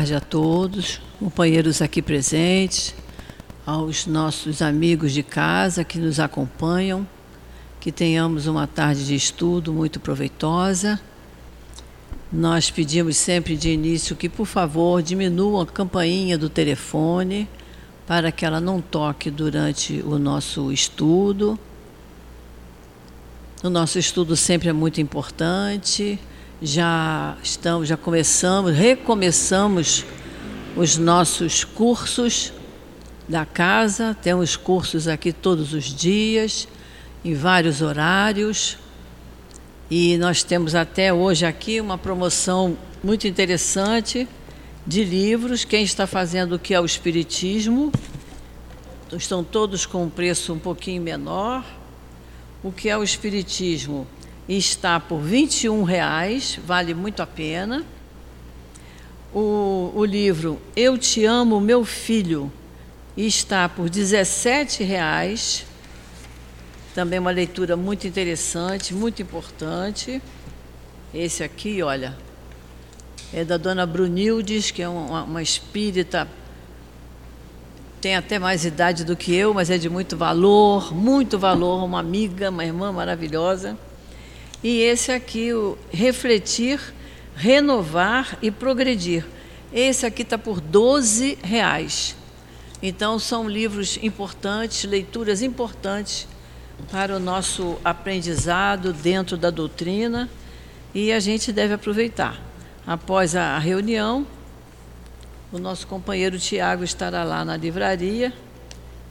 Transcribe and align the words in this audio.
tarde 0.00 0.14
a 0.14 0.20
todos, 0.20 0.98
companheiros 1.18 1.82
aqui 1.82 2.00
presentes, 2.00 2.94
aos 3.66 4.06
nossos 4.06 4.62
amigos 4.62 5.12
de 5.12 5.22
casa 5.22 5.84
que 5.84 5.98
nos 5.98 6.18
acompanham, 6.18 7.06
que 7.78 7.92
tenhamos 7.92 8.46
uma 8.46 8.66
tarde 8.66 9.04
de 9.04 9.14
estudo 9.14 9.74
muito 9.74 10.00
proveitosa. 10.00 10.98
Nós 12.32 12.70
pedimos 12.70 13.18
sempre 13.18 13.58
de 13.58 13.68
início 13.68 14.16
que, 14.16 14.26
por 14.26 14.46
favor, 14.46 15.02
diminuam 15.02 15.60
a 15.60 15.66
campainha 15.66 16.38
do 16.38 16.48
telefone 16.48 17.46
para 18.06 18.32
que 18.32 18.46
ela 18.46 18.58
não 18.58 18.80
toque 18.80 19.30
durante 19.30 20.00
o 20.06 20.18
nosso 20.18 20.72
estudo. 20.72 21.58
O 23.62 23.68
nosso 23.68 23.98
estudo 23.98 24.34
sempre 24.34 24.70
é 24.70 24.72
muito 24.72 24.98
importante 24.98 26.18
já 26.62 27.36
estamos, 27.42 27.88
já 27.88 27.96
começamos, 27.96 28.74
recomeçamos 28.74 30.04
os 30.76 30.98
nossos 30.98 31.64
cursos 31.64 32.52
da 33.28 33.46
casa. 33.46 34.16
Temos 34.20 34.56
cursos 34.56 35.08
aqui 35.08 35.32
todos 35.32 35.72
os 35.72 35.84
dias, 35.84 36.68
em 37.24 37.34
vários 37.34 37.80
horários. 37.80 38.76
E 39.90 40.18
nós 40.18 40.42
temos 40.42 40.74
até 40.74 41.12
hoje 41.12 41.46
aqui 41.46 41.80
uma 41.80 41.96
promoção 41.96 42.76
muito 43.02 43.26
interessante 43.26 44.28
de 44.86 45.02
livros. 45.02 45.64
Quem 45.64 45.82
está 45.82 46.06
fazendo 46.06 46.56
o 46.56 46.58
que 46.58 46.74
é 46.74 46.80
o 46.80 46.84
Espiritismo, 46.84 47.90
estão 49.16 49.42
todos 49.42 49.86
com 49.86 50.04
um 50.04 50.10
preço 50.10 50.52
um 50.52 50.58
pouquinho 50.58 51.02
menor. 51.02 51.64
O 52.62 52.70
que 52.70 52.90
é 52.90 52.98
o 52.98 53.02
Espiritismo? 53.02 54.06
Está 54.56 54.98
por 54.98 55.20
R$ 55.20 55.42
21,00, 55.46 56.58
vale 56.66 56.92
muito 56.92 57.22
a 57.22 57.26
pena. 57.26 57.84
O, 59.32 59.92
o 59.94 60.04
livro 60.04 60.60
Eu 60.74 60.98
Te 60.98 61.24
Amo, 61.24 61.60
Meu 61.60 61.84
Filho 61.84 62.50
está 63.16 63.68
por 63.68 63.84
R$ 63.84 63.90
17,00. 63.90 65.64
Também 66.94 67.20
uma 67.20 67.30
leitura 67.30 67.76
muito 67.76 68.08
interessante, 68.08 68.92
muito 68.92 69.22
importante. 69.22 70.20
Esse 71.14 71.44
aqui, 71.44 71.80
olha, 71.80 72.16
é 73.32 73.44
da 73.44 73.56
dona 73.56 73.86
Brunildes, 73.86 74.72
que 74.72 74.82
é 74.82 74.88
uma, 74.88 75.22
uma 75.22 75.42
espírita, 75.42 76.26
tem 78.00 78.16
até 78.16 78.38
mais 78.38 78.64
idade 78.64 79.04
do 79.04 79.14
que 79.14 79.32
eu, 79.32 79.54
mas 79.54 79.70
é 79.70 79.78
de 79.78 79.88
muito 79.88 80.16
valor, 80.16 80.92
muito 80.92 81.38
valor, 81.38 81.84
uma 81.84 82.00
amiga, 82.00 82.50
uma 82.50 82.64
irmã 82.64 82.90
maravilhosa. 82.90 83.78
E 84.62 84.80
esse 84.80 85.10
aqui, 85.10 85.52
o 85.54 85.78
refletir, 85.90 86.78
renovar 87.34 88.38
e 88.42 88.50
progredir. 88.50 89.24
Esse 89.72 90.04
aqui 90.04 90.22
está 90.22 90.36
por 90.36 90.60
12 90.60 91.38
reais. 91.42 92.14
Então 92.82 93.18
são 93.18 93.48
livros 93.48 93.98
importantes, 94.02 94.84
leituras 94.84 95.42
importantes 95.42 96.26
para 96.90 97.16
o 97.16 97.20
nosso 97.20 97.78
aprendizado 97.84 98.92
dentro 98.92 99.36
da 99.36 99.50
doutrina 99.50 100.28
e 100.94 101.12
a 101.12 101.20
gente 101.20 101.52
deve 101.52 101.74
aproveitar. 101.74 102.40
Após 102.86 103.36
a 103.36 103.58
reunião, 103.58 104.26
o 105.52 105.58
nosso 105.58 105.86
companheiro 105.86 106.38
Tiago 106.38 106.84
estará 106.84 107.24
lá 107.24 107.44
na 107.44 107.56
livraria 107.56 108.32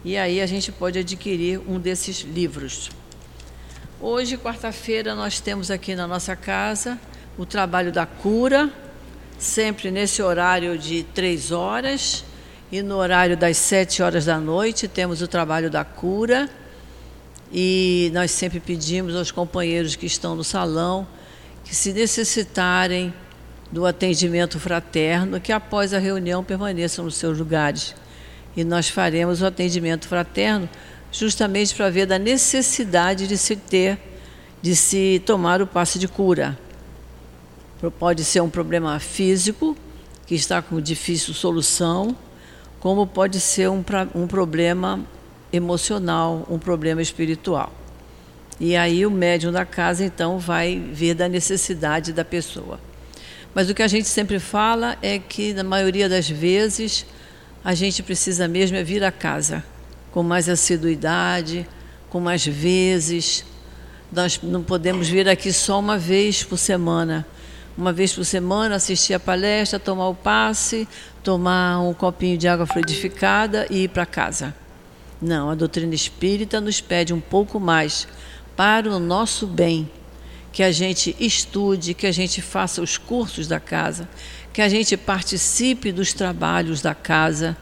e 0.04 0.18
aí 0.18 0.42
a 0.42 0.46
gente 0.46 0.72
pode 0.72 1.00
adquirir 1.00 1.60
um 1.68 1.80
desses 1.80 2.22
livros. 2.22 2.90
Hoje, 4.02 4.38
quarta-feira, 4.38 5.14
nós 5.14 5.42
temos 5.42 5.70
aqui 5.70 5.94
na 5.94 6.08
nossa 6.08 6.34
casa 6.34 6.98
o 7.38 7.46
trabalho 7.46 7.92
da 7.92 8.06
cura, 8.06 8.72
sempre 9.38 9.92
nesse 9.92 10.22
horário 10.22 10.78
de 10.78 11.04
três 11.04 11.52
horas, 11.52 12.24
e 12.72 12.82
no 12.82 12.96
horário 12.96 13.36
das 13.36 13.58
sete 13.58 14.02
horas 14.02 14.24
da 14.24 14.40
noite 14.40 14.88
temos 14.88 15.22
o 15.22 15.28
trabalho 15.28 15.70
da 15.70 15.84
cura. 15.84 16.50
E 17.52 18.10
nós 18.14 18.32
sempre 18.32 18.62
pedimos 18.62 19.18
aos 19.18 19.32
companheiros 19.32 19.98
que 19.98 20.06
estão 20.06 20.34
no 20.34 20.46
salão 20.46 21.06
que, 21.66 21.76
se 21.76 21.92
necessitarem 21.92 23.14
do 23.70 23.86
atendimento 23.86 24.62
fraterno, 24.62 25.42
que 25.42 25.52
após 25.52 25.94
a 25.94 26.00
reunião 26.00 26.42
permaneçam 26.42 27.04
nos 27.04 27.16
seus 27.16 27.38
lugares. 27.38 27.94
E 28.56 28.64
nós 28.64 28.88
faremos 28.88 29.42
o 29.42 29.46
atendimento 29.46 30.08
fraterno 30.08 30.70
justamente 31.12 31.74
para 31.76 31.90
ver 31.90 32.06
da 32.06 32.20
necessidade 32.20 33.28
de 33.28 33.38
se 33.38 33.56
ter, 33.56 33.98
de 34.62 34.76
se 34.76 35.22
tomar 35.26 35.62
o 35.62 35.68
passe 35.68 35.98
de 35.98 36.08
cura. 36.08 36.58
Pode 37.98 38.24
ser 38.24 38.42
um 38.42 38.50
problema 38.50 39.00
físico, 39.00 39.76
que 40.26 40.36
está 40.36 40.62
com 40.62 40.80
difícil 40.80 41.34
solução, 41.34 42.16
como 42.80 43.08
pode 43.08 43.40
ser 43.40 43.70
um, 43.70 43.84
um 44.14 44.28
problema 44.28 45.00
emocional, 45.52 46.46
um 46.50 46.60
problema 46.60 47.02
espiritual. 47.02 47.74
E 48.60 48.76
aí 48.76 49.06
o 49.06 49.12
médium 49.12 49.52
da 49.52 49.66
casa 49.66 50.04
então 50.04 50.38
vai 50.38 50.78
ver 50.78 51.14
da 51.14 51.28
necessidade 51.30 52.12
da 52.12 52.26
pessoa. 52.26 52.80
Mas 53.56 53.70
o 53.70 53.74
que 53.74 53.82
a 53.82 53.88
gente 53.88 54.08
sempre 54.08 54.38
fala 54.38 54.98
é 55.02 55.18
que 55.18 55.54
na 55.54 55.64
maioria 55.64 56.08
das 56.08 56.30
vezes 56.30 57.06
a 57.64 57.74
gente 57.74 58.04
precisa 58.04 58.48
mesmo 58.48 58.78
é 58.78 58.84
vir 58.84 59.04
à 59.04 59.12
casa 59.12 59.64
com 60.12 60.24
mais 60.24 60.50
assiduidade, 60.50 61.68
com 62.10 62.20
mais 62.20 62.46
vezes. 62.46 63.46
Nós 64.12 64.40
não 64.42 64.64
podemos 64.64 65.08
vir 65.08 65.28
aqui 65.30 65.54
só 65.54 65.80
uma 65.80 65.98
vez 65.98 66.44
por 66.44 66.58
semana. 66.58 67.26
Uma 67.78 67.94
vez 67.94 68.14
por 68.14 68.26
semana 68.26 68.76
assistir 68.76 69.14
a 69.14 69.20
palestra, 69.20 69.80
tomar 69.80 70.10
o 70.10 70.16
passe, 70.16 70.88
tomar 71.24 71.80
um 71.80 71.94
copinho 71.94 72.38
de 72.38 72.48
água 72.48 72.66
fluidificada 72.66 73.68
e 73.70 73.84
ir 73.84 73.90
para 73.90 74.06
casa. 74.06 74.54
Não, 75.22 75.50
a 75.50 75.56
doutrina 75.56 75.94
espírita 75.94 76.60
nos 76.60 76.82
pede 76.82 77.14
um 77.14 77.20
pouco 77.20 77.60
mais 77.60 78.08
para 78.56 78.90
o 78.90 79.00
nosso 79.00 79.48
bem, 79.48 79.90
que 80.52 80.64
a 80.64 80.72
gente 80.72 81.16
estude, 81.20 81.94
que 81.94 82.08
a 82.08 82.12
gente 82.12 82.42
faça 82.42 82.82
os 82.82 82.98
cursos 82.98 83.48
da 83.48 83.60
casa, 83.60 84.10
que 84.52 84.62
a 84.62 84.68
gente 84.68 84.98
participe 84.98 85.92
dos 85.92 86.12
trabalhos 86.12 86.82
da 86.82 86.94
casa 86.94 87.56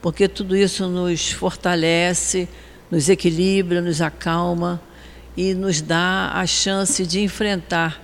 porque 0.00 0.26
tudo 0.28 0.56
isso 0.56 0.88
nos 0.88 1.30
fortalece, 1.30 2.48
nos 2.90 3.08
equilibra, 3.08 3.80
nos 3.80 4.00
acalma 4.00 4.80
e 5.36 5.54
nos 5.54 5.80
dá 5.80 6.32
a 6.34 6.46
chance 6.46 7.06
de 7.06 7.20
enfrentar 7.20 8.00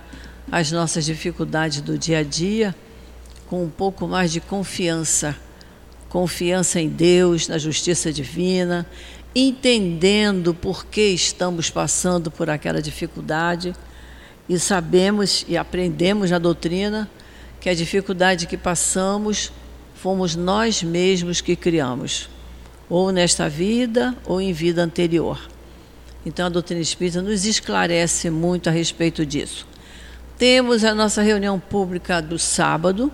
as 0.51 0.71
nossas 0.71 1.05
dificuldades 1.05 1.81
do 1.81 1.97
dia 1.97 2.19
a 2.19 2.23
dia 2.23 2.75
com 3.47 3.63
um 3.63 3.69
pouco 3.69 4.07
mais 4.07 4.31
de 4.31 4.39
confiança. 4.39 5.35
Confiança 6.09 6.79
em 6.79 6.87
Deus, 6.87 7.47
na 7.47 7.57
justiça 7.57 8.13
divina, 8.13 8.85
entendendo 9.35 10.53
por 10.53 10.85
que 10.85 11.09
estamos 11.09 11.69
passando 11.69 12.31
por 12.31 12.49
aquela 12.49 12.81
dificuldade 12.81 13.73
e 14.47 14.57
sabemos 14.57 15.45
e 15.47 15.57
aprendemos 15.57 16.31
na 16.31 16.39
doutrina 16.39 17.09
que 17.59 17.69
a 17.69 17.75
dificuldade 17.75 18.47
que 18.47 18.55
passamos 18.55 19.51
fomos 19.97 20.35
nós 20.35 20.83
mesmos 20.83 21.41
que 21.41 21.55
criamos, 21.55 22.29
ou 22.89 23.11
nesta 23.11 23.49
vida 23.49 24.15
ou 24.25 24.39
em 24.39 24.53
vida 24.53 24.83
anterior. 24.83 25.39
Então 26.25 26.45
a 26.45 26.49
doutrina 26.49 26.81
espírita 26.81 27.21
nos 27.21 27.45
esclarece 27.45 28.29
muito 28.29 28.69
a 28.69 28.71
respeito 28.71 29.25
disso. 29.25 29.67
Temos 30.37 30.83
a 30.83 30.93
nossa 30.93 31.21
reunião 31.21 31.59
pública 31.59 32.21
do 32.21 32.37
sábado, 32.37 33.11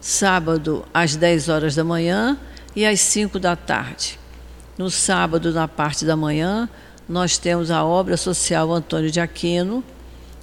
sábado 0.00 0.84
às 0.92 1.14
10 1.14 1.48
horas 1.48 1.74
da 1.74 1.84
manhã 1.84 2.36
e 2.74 2.84
às 2.84 3.00
5 3.00 3.38
da 3.38 3.54
tarde. 3.54 4.18
No 4.76 4.90
sábado, 4.90 5.52
na 5.52 5.68
parte 5.68 6.04
da 6.04 6.16
manhã, 6.16 6.68
nós 7.08 7.38
temos 7.38 7.70
a 7.70 7.84
obra 7.84 8.16
social 8.16 8.72
Antônio 8.72 9.10
de 9.10 9.20
Aquino, 9.20 9.82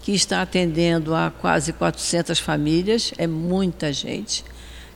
que 0.02 0.14
está 0.14 0.42
atendendo 0.42 1.14
a 1.14 1.30
quase 1.30 1.74
400 1.74 2.40
famílias, 2.40 3.14
é 3.18 3.28
muita 3.28 3.92
gente. 3.92 4.44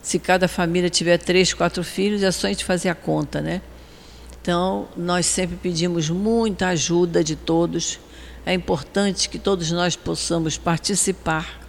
Se 0.07 0.19
cada 0.19 0.47
família 0.47 0.89
tiver 0.89 1.17
três, 1.17 1.53
quatro 1.53 1.83
filhos, 1.83 2.23
é 2.23 2.31
só 2.31 2.47
a 2.47 2.49
gente 2.49 2.63
fazer 2.63 2.87
a 2.87 2.95
conta, 2.95 3.41
né? 3.41 3.61
Então, 4.41 4.87
nós 4.95 5.25
sempre 5.25 5.57
pedimos 5.57 6.09
muita 6.09 6.69
ajuda 6.69 7.21
de 7.21 7.35
todos. 7.35 7.99
É 8.45 8.53
importante 8.53 9.27
que 9.27 9.37
todos 9.37 9.69
nós 9.69 9.97
possamos 9.97 10.57
participar 10.57 11.59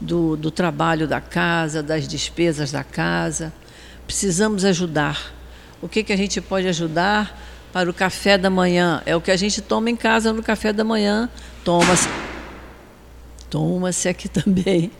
do, 0.00 0.36
do 0.36 0.50
trabalho 0.50 1.06
da 1.06 1.20
casa, 1.20 1.80
das 1.80 2.08
despesas 2.08 2.72
da 2.72 2.82
casa. 2.82 3.52
Precisamos 4.04 4.64
ajudar. 4.64 5.32
O 5.80 5.88
que, 5.88 6.02
que 6.02 6.12
a 6.12 6.16
gente 6.16 6.40
pode 6.40 6.66
ajudar 6.66 7.40
para 7.72 7.88
o 7.88 7.94
café 7.94 8.36
da 8.36 8.50
manhã? 8.50 9.00
É 9.06 9.14
o 9.14 9.20
que 9.20 9.30
a 9.30 9.36
gente 9.36 9.62
toma 9.62 9.88
em 9.88 9.96
casa 9.96 10.32
no 10.32 10.42
café 10.42 10.72
da 10.72 10.82
manhã. 10.82 11.30
Toma-se. 11.62 12.08
Toma-se 13.48 14.08
aqui 14.08 14.26
também 14.28 14.90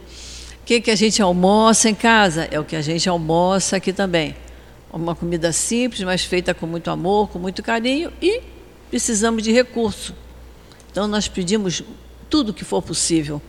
que, 0.65 0.81
que 0.81 0.91
a 0.91 0.95
gente 0.95 1.21
almoça 1.21 1.89
em 1.89 1.95
casa? 1.95 2.47
É 2.51 2.59
o 2.59 2.63
que 2.63 2.75
a 2.75 2.81
gente 2.81 3.09
almoça 3.09 3.77
aqui 3.77 3.91
também. 3.91 4.35
Uma 4.91 5.15
comida 5.15 5.51
simples, 5.51 6.01
mas 6.01 6.23
feita 6.23 6.53
com 6.53 6.67
muito 6.67 6.89
amor, 6.89 7.29
com 7.29 7.39
muito 7.39 7.63
carinho 7.63 8.11
e 8.21 8.41
precisamos 8.89 9.41
de 9.41 9.51
recurso. 9.51 10.13
Então 10.91 11.07
nós 11.07 11.27
pedimos 11.27 11.81
tudo 12.29 12.53
que 12.53 12.63
for 12.63 12.81
possível. 12.81 13.41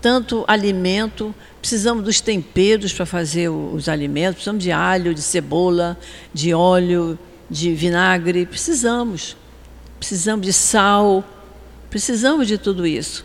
tanto 0.00 0.44
alimento, 0.46 1.34
precisamos 1.60 2.04
dos 2.04 2.20
temperos 2.20 2.92
para 2.92 3.06
fazer 3.06 3.48
os 3.48 3.88
alimentos, 3.88 4.34
precisamos 4.34 4.62
de 4.62 4.70
alho, 4.70 5.14
de 5.14 5.22
cebola, 5.22 5.98
de 6.30 6.52
óleo, 6.52 7.18
de 7.48 7.72
vinagre, 7.72 8.44
precisamos. 8.44 9.34
Precisamos 9.98 10.44
de 10.44 10.52
sal, 10.52 11.24
precisamos 11.88 12.46
de 12.46 12.58
tudo 12.58 12.86
isso. 12.86 13.24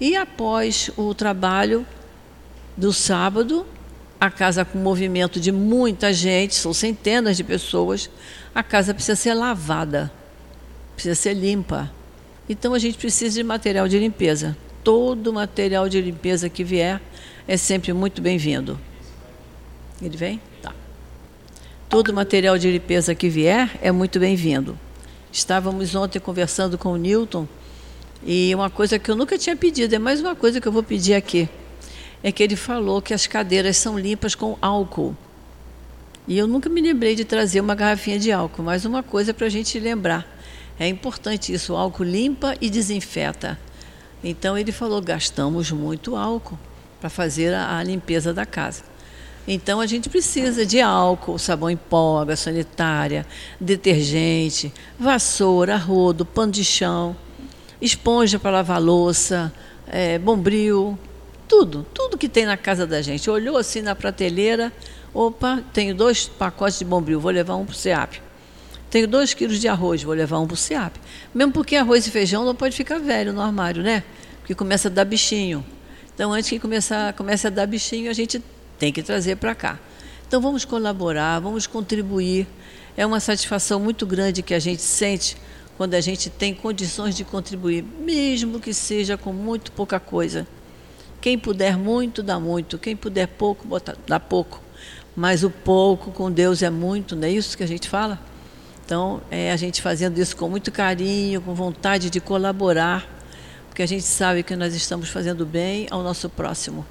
E 0.00 0.16
após 0.16 0.90
o 0.96 1.12
trabalho 1.12 1.86
do 2.78 2.94
sábado, 2.94 3.66
a 4.18 4.30
casa 4.30 4.64
com 4.64 4.78
movimento 4.78 5.38
de 5.38 5.52
muita 5.52 6.14
gente, 6.14 6.54
são 6.54 6.72
centenas 6.72 7.36
de 7.36 7.44
pessoas, 7.44 8.08
a 8.54 8.62
casa 8.62 8.94
precisa 8.94 9.16
ser 9.16 9.34
lavada, 9.34 10.10
precisa 10.94 11.14
ser 11.14 11.34
limpa. 11.34 11.92
Então 12.48 12.72
a 12.72 12.78
gente 12.78 12.96
precisa 12.96 13.34
de 13.34 13.44
material 13.44 13.86
de 13.86 13.98
limpeza 13.98 14.56
todo 14.88 15.34
material 15.34 15.86
de 15.86 16.00
limpeza 16.00 16.48
que 16.48 16.64
vier 16.64 16.98
é 17.46 17.58
sempre 17.58 17.92
muito 17.92 18.22
bem-vindo. 18.22 18.80
Ele 20.00 20.16
vem? 20.16 20.40
Tá. 20.62 20.74
Todo 21.90 22.10
material 22.10 22.56
de 22.56 22.70
limpeza 22.70 23.14
que 23.14 23.28
vier 23.28 23.70
é 23.82 23.92
muito 23.92 24.18
bem-vindo. 24.18 24.78
Estávamos 25.30 25.94
ontem 25.94 26.18
conversando 26.18 26.78
com 26.78 26.92
o 26.92 26.96
Newton 26.96 27.46
e 28.24 28.54
uma 28.54 28.70
coisa 28.70 28.98
que 28.98 29.10
eu 29.10 29.14
nunca 29.14 29.36
tinha 29.36 29.54
pedido, 29.54 29.94
é 29.94 29.98
mais 29.98 30.22
uma 30.22 30.34
coisa 30.34 30.58
que 30.58 30.66
eu 30.66 30.72
vou 30.72 30.82
pedir 30.82 31.12
aqui. 31.12 31.50
É 32.22 32.32
que 32.32 32.42
ele 32.42 32.56
falou 32.56 33.00
que 33.00 33.14
as 33.14 33.26
cadeiras 33.26 33.76
são 33.76 33.98
limpas 33.98 34.34
com 34.34 34.56
álcool. 34.60 35.16
E 36.26 36.36
eu 36.36 36.46
nunca 36.46 36.68
me 36.68 36.80
lembrei 36.80 37.14
de 37.14 37.24
trazer 37.24 37.60
uma 37.60 37.74
garrafinha 37.74 38.18
de 38.18 38.30
álcool, 38.30 38.62
mais 38.62 38.84
uma 38.84 39.02
coisa 39.02 39.32
para 39.32 39.46
a 39.46 39.50
gente 39.50 39.78
lembrar. 39.78 40.26
É 40.78 40.86
importante 40.86 41.52
isso, 41.52 41.72
o 41.72 41.76
álcool 41.76 42.04
limpa 42.04 42.54
e 42.60 42.68
desinfeta. 42.68 43.58
Então 44.22 44.56
ele 44.58 44.70
falou: 44.70 45.00
gastamos 45.00 45.70
muito 45.72 46.16
álcool 46.16 46.58
para 47.00 47.08
fazer 47.08 47.54
a, 47.54 47.78
a, 47.78 47.82
limpeza 47.82 48.34
da 48.34 48.44
casa. 48.44 48.82
Então 49.46 49.80
a 49.80 49.86
gente 49.86 50.10
precisa 50.10 50.66
de 50.66 50.80
álcool, 50.80 51.38
sabão 51.38 51.70
em 51.70 51.76
pó, 51.76 52.20
água 52.20 52.36
sanitária, 52.36 53.26
detergente, 53.58 54.72
vassoura, 54.98 55.76
rodo, 55.76 56.26
pano 56.26 56.52
de 56.52 56.64
chão, 56.64 57.16
esponja 57.80 58.38
para 58.38 58.50
lavar 58.50 58.82
louça, 58.82 59.52
é, 59.86 60.18
bombril, 60.18 60.98
tudo, 61.48 61.84
tudo 61.94 62.18
que 62.18 62.28
tem 62.28 62.44
na 62.44 62.56
casa 62.56 62.86
da 62.86 63.00
gente. 63.00 63.28
Olhou 63.28 63.56
assim 63.56 63.80
na 63.80 63.96
prateleira, 63.96 64.72
opa, 65.12 65.62
tenho 65.72 65.94
dois 65.94 66.28
pacotes 66.28 66.78
de 66.78 66.84
bombril, 66.84 67.18
vou 67.18 67.32
levar 67.32 67.56
um 67.56 67.64
para 67.64 67.72
o 67.72 67.76
SEAP. 67.76 68.20
Tenho 68.90 69.08
dois 69.08 69.34
quilos 69.34 69.58
de 69.58 69.66
arroz, 69.66 70.02
vou 70.02 70.14
levar 70.14 70.38
um 70.38 70.46
para 70.46 70.54
o 70.54 70.56
SEAP. 70.56 70.96
Mesmo 71.34 71.52
porque 71.52 71.74
arroz 71.74 72.06
e 72.06 72.10
feijão 72.10 72.44
não 72.44 72.54
pode 72.54 72.76
ficar 72.76 72.98
velho 72.98 73.32
no 73.32 73.40
armário, 73.40 73.82
né? 73.82 74.04
Porque 74.40 74.54
começa 74.54 74.88
a 74.88 74.90
dar 74.90 75.04
bichinho. 75.04 75.64
Então, 76.14 76.32
antes 76.32 76.50
que 76.50 76.58
começar, 76.58 77.12
comece 77.14 77.46
a 77.46 77.50
dar 77.50 77.66
bichinho, 77.66 78.10
a 78.10 78.14
gente 78.14 78.42
tem 78.78 78.92
que 78.92 79.02
trazer 79.02 79.36
para 79.36 79.54
cá. 79.54 79.78
Então, 80.26 80.40
vamos 80.40 80.64
colaborar, 80.64 81.38
vamos 81.38 81.66
contribuir. 81.66 82.46
É 82.96 83.06
uma 83.06 83.20
satisfação 83.20 83.78
muito 83.80 84.04
grande 84.06 84.42
que 84.42 84.54
a 84.54 84.58
gente 84.58 84.82
sente 84.82 85.36
quando 85.76 85.94
a 85.94 86.00
gente 86.00 86.28
tem 86.28 86.52
condições 86.52 87.14
de 87.14 87.24
contribuir, 87.24 87.84
mesmo 88.00 88.58
que 88.58 88.74
seja 88.74 89.16
com 89.16 89.32
muito 89.32 89.70
pouca 89.70 90.00
coisa. 90.00 90.46
Quem 91.20 91.38
puder 91.38 91.76
muito, 91.76 92.22
dá 92.22 92.38
muito. 92.38 92.78
Quem 92.78 92.96
puder 92.96 93.26
pouco, 93.26 93.66
dá 94.06 94.20
pouco. 94.20 94.62
Mas 95.16 95.42
o 95.42 95.50
pouco 95.50 96.12
com 96.12 96.30
Deus 96.30 96.62
é 96.62 96.70
muito, 96.70 97.16
não 97.16 97.26
é 97.26 97.30
isso 97.30 97.56
que 97.56 97.64
a 97.64 97.66
gente 97.66 97.88
fala? 97.88 98.20
Então, 98.84 99.20
é 99.30 99.50
a 99.52 99.56
gente 99.56 99.82
fazendo 99.82 100.16
isso 100.18 100.36
com 100.36 100.48
muito 100.48 100.70
carinho, 100.70 101.42
com 101.42 101.54
vontade 101.54 102.08
de 102.08 102.20
colaborar, 102.20 103.06
porque 103.68 103.82
a 103.82 103.86
gente 103.86 104.04
sabe 104.04 104.42
que 104.42 104.56
nós 104.56 104.74
estamos 104.74 105.08
fazendo 105.08 105.44
bem 105.44 105.86
ao 105.90 106.02
nosso 106.02 106.30
próximo. 106.30 106.86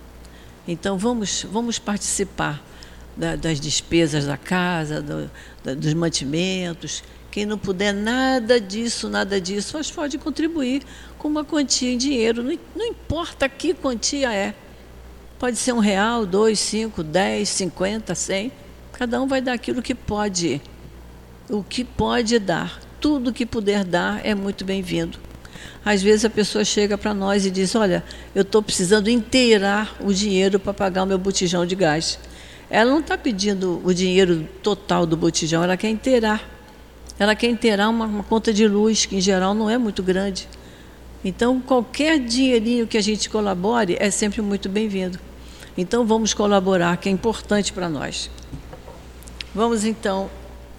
Então, 0.67 0.97
vamos, 0.97 1.45
vamos 1.49 1.79
participar 1.79 2.61
da, 3.15 3.35
das 3.35 3.59
despesas 3.59 4.25
da 4.25 4.37
casa, 4.37 5.01
do, 5.01 5.31
da, 5.63 5.73
dos 5.73 5.93
mantimentos. 5.93 7.03
Quem 7.31 7.45
não 7.45 7.57
puder 7.57 7.93
nada 7.93 8.59
disso, 8.59 9.09
nada 9.09 9.41
disso, 9.41 9.77
mas 9.77 9.89
pode 9.89 10.17
contribuir 10.17 10.83
com 11.17 11.27
uma 11.27 11.43
quantia 11.43 11.91
em 11.91 11.97
dinheiro. 11.97 12.43
Não, 12.43 12.57
não 12.75 12.85
importa 12.85 13.47
que 13.49 13.73
quantia 13.73 14.33
é. 14.33 14.53
Pode 15.39 15.57
ser 15.57 15.73
um 15.73 15.79
real, 15.79 16.25
dois, 16.25 16.59
cinco, 16.59 17.03
dez, 17.03 17.49
cinquenta, 17.49 18.15
cem. 18.15 18.51
Cada 18.93 19.21
um 19.21 19.27
vai 19.27 19.41
dar 19.41 19.53
aquilo 19.53 19.81
que 19.81 19.93
pode 19.93 20.61
o 21.49 21.63
que 21.63 21.83
pode 21.83 22.39
dar. 22.39 22.79
Tudo 22.99 23.31
que 23.31 23.45
puder 23.45 23.83
dar 23.83 24.25
é 24.25 24.33
muito 24.33 24.65
bem-vindo. 24.65 25.17
Às 25.85 26.01
vezes 26.01 26.25
a 26.25 26.29
pessoa 26.29 26.65
chega 26.65 26.97
para 26.97 27.13
nós 27.13 27.45
e 27.45 27.51
diz: 27.51 27.75
Olha, 27.75 28.03
eu 28.35 28.41
estou 28.41 28.61
precisando 28.61 29.09
inteirar 29.09 29.95
o 30.01 30.13
dinheiro 30.13 30.59
para 30.59 30.73
pagar 30.73 31.03
o 31.03 31.05
meu 31.05 31.17
botijão 31.17 31.65
de 31.65 31.75
gás. 31.75 32.19
Ela 32.69 32.91
não 32.91 32.99
está 32.99 33.17
pedindo 33.17 33.81
o 33.85 33.93
dinheiro 33.93 34.47
total 34.61 35.05
do 35.05 35.15
botijão, 35.15 35.63
ela 35.63 35.77
quer 35.77 35.89
inteirar. 35.89 36.43
Ela 37.17 37.33
quer 37.35 37.47
inteirar 37.47 37.89
uma, 37.89 38.05
uma 38.05 38.23
conta 38.23 38.53
de 38.53 38.67
luz, 38.67 39.05
que 39.05 39.15
em 39.15 39.21
geral 39.21 39.53
não 39.53 39.69
é 39.69 39.77
muito 39.77 40.03
grande. 40.03 40.47
Então, 41.27 41.59
qualquer 41.59 42.19
dinheirinho 42.19 42.87
que 42.87 42.97
a 42.97 43.01
gente 43.01 43.29
colabore 43.29 43.97
é 43.99 44.09
sempre 44.09 44.41
muito 44.41 44.69
bem-vindo. 44.69 45.19
Então, 45.77 46.05
vamos 46.05 46.33
colaborar, 46.33 46.95
que 46.95 47.09
é 47.09 47.11
importante 47.11 47.73
para 47.73 47.89
nós. 47.89 48.31
Vamos 49.53 49.83
então 49.83 50.29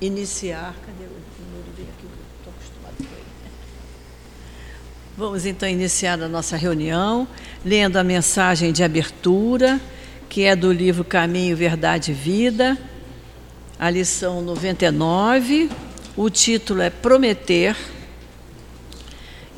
iniciar. 0.01 0.75
Cadê 0.87 1.05
o 1.05 1.45
número 1.45 1.71
dele 1.77 1.89
aqui? 1.99 2.07
Estou 2.39 2.55
acostumado 2.57 2.97
com 2.97 3.15
ele. 3.15 3.53
Vamos 5.19 5.45
então 5.45 5.69
iniciar 5.69 6.19
a 6.23 6.29
nossa 6.29 6.57
reunião, 6.57 7.29
lendo 7.63 7.99
a 7.99 8.03
mensagem 8.03 8.73
de 8.73 8.83
abertura, 8.83 9.79
que 10.31 10.45
é 10.45 10.57
do 10.57 10.73
livro 10.73 11.05
Caminho, 11.05 11.55
Verdade 11.59 12.13
e 12.13 12.15
Vida, 12.15 12.79
a 13.79 13.91
lição 13.91 14.41
99. 14.41 15.69
O 16.17 16.31
título 16.31 16.81
é 16.81 16.89
Prometer. 16.89 17.77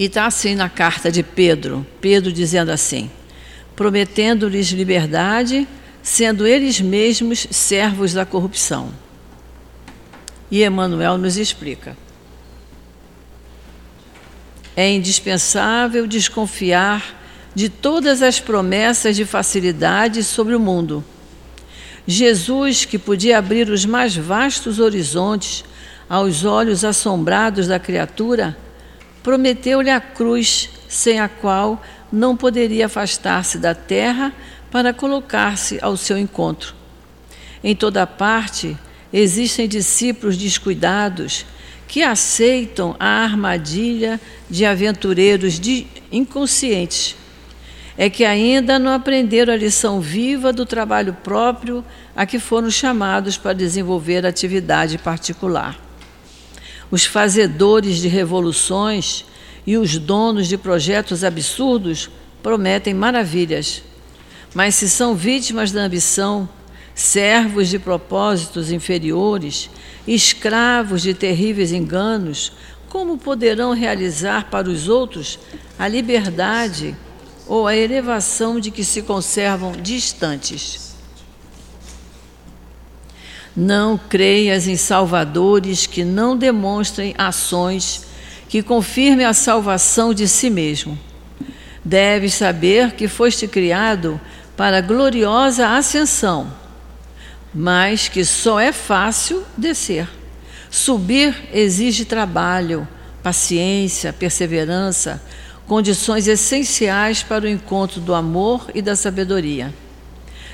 E 0.00 0.04
está 0.04 0.24
assim 0.24 0.54
na 0.54 0.70
carta 0.70 1.12
de 1.12 1.22
Pedro, 1.22 1.86
Pedro 2.00 2.32
dizendo 2.32 2.70
assim: 2.70 3.10
prometendo-lhes 3.76 4.68
liberdade, 4.68 5.68
sendo 6.02 6.46
eles 6.46 6.80
mesmos 6.80 7.46
servos 7.50 8.14
da 8.14 8.24
corrupção. 8.24 8.94
E 10.50 10.64
Emmanuel 10.64 11.18
nos 11.18 11.36
explica. 11.36 11.94
É 14.74 14.90
indispensável 14.90 16.06
desconfiar 16.06 17.20
de 17.54 17.68
todas 17.68 18.22
as 18.22 18.40
promessas 18.40 19.14
de 19.14 19.26
facilidade 19.26 20.24
sobre 20.24 20.54
o 20.54 20.60
mundo. 20.60 21.04
Jesus, 22.06 22.86
que 22.86 22.98
podia 22.98 23.36
abrir 23.36 23.68
os 23.68 23.84
mais 23.84 24.16
vastos 24.16 24.78
horizontes 24.78 25.62
aos 26.08 26.42
olhos 26.42 26.86
assombrados 26.86 27.66
da 27.66 27.78
criatura, 27.78 28.56
prometeu-lhe 29.22 29.90
a 29.90 30.00
cruz, 30.00 30.70
sem 30.88 31.20
a 31.20 31.28
qual 31.28 31.82
não 32.12 32.36
poderia 32.36 32.86
afastar-se 32.86 33.58
da 33.58 33.74
terra 33.74 34.32
para 34.70 34.92
colocar-se 34.92 35.78
ao 35.82 35.96
seu 35.96 36.18
encontro. 36.18 36.74
Em 37.62 37.74
toda 37.74 38.06
parte, 38.06 38.76
Existem 39.12 39.66
discípulos 39.66 40.36
descuidados 40.36 41.44
que 41.88 42.02
aceitam 42.02 42.94
a 43.00 43.24
armadilha 43.24 44.20
de 44.48 44.64
aventureiros 44.64 45.58
de 45.58 45.86
inconscientes. 46.12 47.16
É 47.98 48.08
que 48.08 48.24
ainda 48.24 48.78
não 48.78 48.92
aprenderam 48.92 49.52
a 49.52 49.56
lição 49.56 50.00
viva 50.00 50.52
do 50.52 50.64
trabalho 50.64 51.12
próprio 51.12 51.84
a 52.14 52.24
que 52.24 52.38
foram 52.38 52.70
chamados 52.70 53.36
para 53.36 53.52
desenvolver 53.52 54.24
atividade 54.24 54.96
particular. 54.96 55.76
Os 56.90 57.04
fazedores 57.04 57.98
de 57.98 58.08
revoluções 58.08 59.24
e 59.66 59.76
os 59.76 59.96
donos 59.98 60.48
de 60.48 60.58
projetos 60.58 61.22
absurdos 61.22 62.10
prometem 62.42 62.94
maravilhas, 62.94 63.82
mas 64.54 64.74
se 64.74 64.88
são 64.88 65.14
vítimas 65.14 65.70
da 65.70 65.82
ambição, 65.82 66.48
servos 66.94 67.68
de 67.68 67.78
propósitos 67.78 68.72
inferiores, 68.72 69.70
escravos 70.06 71.02
de 71.02 71.14
terríveis 71.14 71.72
enganos, 71.72 72.52
como 72.88 73.16
poderão 73.16 73.72
realizar 73.72 74.50
para 74.50 74.68
os 74.68 74.88
outros 74.88 75.38
a 75.78 75.86
liberdade 75.86 76.96
ou 77.46 77.66
a 77.68 77.76
elevação 77.76 78.58
de 78.58 78.70
que 78.70 78.82
se 78.82 79.02
conservam 79.02 79.72
distantes? 79.72 80.89
Não 83.60 83.98
creias 83.98 84.66
em 84.66 84.76
salvadores 84.76 85.86
que 85.86 86.02
não 86.02 86.36
demonstrem 86.36 87.14
ações 87.18 88.06
que 88.48 88.62
confirmem 88.62 89.26
a 89.26 89.34
salvação 89.34 90.14
de 90.14 90.26
si 90.26 90.48
mesmo. 90.48 90.98
Deves 91.84 92.34
saber 92.34 92.92
que 92.92 93.06
foste 93.06 93.46
criado 93.46 94.18
para 94.56 94.80
gloriosa 94.80 95.76
ascensão 95.76 96.60
mas 97.52 98.08
que 98.08 98.24
só 98.24 98.60
é 98.60 98.72
fácil 98.72 99.44
descer. 99.56 100.08
Subir 100.70 101.36
exige 101.52 102.04
trabalho, 102.04 102.86
paciência, 103.22 104.12
perseverança, 104.12 105.20
condições 105.66 106.28
essenciais 106.28 107.22
para 107.22 107.44
o 107.44 107.48
encontro 107.48 108.00
do 108.00 108.14
amor 108.14 108.70
e 108.74 108.80
da 108.80 108.94
sabedoria. 108.94 109.74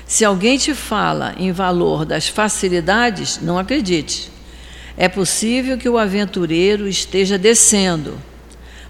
Se 0.07 0.23
alguém 0.23 0.57
te 0.57 0.73
fala 0.73 1.35
em 1.37 1.51
valor 1.51 2.05
das 2.05 2.29
facilidades, 2.29 3.41
não 3.41 3.59
acredite. 3.59 4.31
É 4.95 5.09
possível 5.09 5.77
que 5.77 5.89
o 5.89 5.97
aventureiro 5.97 6.87
esteja 6.87 7.37
descendo, 7.37 8.17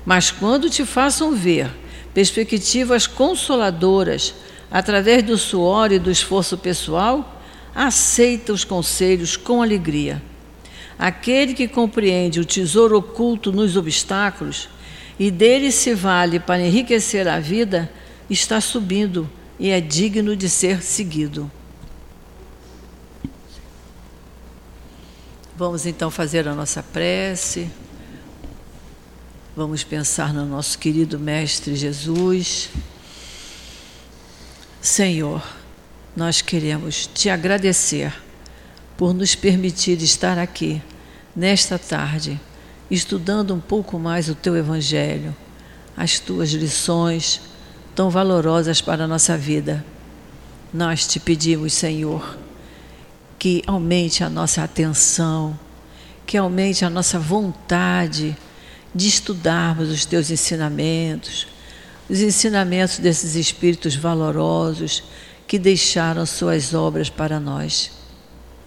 mas 0.06 0.30
quando 0.30 0.70
te 0.70 0.86
façam 0.86 1.34
ver 1.34 1.70
perspectivas 2.14 3.08
consoladoras 3.08 4.36
através 4.70 5.24
do 5.24 5.38
suor 5.38 5.92
e 5.92 5.98
do 5.98 6.12
esforço 6.12 6.56
pessoal, 6.56 7.42
aceita 7.74 8.54
os 8.54 8.64
conselhos 8.64 9.36
com 9.36 9.62
alegria. 9.62 10.22
Aquele 11.00 11.54
que 11.54 11.68
compreende 11.68 12.40
o 12.40 12.46
tesouro 12.46 12.98
oculto 12.98 13.52
nos 13.52 13.76
obstáculos 13.76 14.70
e 15.20 15.32
dele 15.32 15.72
se 15.72 15.94
vale 15.96 16.40
para 16.40 16.62
enriquecer 16.62 17.28
a 17.28 17.40
vida, 17.40 17.90
está 18.30 18.62
subindo 18.62 19.30
e 19.60 19.70
é 19.70 19.82
digno 19.82 20.36
de 20.36 20.50
ser 20.50 20.82
seguido. 20.82 21.52
Vamos 25.56 25.88
então 25.88 26.12
fazer 26.12 26.48
a 26.48 26.54
nossa 26.54 26.84
prece. 26.84 27.68
Vamos 29.56 29.84
pensar 29.84 30.32
no 30.32 30.46
nosso 30.46 30.78
querido 30.78 31.18
Mestre 31.18 31.76
Jesus. 31.76 32.70
Senhor, 34.80 35.44
nós 36.16 36.44
queremos 36.44 37.10
te 37.12 37.28
agradecer 37.30 38.14
por 38.96 39.14
nos 39.14 39.34
permitir 39.34 40.02
estar 40.02 40.38
aqui 40.38 40.82
nesta 41.36 41.80
tarde, 41.80 42.40
estudando 42.90 43.54
um 43.54 43.60
pouco 43.60 43.98
mais 43.98 44.30
o 44.30 44.36
teu 44.36 44.56
Evangelho, 44.56 45.36
as 45.96 46.20
tuas 46.20 46.52
lições 46.52 47.42
tão 47.98 48.12
valorosas 48.12 48.80
para 48.80 49.06
a 49.06 49.08
nossa 49.08 49.36
vida. 49.36 49.84
Nós 50.72 51.08
te 51.08 51.20
pedimos, 51.20 51.74
Senhor, 51.74 52.38
que 53.40 53.64
aumente 53.66 54.24
a 54.24 54.30
nossa 54.30 54.64
atenção, 54.64 55.60
que 56.24 56.38
aumente 56.38 56.86
a 56.86 56.92
nossa 56.92 57.18
vontade 57.18 58.38
de 58.94 59.08
estudarmos 59.08 59.90
os 59.90 60.06
teus 60.06 60.30
ensinamentos, 60.30 61.48
os 62.08 62.22
ensinamentos 62.22 63.00
desses 63.00 63.34
espíritos 63.34 63.96
valorosos 63.96 65.04
que 65.48 65.58
deixaram 65.58 66.24
suas 66.24 66.76
obras 66.76 67.10
para 67.10 67.40
nós. 67.40 67.90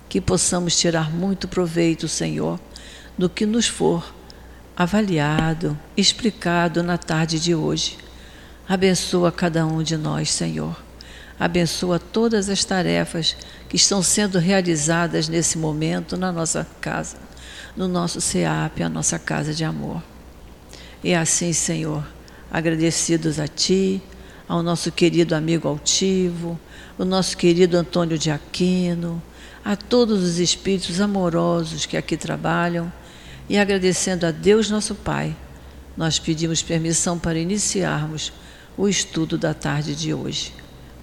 Que 0.09 0.21
possamos 0.21 0.77
tirar 0.77 1.09
muito 1.09 1.47
proveito, 1.47 2.09
Senhor, 2.09 2.59
do 3.17 3.31
que 3.31 3.47
nos 3.47 3.69
for 3.69 4.13
avaliado, 4.77 5.79
explicado 5.97 6.83
na 6.83 6.99
tarde 6.99 7.39
de 7.39 7.55
hoje 7.55 8.10
Abençoa 8.71 9.33
cada 9.33 9.67
um 9.67 9.83
de 9.83 9.97
nós, 9.97 10.31
Senhor. 10.31 10.81
Abençoa 11.41 11.99
todas 11.99 12.49
as 12.49 12.65
tarefas 12.65 13.37
que 13.69 13.75
estão 13.75 14.01
sendo 14.01 14.39
realizadas 14.39 15.29
nesse 15.29 15.59
momento 15.59 16.17
na 16.17 16.31
nossa 16.31 16.65
casa, 16.81 17.17
no 17.77 17.89
nosso 17.89 18.21
SEAP, 18.21 18.81
a 18.81 18.89
nossa 18.89 19.19
casa 19.19 19.53
de 19.53 19.65
amor. 19.65 20.01
E 21.03 21.13
assim, 21.13 21.53
Senhor, 21.53 22.07
agradecidos 22.49 23.41
a 23.41 23.49
Ti, 23.49 24.01
ao 24.47 24.63
nosso 24.63 24.93
querido 24.93 25.35
amigo 25.35 25.67
altivo, 25.67 26.57
o 26.97 27.05
nosso 27.05 27.37
querido 27.37 27.77
Antônio 27.77 28.17
de 28.17 28.31
Aquino, 28.31 29.21
a 29.65 29.75
todos 29.75 30.23
os 30.23 30.39
espíritos 30.39 31.01
amorosos 31.01 31.87
que 31.87 31.97
aqui 31.97 32.17
trabalham, 32.17 32.93
e 33.49 33.59
agradecendo 33.59 34.27
a 34.27 34.31
Deus 34.31 34.71
nosso 34.71 34.95
Pai, 34.95 35.35
nós 35.97 36.21
pedimos 36.21 36.63
permissão 36.63 37.19
para 37.19 37.37
iniciarmos 37.37 38.33
o 38.81 38.89
estudo 38.89 39.37
da 39.37 39.53
tarde 39.53 39.95
de 39.95 40.15
hoje. 40.15 40.55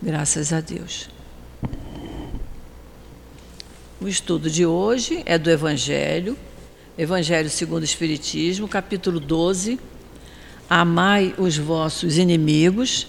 Graças 0.01 0.51
a 0.51 0.59
Deus. 0.59 1.07
O 4.01 4.07
estudo 4.07 4.49
de 4.49 4.65
hoje 4.65 5.21
é 5.27 5.37
do 5.37 5.47
Evangelho, 5.51 6.35
Evangelho 6.97 7.51
segundo 7.51 7.83
o 7.83 7.85
Espiritismo, 7.85 8.67
capítulo 8.67 9.19
12. 9.19 9.79
Amai 10.67 11.35
os 11.37 11.55
vossos 11.55 12.17
inimigos. 12.17 13.05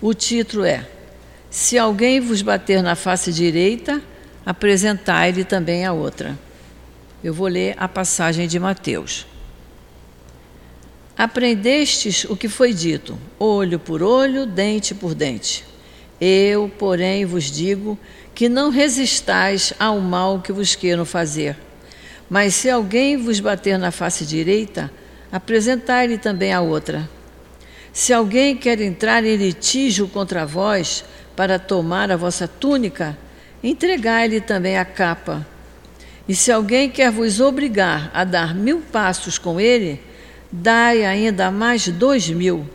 O 0.00 0.14
título 0.14 0.64
é: 0.64 0.88
Se 1.50 1.76
alguém 1.76 2.20
vos 2.20 2.40
bater 2.40 2.84
na 2.84 2.94
face 2.94 3.32
direita, 3.32 4.00
apresentai-lhe 4.46 5.42
também 5.42 5.84
a 5.84 5.92
outra. 5.92 6.38
Eu 7.22 7.34
vou 7.34 7.48
ler 7.48 7.74
a 7.76 7.88
passagem 7.88 8.46
de 8.46 8.60
Mateus. 8.60 9.26
Aprendestes 11.16 12.24
o 12.24 12.36
que 12.36 12.48
foi 12.48 12.72
dito, 12.72 13.18
olho 13.38 13.78
por 13.78 14.02
olho, 14.02 14.46
dente 14.46 14.94
por 14.94 15.14
dente. 15.14 15.64
Eu, 16.20 16.70
porém, 16.78 17.24
vos 17.24 17.50
digo 17.50 17.98
que 18.34 18.48
não 18.48 18.70
resistais 18.70 19.74
ao 19.78 20.00
mal 20.00 20.40
que 20.40 20.52
vos 20.52 20.74
queiram 20.74 21.04
fazer. 21.04 21.56
Mas 22.30 22.54
se 22.54 22.70
alguém 22.70 23.16
vos 23.16 23.40
bater 23.40 23.78
na 23.78 23.90
face 23.90 24.24
direita, 24.24 24.90
apresentai-lhe 25.30 26.16
também 26.16 26.52
a 26.52 26.60
outra. 26.60 27.08
Se 27.92 28.12
alguém 28.12 28.56
quer 28.56 28.80
entrar 28.80 29.22
em 29.22 29.36
litígio 29.36 30.08
contra 30.08 30.46
vós 30.46 31.04
para 31.36 31.58
tomar 31.58 32.10
a 32.10 32.16
vossa 32.16 32.48
túnica, 32.48 33.18
entregai-lhe 33.62 34.40
também 34.40 34.78
a 34.78 34.84
capa. 34.84 35.46
E 36.26 36.34
se 36.34 36.50
alguém 36.50 36.88
quer 36.88 37.10
vos 37.10 37.38
obrigar 37.38 38.10
a 38.14 38.24
dar 38.24 38.54
mil 38.54 38.80
passos 38.80 39.36
com 39.36 39.60
ele, 39.60 40.00
dai 40.52 41.04
ainda 41.04 41.50
mais 41.50 41.88
dois 41.88 42.28
mil. 42.28 42.68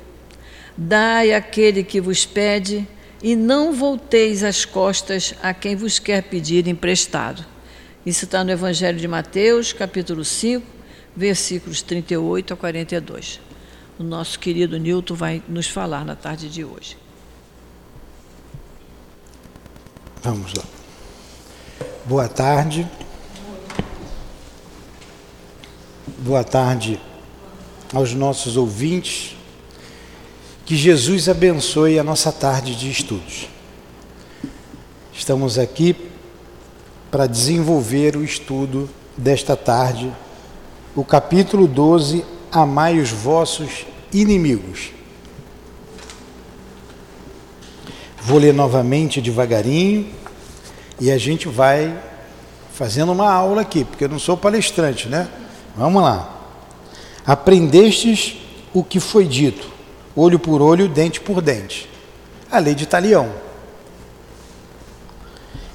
Dai 0.76 1.34
aquele 1.34 1.84
que 1.84 2.02
vos 2.02 2.26
pede, 2.26 2.88
e 3.22 3.36
não 3.36 3.74
volteis 3.74 4.44
as 4.44 4.66
costas 4.66 5.34
a 5.42 5.54
quem 5.54 5.76
vos 5.76 6.00
quer 6.00 6.24
pedir 6.24 6.68
emprestado. 6.68 7.46
Isso 8.06 8.26
está 8.26 8.44
no 8.44 8.52
Evangelho 8.52 9.00
de 9.00 9.08
Mateus, 9.08 9.74
capítulo 9.74 10.24
5, 10.24 10.66
versículos 11.16 11.82
38 11.82 12.54
a 12.54 12.58
42. 12.58 13.40
O 13.98 14.04
nosso 14.04 14.40
querido 14.40 14.78
Nilton 14.78 15.16
vai 15.16 15.42
nos 15.48 15.68
falar 15.68 16.06
na 16.06 16.16
tarde 16.16 16.48
de 16.48 16.64
hoje. 16.64 16.96
Vamos 20.22 20.54
lá. 20.54 20.64
Boa 22.06 22.28
tarde. 22.28 22.88
Boa 26.20 26.44
tarde 26.44 27.00
aos 27.94 28.14
nossos 28.14 28.58
ouvintes. 28.58 29.36
Que 30.66 30.76
Jesus 30.76 31.30
abençoe 31.30 31.98
a 31.98 32.04
nossa 32.04 32.32
tarde 32.32 32.76
de 32.76 32.90
estudos. 32.90 33.48
Estamos 35.14 35.58
aqui 35.58 35.96
para 37.10 37.26
desenvolver 37.26 38.16
o 38.16 38.24
estudo 38.24 38.90
desta 39.16 39.56
tarde, 39.56 40.12
o 40.96 41.04
capítulo 41.04 41.68
12, 41.68 42.24
Amai 42.52 43.00
os 43.00 43.10
vossos 43.10 43.86
inimigos. 44.14 44.92
Vou 48.22 48.38
ler 48.40 48.54
novamente 48.54 49.22
devagarinho 49.22 50.08
e 51.00 51.12
a 51.12 51.18
gente 51.18 51.48
vai 51.48 51.98
fazendo 52.74 53.12
uma 53.12 53.32
aula 53.32 53.62
aqui, 53.62 53.84
porque 53.84 54.04
eu 54.04 54.10
não 54.10 54.20
sou 54.20 54.38
palestrante, 54.38 55.08
né? 55.08 55.28
Vamos 55.76 56.02
lá. 56.02 56.37
Aprendestes 57.28 58.38
o 58.74 58.82
que 58.82 59.02
foi 59.02 59.26
dito, 59.26 59.70
olho 60.16 60.40
por 60.40 60.62
olho, 60.62 60.88
dente 60.88 61.20
por 61.20 61.42
dente. 61.42 61.90
A 62.50 62.58
lei 62.58 62.74
de 62.74 62.86
Talião. 62.86 63.30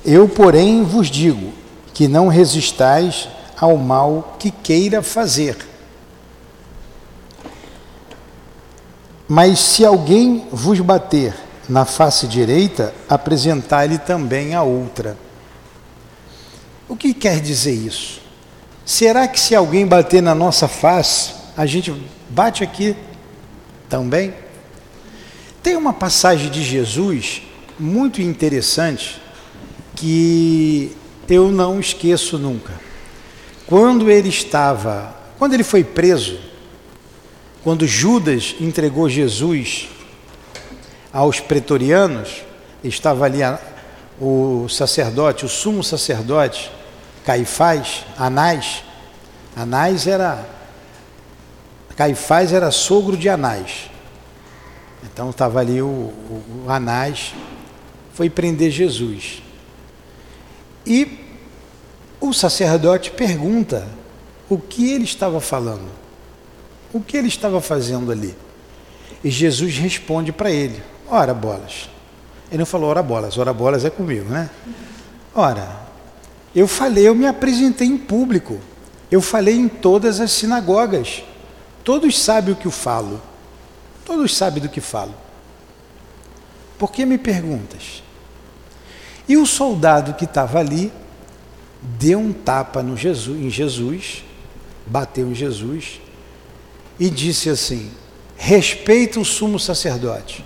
Eu, 0.03 0.27
porém, 0.27 0.83
vos 0.83 1.11
digo 1.11 1.53
que 1.93 2.09
não 2.09 2.29
resistais 2.29 3.29
ao 3.61 3.77
mal 3.77 4.37
que 4.39 4.51
queira 4.51 5.03
fazer. 5.03 5.59
Mas 9.29 9.59
se 9.61 9.85
alguém 9.85 10.47
vos 10.51 10.81
bater 10.81 11.35
na 11.69 11.85
face 11.85 12.27
direita, 12.27 12.95
apresentai-lhe 13.09 13.99
também 13.99 14.55
a 14.55 14.63
outra. 14.63 15.19
O 16.89 16.97
que 16.97 17.13
quer 17.13 17.41
dizer 17.41 17.75
isso? 17.75 18.23
Será 18.85 19.29
que 19.29 19.39
se 19.39 19.55
alguém 19.55 19.87
bater 19.87 20.23
na 20.23 20.35
nossa 20.35 20.67
face, 20.67 21.42
a 21.57 21.67
gente 21.67 21.95
bate 22.31 22.65
aqui 22.65 22.97
também. 23.89 24.35
Tem 25.63 25.77
uma 25.77 25.93
passagem 25.93 26.51
de 26.51 26.63
Jesus 26.63 27.43
muito 27.79 28.21
interessante 28.23 29.21
que 29.95 30.97
eu 31.29 31.51
não 31.51 31.79
esqueço 31.79 32.39
nunca. 32.39 32.73
Quando 33.67 34.11
ele 34.11 34.29
estava, 34.29 35.15
quando 35.39 35.55
ele 35.55 35.63
foi 35.63 35.85
preso, 35.85 36.39
quando 37.63 37.87
Judas 37.87 38.57
entregou 38.61 39.09
Jesus 39.09 39.89
aos 41.13 41.39
pretorianos, 41.39 42.43
estava 42.83 43.25
ali 43.25 43.41
o 44.21 44.67
sacerdote, 44.69 45.45
o 45.45 45.49
sumo 45.49 45.85
sacerdote, 45.85 46.71
Caifás, 47.25 48.05
Anás. 48.17 48.83
Anás 49.55 50.07
era 50.07 50.45
Caifás 51.97 52.53
era 52.53 52.71
sogro 52.71 53.17
de 53.17 53.29
Anás. 53.29 53.91
Então 55.05 55.31
estava 55.31 55.61
ali 55.61 55.83
o, 55.83 55.87
o, 55.87 56.65
o 56.67 56.71
Anás, 56.71 57.35
foi 58.15 58.31
prender 58.31 58.71
Jesus. 58.71 59.43
E 60.87 61.19
o 62.21 62.33
sacerdote 62.33 63.11
pergunta 63.11 63.89
o 64.49 64.59
que 64.59 64.91
ele 64.93 65.05
estava 65.05 65.41
falando, 65.41 65.89
o 66.93 67.01
que 67.01 67.17
ele 67.17 67.29
estava 67.29 67.61
fazendo 67.61 68.13
ali. 68.13 68.35
E 69.25 69.31
Jesus 69.31 69.77
responde 69.79 70.33
para 70.33 70.51
ele: 70.51 70.83
Ora, 71.09 71.35
bolas. 71.35 71.89
Ele 72.51 72.59
não 72.59 72.67
falou 72.67 72.91
ora 72.91 73.03
bolas, 73.03 73.39
ora 73.39 73.53
bolas 73.53 73.83
é 73.83 73.89
comigo, 73.89 74.29
né? 74.29 74.51
Ora, 75.35 75.81
eu 76.55 76.69
falei, 76.69 77.09
eu 77.09 77.15
me 77.15 77.27
apresentei 77.27 77.87
em 77.87 77.97
público, 77.97 78.61
eu 79.11 79.23
falei 79.23 79.57
em 79.57 79.69
todas 79.69 80.21
as 80.21 80.33
sinagogas. 80.33 81.25
Todos 81.85 82.19
sabem 82.19 82.55
o 82.55 82.57
que 82.57 82.67
eu 82.67 82.73
falo, 82.73 83.21
todos 84.05 84.37
sabem 84.37 84.62
do 84.62 84.69
que 84.69 84.81
falo. 84.81 85.15
Por 86.79 86.91
que 86.91 87.05
me 87.05 87.19
perguntas? 87.19 88.03
E 89.29 89.37
o 89.37 89.47
soldado 89.47 90.15
que 90.15 90.25
estava 90.25 90.59
ali 90.59 90.93
deu 91.81 92.19
um 92.19 92.33
tapa 92.33 92.83
no 92.83 92.97
Jesus, 92.97 93.41
em 93.41 93.51
Jesus, 93.51 94.25
bateu 94.87 95.31
em 95.31 95.35
Jesus 95.35 96.01
e 96.99 97.09
disse 97.09 97.49
assim: 97.49 97.91
respeita 98.37 99.21
o 99.21 99.25
sumo 99.25 99.59
sacerdote. 99.59 100.45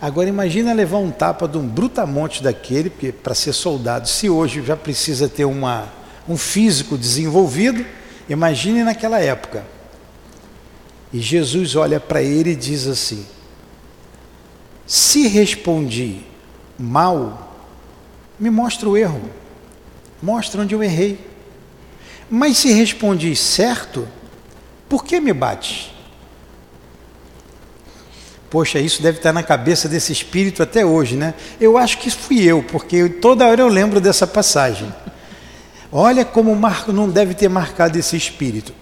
Agora 0.00 0.28
imagina 0.28 0.74
levar 0.74 0.98
um 0.98 1.10
tapa 1.10 1.48
de 1.48 1.56
um 1.56 1.66
brutamonte 1.66 2.42
daquele, 2.42 2.90
porque 2.90 3.10
para 3.10 3.34
ser 3.34 3.54
soldado, 3.54 4.06
se 4.06 4.28
hoje 4.28 4.62
já 4.62 4.76
precisa 4.76 5.28
ter 5.28 5.46
uma, 5.46 5.88
um 6.28 6.36
físico 6.36 6.98
desenvolvido, 6.98 7.84
imagine 8.28 8.84
naquela 8.84 9.18
época. 9.18 9.64
E 11.16 11.20
Jesus 11.20 11.74
olha 11.76 11.98
para 11.98 12.20
ele 12.20 12.50
e 12.50 12.54
diz 12.54 12.86
assim: 12.86 13.24
Se 14.86 15.26
respondi 15.28 16.20
mal, 16.78 17.56
me 18.38 18.50
mostra 18.50 18.86
o 18.86 18.98
erro, 18.98 19.22
mostra 20.22 20.60
onde 20.60 20.74
eu 20.74 20.82
errei. 20.82 21.18
Mas 22.28 22.58
se 22.58 22.70
respondi 22.70 23.34
certo, 23.34 24.06
por 24.90 25.06
que 25.06 25.18
me 25.18 25.32
bate? 25.32 25.90
Poxa, 28.50 28.78
isso 28.78 29.00
deve 29.00 29.16
estar 29.16 29.32
na 29.32 29.42
cabeça 29.42 29.88
desse 29.88 30.12
espírito 30.12 30.62
até 30.62 30.84
hoje, 30.84 31.16
né? 31.16 31.32
Eu 31.58 31.78
acho 31.78 31.96
que 31.96 32.10
fui 32.10 32.42
eu, 32.42 32.62
porque 32.62 33.08
toda 33.08 33.46
hora 33.46 33.62
eu 33.62 33.68
lembro 33.68 34.02
dessa 34.02 34.26
passagem. 34.26 34.94
Olha 35.90 36.26
como 36.26 36.54
Marco 36.54 36.92
não 36.92 37.08
deve 37.08 37.32
ter 37.32 37.48
marcado 37.48 37.98
esse 37.98 38.18
espírito. 38.18 38.74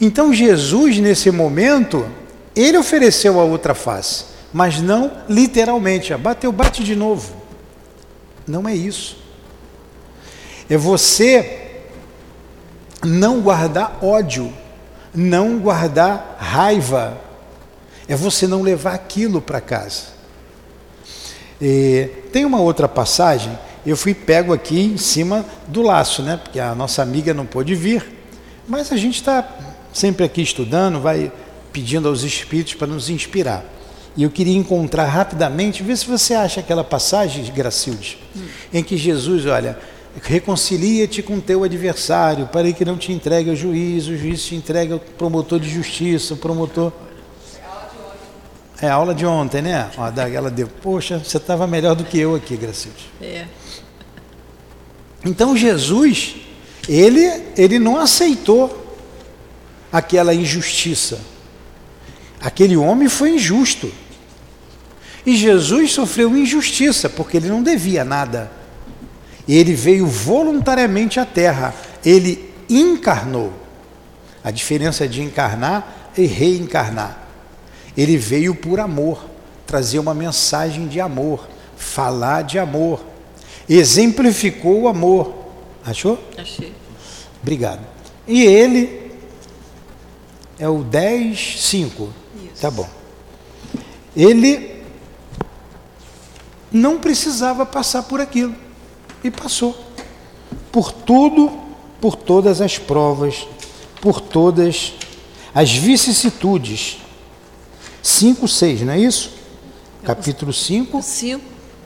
Então 0.00 0.32
Jesus, 0.32 0.98
nesse 0.98 1.30
momento, 1.30 2.06
ele 2.54 2.76
ofereceu 2.78 3.40
a 3.40 3.44
outra 3.44 3.74
face, 3.74 4.24
mas 4.52 4.80
não 4.80 5.10
literalmente. 5.28 6.14
Bateu, 6.16 6.52
bate 6.52 6.82
de 6.82 6.94
novo. 6.94 7.34
Não 8.46 8.68
é 8.68 8.74
isso. 8.74 9.16
É 10.68 10.76
você 10.76 11.82
não 13.02 13.40
guardar 13.40 13.98
ódio, 14.02 14.52
não 15.14 15.58
guardar 15.58 16.36
raiva, 16.38 17.20
é 18.08 18.16
você 18.16 18.46
não 18.46 18.62
levar 18.62 18.94
aquilo 18.94 19.40
para 19.40 19.60
casa. 19.60 20.14
E 21.60 22.08
tem 22.32 22.44
uma 22.44 22.60
outra 22.60 22.88
passagem, 22.88 23.56
eu 23.86 23.96
fui 23.96 24.14
pego 24.14 24.52
aqui 24.52 24.80
em 24.80 24.96
cima 24.96 25.44
do 25.68 25.82
laço, 25.82 26.22
né? 26.22 26.38
Porque 26.42 26.58
a 26.58 26.74
nossa 26.74 27.02
amiga 27.02 27.34
não 27.34 27.46
pôde 27.46 27.74
vir, 27.74 28.04
mas 28.66 28.90
a 28.90 28.96
gente 28.96 29.16
está 29.16 29.46
sempre 29.94 30.26
aqui 30.26 30.42
estudando, 30.42 31.00
vai 31.00 31.32
pedindo 31.72 32.08
aos 32.08 32.22
espíritos 32.24 32.74
para 32.74 32.88
nos 32.88 33.08
inspirar. 33.08 33.64
E 34.16 34.24
eu 34.24 34.30
queria 34.30 34.56
encontrar 34.56 35.06
rapidamente, 35.06 35.82
ver 35.82 35.96
se 35.96 36.06
você 36.06 36.34
acha 36.34 36.60
aquela 36.60 36.84
passagem, 36.84 37.44
Gracilde, 37.52 38.18
hum. 38.36 38.42
em 38.72 38.82
que 38.82 38.96
Jesus, 38.96 39.46
olha, 39.46 39.78
reconcilia-te 40.22 41.22
com 41.22 41.40
teu 41.40 41.64
adversário, 41.64 42.46
para 42.48 42.70
que 42.72 42.84
não 42.84 42.96
te 42.96 43.12
entregue 43.12 43.50
ao 43.50 43.56
juiz, 43.56 44.06
o 44.06 44.16
juiz 44.16 44.44
te 44.44 44.54
entregue 44.54 44.92
ao 44.92 45.00
promotor 45.00 45.58
de 45.58 45.68
justiça, 45.68 46.34
o 46.34 46.36
promotor 46.36 46.92
é 48.80 48.88
a 48.88 48.94
aula 48.94 49.14
de 49.14 49.24
ontem, 49.24 49.62
né? 49.62 49.90
Ó, 49.96 50.12
ela 50.20 50.50
deu, 50.50 50.68
poxa, 50.82 51.18
você 51.18 51.36
estava 51.36 51.66
melhor 51.66 51.94
do 51.94 52.04
que 52.04 52.18
eu 52.18 52.34
aqui, 52.34 52.56
Gracilde. 52.56 53.10
É. 53.20 53.46
Então 55.24 55.56
Jesus, 55.56 56.36
ele, 56.88 57.24
ele 57.56 57.78
não 57.78 57.98
aceitou 57.98 58.83
aquela 59.94 60.34
injustiça. 60.34 61.20
Aquele 62.40 62.76
homem 62.76 63.08
foi 63.08 63.36
injusto. 63.36 63.92
E 65.24 65.36
Jesus 65.36 65.92
sofreu 65.92 66.36
injustiça, 66.36 67.08
porque 67.08 67.36
ele 67.36 67.48
não 67.48 67.62
devia 67.62 68.04
nada. 68.04 68.50
Ele 69.48 69.72
veio 69.72 70.04
voluntariamente 70.04 71.20
à 71.20 71.24
terra, 71.24 71.72
ele 72.04 72.52
encarnou. 72.68 73.52
A 74.42 74.50
diferença 74.50 75.06
de 75.06 75.22
encarnar 75.22 76.10
e 76.18 76.26
reencarnar. 76.26 77.28
Ele 77.96 78.16
veio 78.16 78.52
por 78.52 78.80
amor, 78.80 79.24
trazer 79.64 80.00
uma 80.00 80.12
mensagem 80.12 80.88
de 80.88 81.00
amor, 81.00 81.48
falar 81.76 82.42
de 82.42 82.58
amor. 82.58 83.00
Exemplificou 83.68 84.82
o 84.82 84.88
amor. 84.88 85.32
Achou? 85.86 86.18
Achei. 86.36 86.72
Obrigado. 87.40 87.80
E 88.26 88.42
ele 88.42 89.03
é 90.58 90.68
o 90.68 90.82
10, 90.82 91.62
5. 91.62 92.12
Tá 92.60 92.70
bom. 92.70 92.88
Ele 94.16 94.82
não 96.70 96.98
precisava 96.98 97.64
passar 97.66 98.02
por 98.04 98.20
aquilo. 98.20 98.54
E 99.22 99.30
passou. 99.30 99.76
Por 100.70 100.92
tudo, 100.92 101.50
por 102.00 102.16
todas 102.16 102.60
as 102.60 102.78
provas, 102.78 103.46
por 104.00 104.20
todas 104.20 104.92
as 105.54 105.72
vicissitudes 105.72 106.98
5, 108.02 108.46
6, 108.46 108.82
não 108.82 108.92
é 108.92 108.98
isso? 108.98 109.32
Capítulo 110.02 110.52
5. 110.52 111.00
5. 111.00 111.44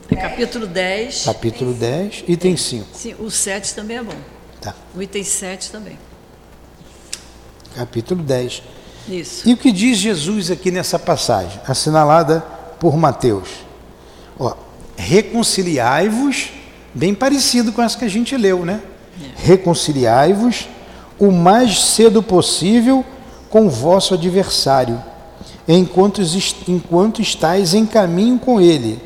É 0.09 0.15
capítulo 0.15 0.67
10. 0.67 1.23
Capítulo 1.23 1.73
10, 1.73 2.25
item 2.27 2.57
5. 2.57 2.87
O 3.19 3.31
7 3.31 3.75
também 3.75 3.97
é 3.97 4.03
bom. 4.03 4.15
Tá. 4.59 4.75
O 4.93 5.01
item 5.01 5.23
7 5.23 5.71
também. 5.71 5.97
Capítulo 7.75 8.23
10. 8.23 8.63
Isso. 9.07 9.49
E 9.49 9.53
o 9.53 9.57
que 9.57 9.71
diz 9.71 9.97
Jesus 9.97 10.51
aqui 10.51 10.71
nessa 10.71 10.99
passagem, 10.99 11.59
assinalada 11.67 12.41
por 12.79 12.95
Mateus? 12.97 13.49
Ó, 14.39 14.53
reconciliai-vos, 14.95 16.49
bem 16.93 17.13
parecido 17.13 17.71
com 17.71 17.81
essa 17.81 17.97
que 17.97 18.05
a 18.05 18.09
gente 18.09 18.35
leu, 18.37 18.65
né? 18.65 18.81
É. 19.21 19.47
Reconciliai-vos 19.47 20.67
o 21.17 21.31
mais 21.31 21.79
cedo 21.79 22.23
possível 22.23 23.03
com 23.49 23.67
o 23.67 23.69
vosso 23.69 24.13
adversário 24.13 25.01
enquanto, 25.67 26.21
enquanto 26.67 27.21
estáis 27.21 27.75
em 27.75 27.85
caminho 27.85 28.39
com 28.39 28.59
ele, 28.59 28.99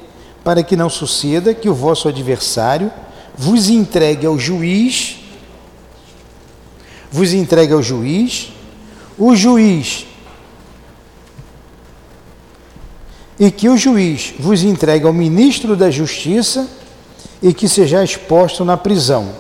para 0.44 0.64
que 0.64 0.78
não 0.78 0.90
suceda 0.90 1.54
que 1.54 1.68
o 1.68 1.74
vosso 1.74 2.08
adversário 2.08 2.92
vos 3.36 3.70
entregue 3.70 4.26
ao 4.26 4.40
juiz, 4.40 5.18
vos 7.12 7.34
entregue 7.34 7.74
ao 7.74 7.84
juiz, 7.84 8.53
o 9.18 9.36
juiz 9.36 10.06
e 13.40 13.52
que 13.52 13.68
o 13.68 13.78
juiz 13.78 14.34
vos 14.40 14.64
entregue 14.64 15.06
ao 15.06 15.14
ministro 15.14 15.76
da 15.76 15.90
Justiça 15.90 16.68
e 17.42 17.54
que 17.54 17.68
seja 17.68 18.04
exposto 18.04 18.64
na 18.64 18.78
prisão. 18.78 19.34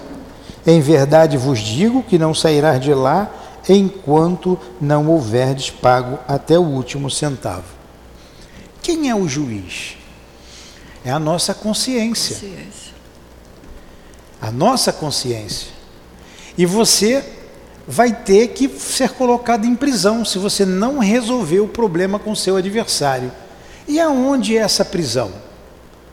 Em 0.66 0.82
verdade 0.82 1.38
vos 1.38 1.60
digo 1.60 2.04
que 2.04 2.18
não 2.18 2.34
sairás 2.34 2.82
de 2.82 2.94
lá 2.94 3.32
enquanto 3.70 4.60
não 4.82 5.08
houverdes 5.10 5.70
pago 5.70 6.20
até 6.28 6.58
o 6.58 6.64
último 6.64 7.10
centavo. 7.10 7.64
Quem 8.82 9.10
é 9.10 9.16
o 9.16 9.28
juiz? 9.28 9.98
É 11.06 11.12
a 11.12 11.20
nossa 11.20 11.54
consciência. 11.54 12.36
consciência. 12.36 12.94
A 14.42 14.52
nossa 14.52 14.92
consciência. 14.92 15.70
E 16.58 16.66
você 16.66 17.24
vai 17.88 18.14
ter 18.14 18.50
que 18.50 18.68
ser 18.70 19.12
colocado 19.12 19.66
em 19.66 19.76
prisão 19.76 20.24
se 20.24 20.38
você 20.38 20.66
não 20.66 21.00
resolver 21.00 21.60
o 21.60 21.68
problema 21.68 22.18
com 22.18 22.34
seu 22.34 22.56
adversário. 22.56 23.32
E 23.88 24.00
aonde 24.00 24.58
é 24.58 24.62
essa 24.62 24.86
prisão? 24.86 25.32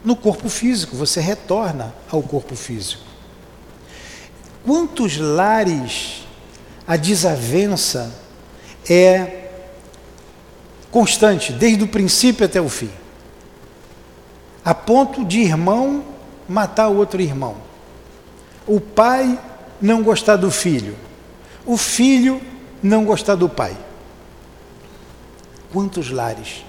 No 0.05 0.17
corpo 0.17 0.49
físico, 0.49 0.97
você 0.97 1.21
retorna 1.21 1.95
ao 2.11 2.23
corpo 2.23 2.57
físico. 2.57 3.05
Quantos 4.65 5.17
lares 5.19 6.27
a 6.87 6.97
desavença 6.97 8.13
é 8.89 9.49
constante, 10.91 11.53
desde 11.53 11.85
o 11.85 11.89
princípio 11.89 12.45
até 12.45 12.61
o 12.61 12.69
fim. 12.69 12.91
A 14.65 14.75
ponto 14.75 15.25
de 15.25 15.41
irmão 15.41 16.05
matar 16.49 16.89
outro 16.89 17.23
irmão. 17.23 17.57
O 18.67 18.81
pai 18.81 19.39
não 19.81 20.03
gostar 20.03 20.37
do 20.37 20.51
filho. 20.51 20.97
O 21.65 21.77
filho 21.77 22.41
não 22.83 23.05
gostar 23.05 23.35
do 23.35 23.49
pai. 23.49 23.77
Quantos 25.73 26.11
lares? 26.11 26.65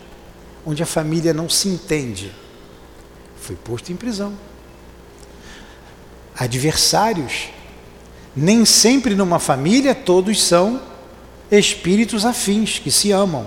onde 0.65 0.83
a 0.83 0.85
família 0.85 1.33
não 1.33 1.49
se 1.49 1.67
entende. 1.67 2.31
Foi 3.39 3.55
posto 3.55 3.91
em 3.91 3.95
prisão. 3.95 4.33
Adversários. 6.35 7.49
Nem 8.35 8.63
sempre 8.63 9.15
numa 9.15 9.39
família 9.39 9.93
todos 9.93 10.41
são 10.41 10.81
espíritos 11.51 12.25
afins 12.25 12.79
que 12.79 12.91
se 12.91 13.11
amam. 13.11 13.45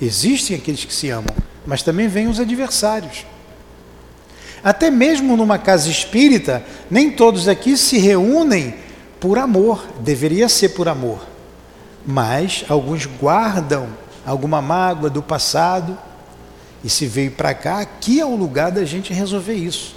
Existem 0.00 0.56
aqueles 0.56 0.84
que 0.84 0.94
se 0.94 1.10
amam, 1.10 1.34
mas 1.66 1.82
também 1.82 2.06
vêm 2.06 2.28
os 2.28 2.38
adversários. 2.38 3.26
Até 4.62 4.90
mesmo 4.90 5.36
numa 5.36 5.58
casa 5.58 5.90
espírita, 5.90 6.64
nem 6.88 7.10
todos 7.10 7.48
aqui 7.48 7.76
se 7.76 7.98
reúnem 7.98 8.74
por 9.22 9.38
amor, 9.38 9.86
deveria 10.00 10.48
ser 10.48 10.70
por 10.70 10.88
amor. 10.88 11.20
Mas 12.04 12.64
alguns 12.68 13.06
guardam 13.06 13.86
alguma 14.26 14.60
mágoa 14.60 15.08
do 15.08 15.22
passado 15.22 15.96
e 16.82 16.90
se 16.90 17.06
veio 17.06 17.30
para 17.30 17.54
cá, 17.54 17.78
aqui 17.78 18.18
é 18.20 18.26
o 18.26 18.34
lugar 18.34 18.72
da 18.72 18.84
gente 18.84 19.12
resolver 19.12 19.54
isso. 19.54 19.94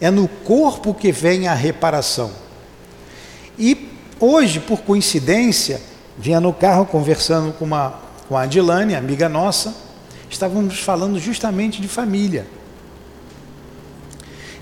É 0.00 0.10
no 0.10 0.26
corpo 0.26 0.92
que 0.92 1.12
vem 1.12 1.46
a 1.46 1.54
reparação. 1.54 2.32
E 3.56 3.90
hoje, 4.18 4.58
por 4.58 4.80
coincidência, 4.80 5.80
vinha 6.18 6.40
no 6.40 6.52
carro 6.52 6.84
conversando 6.84 7.52
com, 7.52 7.64
uma, 7.64 7.94
com 8.28 8.36
a 8.36 8.42
Adilane, 8.42 8.96
amiga 8.96 9.28
nossa, 9.28 9.72
estávamos 10.28 10.80
falando 10.80 11.16
justamente 11.20 11.80
de 11.80 11.86
família. 11.86 12.44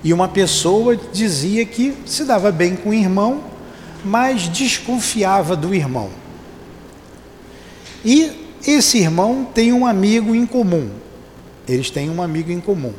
E 0.03 0.13
uma 0.13 0.27
pessoa 0.27 0.95
dizia 0.95 1.65
que 1.65 1.97
se 2.05 2.25
dava 2.25 2.51
bem 2.51 2.75
com 2.75 2.91
o 2.91 2.93
irmão, 2.93 3.56
mas 4.03 4.47
desconfiava 4.49 5.55
do 5.55 5.73
irmão. 5.73 6.09
E 8.03 8.31
esse 8.65 8.97
irmão 8.97 9.45
tem 9.45 9.73
um 9.73 9.85
amigo 9.85 10.33
em 10.35 10.45
comum. 10.45 10.89
Eles 11.67 11.89
têm 11.89 12.09
um 12.09 12.21
amigo 12.21 12.51
em 12.51 12.59
comum. 12.59 12.93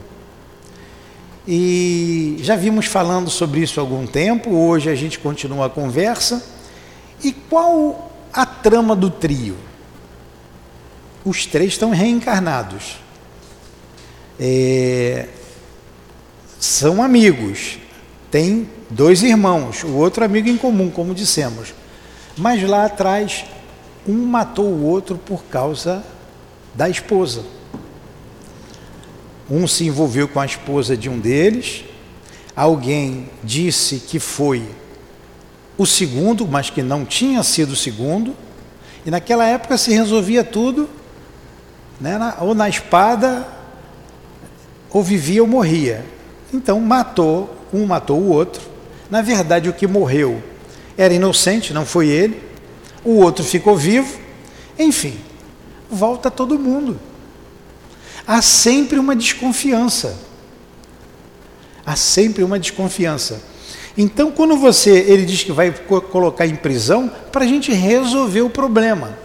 E 1.47 2.37
já 2.41 2.57
vimos 2.57 2.87
falando 2.87 3.31
sobre 3.31 3.61
isso 3.61 3.81
há 3.81 3.83
algum 3.83 4.07
tempo, 4.07 4.51
hoje 4.51 4.91
a 4.91 4.95
gente 4.95 5.19
continua 5.19 5.67
a 5.67 5.71
conversa. 5.71 6.45
E 7.25 7.33
qual 7.33 8.13
a 8.33 8.45
trama 8.45 8.95
do 8.95 9.11
trio? 9.11 9.57
Os 11.25 11.47
três 11.47 11.73
estão 11.73 11.91
reencarnados. 11.91 12.99
É, 14.39 15.29
são 16.61 17.03
amigos, 17.03 17.79
tem 18.31 18.69
dois 18.91 19.23
irmãos, 19.23 19.83
o 19.85 19.95
outro 19.95 20.25
amigo 20.25 20.49
em 20.49 20.57
comum, 20.57 20.91
como 20.91 21.15
dissemos. 21.15 21.75
Mas 22.37 22.63
lá 22.63 22.85
atrás, 22.85 23.45
um 24.07 24.25
matou 24.27 24.67
o 24.67 24.85
outro 24.85 25.17
por 25.17 25.45
causa 25.45 26.05
da 26.75 26.89
esposa. 26.89 27.43
Um 29.51 29.67
se 29.67 29.87
envolveu 29.87 30.29
com 30.29 30.41
a 30.41 30.47
esposa 30.47 30.97
de 30.97 31.09
um 31.09 31.19
deles, 31.19 31.85
alguém 32.55 33.31
disse 33.43 33.97
que 33.97 34.19
foi 34.19 34.69
o 35.77 35.87
segundo, 35.87 36.47
mas 36.47 36.71
que 36.71 36.83
não 36.83 37.05
tinha 37.05 37.43
sido 37.43 37.73
o 37.73 37.77
segundo, 37.77 38.35
e 39.07 39.11
naquela 39.11 39.47
época 39.47 39.79
se 39.79 39.93
resolvia 39.93 40.45
tudo, 40.45 40.89
né, 42.01 42.19
ou 42.41 42.55
na 42.55 42.69
espada, 42.69 43.47
ou 44.91 45.03
vivia 45.03 45.43
ou 45.43 45.49
morria. 45.49 46.05
Então 46.53 46.81
matou, 46.81 47.58
um 47.73 47.87
matou 47.87 48.19
o 48.19 48.29
outro. 48.29 48.63
Na 49.11 49.23
verdade, 49.23 49.69
o 49.69 49.73
que 49.73 49.87
morreu 49.87 50.43
era 50.97 51.15
inocente, 51.15 51.73
não 51.73 51.87
foi 51.87 52.09
ele. 52.09 52.41
O 53.05 53.17
outro 53.17 53.45
ficou 53.45 53.77
vivo. 53.77 54.19
Enfim, 54.79 55.19
volta 55.91 56.31
todo 56.31 56.59
mundo. 56.59 56.99
Há 58.27 58.43
sempre 58.43 58.99
uma 58.99 59.17
desconfiança. 59.17 60.19
Há 61.85 61.97
sempre 61.97 62.45
uma 62.45 62.59
desconfiança. 62.59 63.43
Então, 63.97 64.31
quando 64.31 64.57
você, 64.57 64.91
ele 64.91 65.25
diz 65.25 65.43
que 65.43 65.53
vai 65.53 65.73
colocar 66.13 66.47
em 66.47 66.55
prisão, 66.55 67.11
para 67.33 67.45
a 67.45 67.49
gente 67.49 67.73
resolver 67.73 68.43
o 68.43 68.51
problema. 68.51 69.17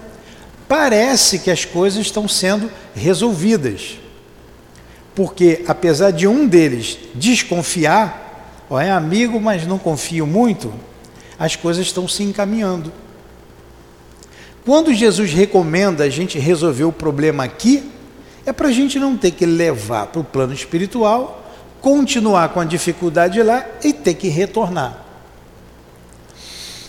Parece 0.67 1.39
que 1.39 1.51
as 1.51 1.65
coisas 1.65 1.99
estão 1.99 2.27
sendo 2.27 2.71
resolvidas 2.95 3.97
porque 5.15 5.63
apesar 5.67 6.11
de 6.11 6.27
um 6.27 6.47
deles 6.47 6.97
desconfiar, 7.13 8.22
ó, 8.73 8.81
é 8.81 8.91
amigo, 8.91 9.39
mas 9.39 9.67
não 9.67 9.77
confio 9.77 10.25
muito, 10.25 10.73
as 11.37 11.55
coisas 11.55 11.85
estão 11.85 12.07
se 12.07 12.23
encaminhando. 12.23 12.91
Quando 14.65 14.93
Jesus 14.93 15.31
recomenda 15.33 16.03
a 16.03 16.09
gente 16.09 16.39
resolver 16.39 16.85
o 16.85 16.91
problema 16.91 17.43
aqui, 17.43 17.91
é 18.45 18.51
para 18.51 18.69
a 18.69 18.71
gente 18.71 18.97
não 18.99 19.15
ter 19.17 19.31
que 19.31 19.45
levar 19.45 20.07
para 20.07 20.21
o 20.21 20.23
plano 20.23 20.53
espiritual, 20.53 21.51
continuar 21.81 22.49
com 22.49 22.59
a 22.59 22.65
dificuldade 22.65 23.41
lá 23.43 23.65
e 23.83 23.93
ter 23.93 24.13
que 24.15 24.29
retornar. 24.29 25.03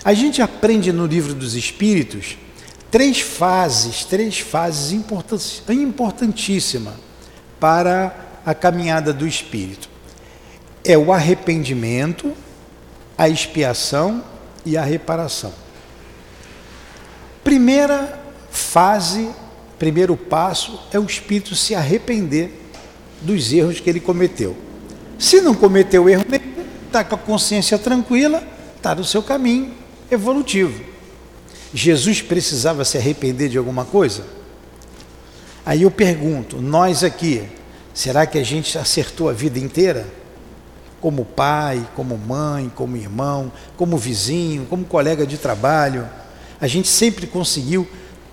A 0.05 0.15
gente 0.15 0.41
aprende 0.43 0.93
no 0.93 1.07
livro 1.07 1.35
dos 1.35 1.55
Espíritos 1.55 2.37
três 2.91 3.21
fases, 3.21 4.05
três 4.05 4.39
fases 4.39 4.93
importantíssimas 5.69 6.95
para 7.59 8.15
a 8.47 8.55
caminhada 8.55 9.13
do 9.13 9.27
espírito. 9.27 9.94
É 10.85 10.99
o 10.99 11.13
arrependimento, 11.13 12.33
a 13.17 13.29
expiação 13.29 14.23
e 14.65 14.77
a 14.77 14.83
reparação. 14.83 15.53
Primeira 17.43 18.21
fase, 18.51 19.29
primeiro 19.79 20.17
passo 20.17 20.81
é 20.93 20.99
o 20.99 21.05
espírito 21.05 21.55
se 21.55 21.75
arrepender 21.75 22.61
dos 23.21 23.53
erros 23.53 23.81
que 23.81 23.89
ele 23.89 24.01
cometeu. 24.01 24.57
Se 25.19 25.41
não 25.41 25.55
cometeu 25.55 26.09
erro 26.09 26.25
nenhum, 26.29 26.67
está 26.87 27.03
com 27.03 27.15
a 27.15 27.19
consciência 27.19 27.79
tranquila, 27.79 28.43
está 28.77 28.95
no 28.95 29.05
seu 29.05 29.23
caminho 29.23 29.73
evolutivo. 30.11 30.83
Jesus 31.73 32.23
precisava 32.23 32.85
se 32.85 32.97
arrepender 32.97 33.49
de 33.49 33.59
alguma 33.59 33.85
coisa? 33.85 34.25
Aí 35.67 35.83
eu 35.83 35.91
pergunto, 35.91 36.61
nós 36.61 37.03
aqui, 37.03 37.43
será 37.93 38.27
que 38.27 38.39
a 38.39 38.45
gente 38.45 38.79
acertou 38.79 39.29
a 39.29 39.33
vida 39.33 39.59
inteira? 39.59 40.07
Como 41.05 41.23
pai, 41.23 41.87
como 41.95 42.17
mãe, 42.17 42.73
como 42.75 42.97
irmão, 42.97 43.53
como 43.77 43.99
vizinho, 43.99 44.65
como 44.65 44.87
colega 44.87 45.27
de 45.27 45.37
trabalho, 45.37 46.09
a 46.59 46.67
gente 46.67 46.89
sempre 46.89 47.27
conseguiu 47.27 47.87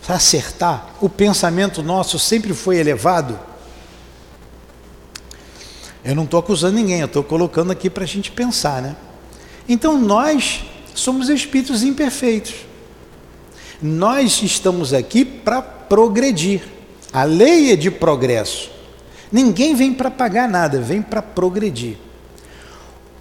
acertar? 0.07 0.95
O 1.01 1.09
pensamento 1.09 1.83
nosso 1.83 2.17
sempre 2.17 2.53
foi 2.53 2.77
elevado? 2.77 3.37
Eu 6.01 6.15
não 6.15 6.23
estou 6.23 6.39
acusando 6.39 6.77
ninguém, 6.77 7.01
eu 7.01 7.07
estou 7.07 7.25
colocando 7.25 7.73
aqui 7.73 7.89
para 7.89 8.05
a 8.05 8.07
gente 8.07 8.31
pensar, 8.31 8.81
né? 8.81 8.95
Então 9.67 9.99
nós 9.99 10.63
somos 10.95 11.27
espíritos 11.27 11.83
imperfeitos. 11.83 12.55
Nós 13.81 14.41
estamos 14.43 14.93
aqui 14.93 15.25
para 15.25 15.61
progredir. 15.61 16.63
A 17.11 17.25
lei 17.25 17.73
é 17.73 17.75
de 17.75 17.91
progresso. 17.91 18.71
Ninguém 19.29 19.75
vem 19.75 19.93
para 19.93 20.09
pagar 20.09 20.47
nada, 20.47 20.79
vem 20.79 21.01
para 21.01 21.21
progredir. 21.21 21.97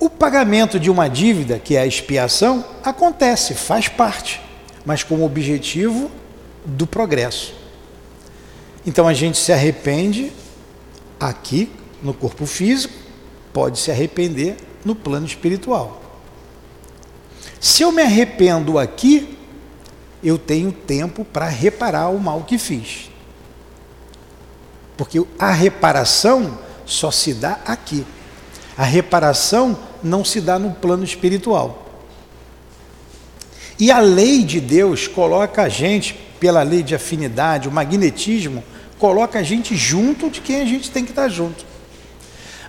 O 0.00 0.08
pagamento 0.08 0.80
de 0.80 0.90
uma 0.90 1.08
dívida, 1.08 1.58
que 1.58 1.76
é 1.76 1.80
a 1.80 1.86
expiação, 1.86 2.64
acontece, 2.82 3.54
faz 3.54 3.86
parte, 3.86 4.40
mas 4.82 5.04
com 5.04 5.16
o 5.16 5.26
objetivo 5.26 6.10
do 6.64 6.86
progresso. 6.86 7.54
Então 8.86 9.06
a 9.06 9.12
gente 9.12 9.36
se 9.36 9.52
arrepende 9.52 10.32
aqui 11.20 11.70
no 12.02 12.14
corpo 12.14 12.46
físico, 12.46 12.94
pode 13.52 13.78
se 13.78 13.90
arrepender 13.90 14.56
no 14.86 14.94
plano 14.94 15.26
espiritual. 15.26 16.00
Se 17.60 17.82
eu 17.82 17.92
me 17.92 18.00
arrependo 18.00 18.78
aqui, 18.78 19.36
eu 20.24 20.38
tenho 20.38 20.72
tempo 20.72 21.26
para 21.26 21.46
reparar 21.46 22.08
o 22.08 22.18
mal 22.18 22.44
que 22.44 22.56
fiz. 22.56 23.10
Porque 24.96 25.22
a 25.38 25.50
reparação 25.50 26.58
só 26.86 27.10
se 27.10 27.34
dá 27.34 27.60
aqui. 27.66 28.06
A 28.80 28.84
reparação 28.84 29.78
não 30.02 30.24
se 30.24 30.40
dá 30.40 30.58
no 30.58 30.70
plano 30.70 31.04
espiritual. 31.04 31.86
E 33.78 33.90
a 33.90 33.98
lei 33.98 34.42
de 34.44 34.60
Deus 34.60 35.06
coloca 35.06 35.62
a 35.62 35.68
gente, 35.68 36.14
pela 36.38 36.62
lei 36.62 36.82
de 36.82 36.94
afinidade, 36.94 37.68
o 37.68 37.72
magnetismo, 37.72 38.64
coloca 38.98 39.38
a 39.38 39.42
gente 39.42 39.76
junto 39.76 40.30
de 40.30 40.40
quem 40.40 40.62
a 40.62 40.64
gente 40.64 40.90
tem 40.90 41.04
que 41.04 41.10
estar 41.10 41.28
junto. 41.28 41.66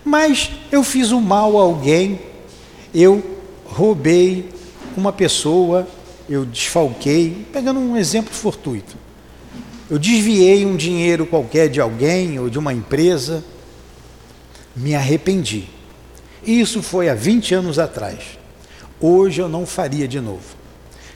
Mas 0.03 0.51
eu 0.71 0.83
fiz 0.83 1.11
o 1.11 1.17
um 1.17 1.21
mal 1.21 1.57
a 1.57 1.61
alguém, 1.61 2.19
eu 2.93 3.23
roubei 3.65 4.49
uma 4.97 5.13
pessoa, 5.13 5.87
eu 6.27 6.43
desfalquei, 6.45 7.45
pegando 7.53 7.79
um 7.79 7.95
exemplo 7.95 8.33
fortuito 8.33 9.01
eu 9.91 9.99
desviei 9.99 10.65
um 10.65 10.77
dinheiro 10.77 11.25
qualquer 11.25 11.67
de 11.67 11.81
alguém 11.81 12.39
ou 12.39 12.49
de 12.49 12.57
uma 12.57 12.73
empresa, 12.73 13.43
me 14.73 14.95
arrependi. 14.95 15.67
Isso 16.45 16.81
foi 16.81 17.09
há 17.09 17.13
20 17.13 17.53
anos 17.55 17.77
atrás. 17.79 18.39
Hoje 18.99 19.41
eu 19.41 19.49
não 19.49 19.65
faria 19.65 20.07
de 20.07 20.19
novo. 20.19 20.55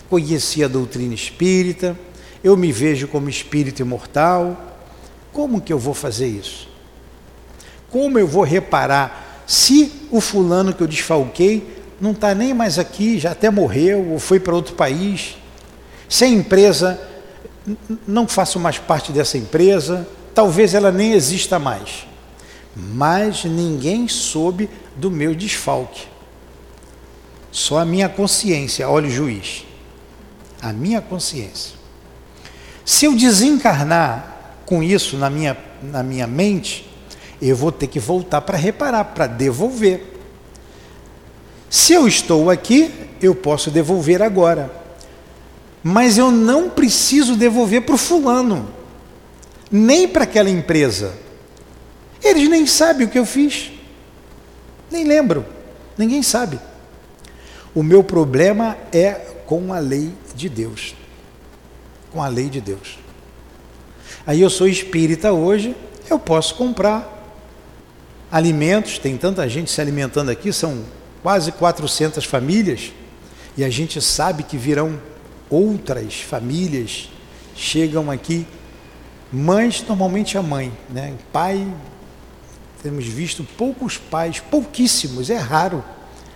Conheci 0.09 0.63
a 0.63 0.67
doutrina 0.67 1.13
espírita, 1.13 1.97
eu 2.43 2.55
me 2.55 2.71
vejo 2.71 3.07
como 3.07 3.29
espírito 3.29 3.81
imortal, 3.81 4.73
Como 5.33 5.59
que 5.59 5.73
eu 5.73 5.77
vou 5.77 5.93
fazer 5.93 6.27
isso? 6.27 6.69
Como 7.89 8.17
eu 8.17 8.25
vou 8.25 8.43
reparar 8.43 9.43
se 9.45 9.91
o 10.09 10.21
fulano 10.21 10.73
que 10.73 10.81
eu 10.81 10.87
desfalquei 10.87 11.75
não 11.99 12.11
está 12.11 12.33
nem 12.33 12.53
mais 12.53 12.79
aqui, 12.79 13.19
já 13.19 13.31
até 13.31 13.49
morreu 13.49 14.11
ou 14.11 14.17
foi 14.17 14.39
para 14.39 14.55
outro 14.55 14.75
país? 14.75 15.35
Se 16.07 16.23
a 16.23 16.27
empresa 16.27 16.97
não 18.07 18.27
faço 18.27 18.59
mais 18.61 18.77
parte 18.79 19.11
dessa 19.11 19.37
empresa, 19.37 20.07
talvez 20.33 20.73
ela 20.73 20.89
nem 20.89 21.11
exista 21.11 21.59
mais. 21.59 22.07
Mas 22.75 23.45
ninguém 23.45 24.07
soube 24.07 24.69
do 24.95 25.09
meu 25.09 25.33
desfalque. 25.33 26.07
Só 27.51 27.79
a 27.79 27.85
minha 27.85 28.09
consciência, 28.09 28.89
olha 28.89 29.07
o 29.07 29.11
juiz. 29.11 29.65
A 30.61 30.73
minha 30.73 31.01
consciência. 31.01 31.75
Se 32.83 33.05
eu 33.05 33.15
desencarnar 33.15 34.57
com 34.65 34.83
isso 34.83 35.17
na 35.17 35.29
minha, 35.29 35.57
na 35.81 36.03
minha 36.03 36.27
mente, 36.27 36.89
eu 37.41 37.55
vou 37.55 37.71
ter 37.71 37.87
que 37.87 37.99
voltar 37.99 38.41
para 38.41 38.57
reparar, 38.57 39.05
para 39.05 39.27
devolver. 39.27 40.19
Se 41.69 41.93
eu 41.93 42.07
estou 42.07 42.49
aqui, 42.49 42.91
eu 43.21 43.33
posso 43.33 43.71
devolver 43.71 44.21
agora. 44.21 44.71
Mas 45.83 46.17
eu 46.17 46.31
não 46.31 46.69
preciso 46.69 47.35
devolver 47.35 47.83
para 47.83 47.95
o 47.95 47.97
fulano, 47.97 48.67
nem 49.71 50.07
para 50.07 50.23
aquela 50.23 50.49
empresa. 50.49 51.13
Eles 52.23 52.49
nem 52.49 52.65
sabem 52.65 53.05
o 53.05 53.09
que 53.09 53.19
eu 53.19 53.25
fiz, 53.25 53.71
nem 54.91 55.03
lembro, 55.03 55.45
ninguém 55.97 56.23
sabe. 56.23 56.59
O 57.73 57.83
meu 57.83 58.03
problema 58.03 58.77
é 58.91 59.13
com 59.45 59.73
a 59.73 59.79
lei 59.79 60.13
de 60.35 60.47
Deus. 60.47 60.95
Com 62.11 62.21
a 62.23 62.27
lei 62.27 62.49
de 62.49 62.61
Deus. 62.61 62.97
Aí 64.25 64.41
eu 64.41 64.49
sou 64.49 64.67
espírita 64.67 65.33
hoje, 65.33 65.75
eu 66.09 66.17
posso 66.17 66.55
comprar 66.55 67.11
alimentos, 68.31 68.97
tem 68.97 69.17
tanta 69.17 69.47
gente 69.47 69.69
se 69.69 69.79
alimentando 69.79 70.31
aqui, 70.31 70.51
são 70.51 70.83
quase 71.21 71.51
400 71.51 72.25
famílias, 72.25 72.91
e 73.57 73.63
a 73.63 73.69
gente 73.69 74.01
sabe 74.01 74.43
que 74.43 74.57
virão 74.57 74.99
outras 75.49 76.21
famílias, 76.21 77.09
chegam 77.55 78.09
aqui, 78.09 78.47
mães, 79.31 79.83
normalmente 79.87 80.37
a 80.37 80.41
mãe, 80.41 80.71
né? 80.89 81.13
pai, 81.31 81.67
temos 82.85 83.05
visto 83.05 83.43
poucos 83.57 83.97
pais, 83.97 84.39
pouquíssimos, 84.39 85.31
é 85.31 85.37
raro 85.37 85.83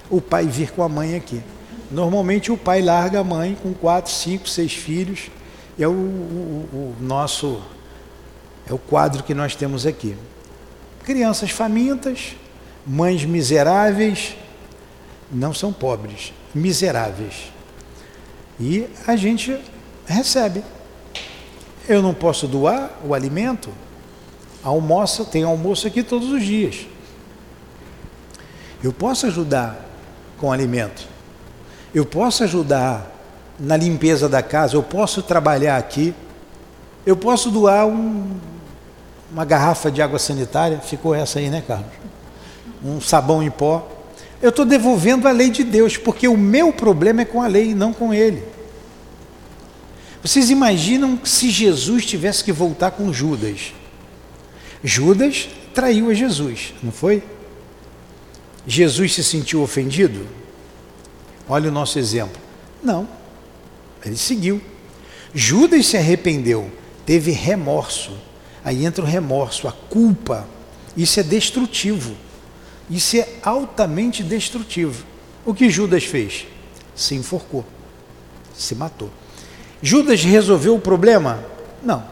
o 0.09 0.19
pai 0.19 0.47
vir 0.47 0.71
com 0.71 0.81
a 0.81 0.89
mãe 0.89 1.15
aqui. 1.15 1.43
Normalmente 1.91 2.51
o 2.51 2.57
pai 2.57 2.81
larga 2.81 3.19
a 3.19 3.23
mãe 3.23 3.55
com 3.62 3.71
quatro, 3.71 4.12
cinco, 4.12 4.49
seis 4.49 4.73
filhos, 4.73 5.29
é 5.77 5.88
o, 5.88 5.91
o, 5.91 5.93
o 5.93 6.95
nosso 6.99 7.62
é 8.67 8.73
o 8.73 8.79
quadro 8.79 9.21
que 9.21 9.35
nós 9.35 9.55
temos 9.55 9.85
aqui. 9.85 10.17
Crianças 11.03 11.51
famintas, 11.51 12.35
mães 12.83 13.23
miseráveis, 13.23 14.35
não 15.31 15.53
são 15.53 15.71
pobres, 15.71 16.33
miseráveis. 16.51 17.51
E 18.59 18.88
a 19.05 19.15
gente 19.15 19.55
recebe. 20.07 20.63
Eu 21.88 22.01
não 22.01 22.15
posso 22.15 22.47
doar 22.47 22.89
o 23.05 23.13
alimento, 23.13 23.69
almoça, 24.63 25.26
tem 25.26 25.43
almoço 25.43 25.88
aqui 25.88 26.04
todos 26.04 26.32
os 26.32 26.43
dias. 26.43 26.88
Eu 28.84 28.93
posso 28.93 29.26
ajudar 29.26 29.86
com 30.38 30.52
alimento. 30.52 31.08
Eu 31.93 32.06
posso 32.06 32.43
ajudar 32.43 33.15
na 33.60 33.76
limpeza 33.76 34.30
da 34.30 34.41
casa, 34.41 34.76
eu 34.76 34.84
posso 34.84 35.22
trabalhar 35.22 35.78
aqui. 35.78 36.13
Eu 37.06 37.17
posso 37.17 37.50
doar 37.50 37.88
um, 37.88 38.38
uma 39.32 39.43
garrafa 39.43 39.91
de 39.91 40.02
água 40.02 40.19
sanitária, 40.19 40.80
ficou 40.80 41.13
essa 41.13 41.39
aí, 41.39 41.50
né, 41.50 41.63
Carlos? 41.65 41.91
Um 42.84 43.02
sabão 43.02 43.43
em 43.43 43.50
pó. 43.50 43.88
Eu 44.41 44.50
estou 44.50 44.65
devolvendo 44.65 45.28
a 45.28 45.32
lei 45.32 45.50
de 45.50 45.63
Deus, 45.63 45.98
porque 45.98 46.28
o 46.28 46.38
meu 46.38 46.72
problema 46.72 47.22
é 47.22 47.26
com 47.26 47.41
a 47.41 47.48
lei, 47.48 47.76
não 47.76 47.91
com 47.91 48.13
ele. 48.13 48.43
Vocês 50.22 50.50
imaginam 50.50 51.19
se 51.24 51.50
Jesus 51.50 52.06
tivesse 52.06 52.43
que 52.43 52.52
voltar 52.52 52.91
com 52.91 53.12
Judas? 53.12 53.74
Judas 54.84 55.50
traiu 55.74 56.10
a 56.10 56.13
Jesus, 56.13 56.74
não 56.82 56.92
foi? 56.92 57.24
Jesus 58.65 59.13
se 59.13 59.24
sentiu 59.24 59.62
ofendido? 59.62 60.28
Olha 61.48 61.70
o 61.70 61.72
nosso 61.72 62.00
exemplo. 62.00 62.42
Não, 62.84 63.08
ele 64.06 64.18
seguiu. 64.18 64.62
Judas 65.34 65.88
se 65.88 65.98
arrependeu, 65.98 66.72
teve 67.06 67.32
remorso 67.32 68.12
Aí 68.63 68.86
entra 68.86 69.04
o 69.04 69.08
remorso, 69.08 69.68
a 69.68 69.72
culpa. 69.72 70.48
Isso 70.96 71.20
é 71.20 71.24
destrutivo. 71.24 72.15
Isso 72.89 73.18
é 73.18 73.28
altamente 73.44 74.24
destrutivo. 74.24 75.06
O 75.46 75.54
que 75.54 75.70
Judas 75.70 76.04
fez? 76.04 76.46
Se 76.96 77.15
enforcou, 77.15 77.65
se 78.54 78.76
matou. 78.76 79.10
Judas 79.82 80.24
resolveu 80.24 80.76
o 80.76 80.80
problema? 80.80 81.44
Não. 81.82 82.04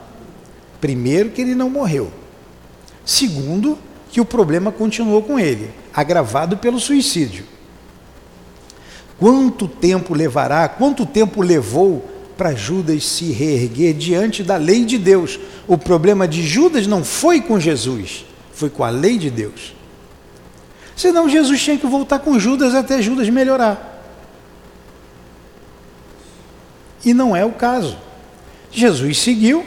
Primeiro, 0.79 1.31
que 1.31 1.41
ele 1.41 1.55
não 1.55 1.69
morreu. 1.69 2.11
Segundo, 3.07 3.79
que 4.11 4.19
o 4.19 4.25
problema 4.25 4.69
continuou 4.69 5.23
com 5.23 5.39
ele, 5.39 5.71
agravado 5.93 6.57
pelo 6.57 6.77
suicídio. 6.77 7.45
Quanto 9.17 9.65
tempo 9.65 10.13
levará, 10.13 10.67
quanto 10.67 11.05
tempo 11.05 11.41
levou 11.41 12.05
para 12.37 12.53
Judas 12.53 13.05
se 13.05 13.31
reerguer 13.31 13.93
diante 13.93 14.43
da 14.43 14.57
lei 14.57 14.83
de 14.83 14.97
Deus. 14.97 15.39
O 15.65 15.77
problema 15.77 16.27
de 16.27 16.43
Judas 16.43 16.85
não 16.85 17.01
foi 17.01 17.39
com 17.39 17.57
Jesus, 17.57 18.25
foi 18.51 18.69
com 18.69 18.83
a 18.83 18.89
lei 18.89 19.17
de 19.17 19.29
Deus. 19.29 19.73
Senão 20.93 21.29
Jesus 21.29 21.63
tinha 21.63 21.77
que 21.77 21.87
voltar 21.87 22.19
com 22.19 22.37
Judas 22.37 22.75
até 22.75 23.01
Judas 23.01 23.29
melhorar. 23.29 24.03
E 27.05 27.13
não 27.13 27.33
é 27.33 27.45
o 27.45 27.53
caso. 27.53 27.97
Jesus 28.69 29.17
seguiu 29.19 29.65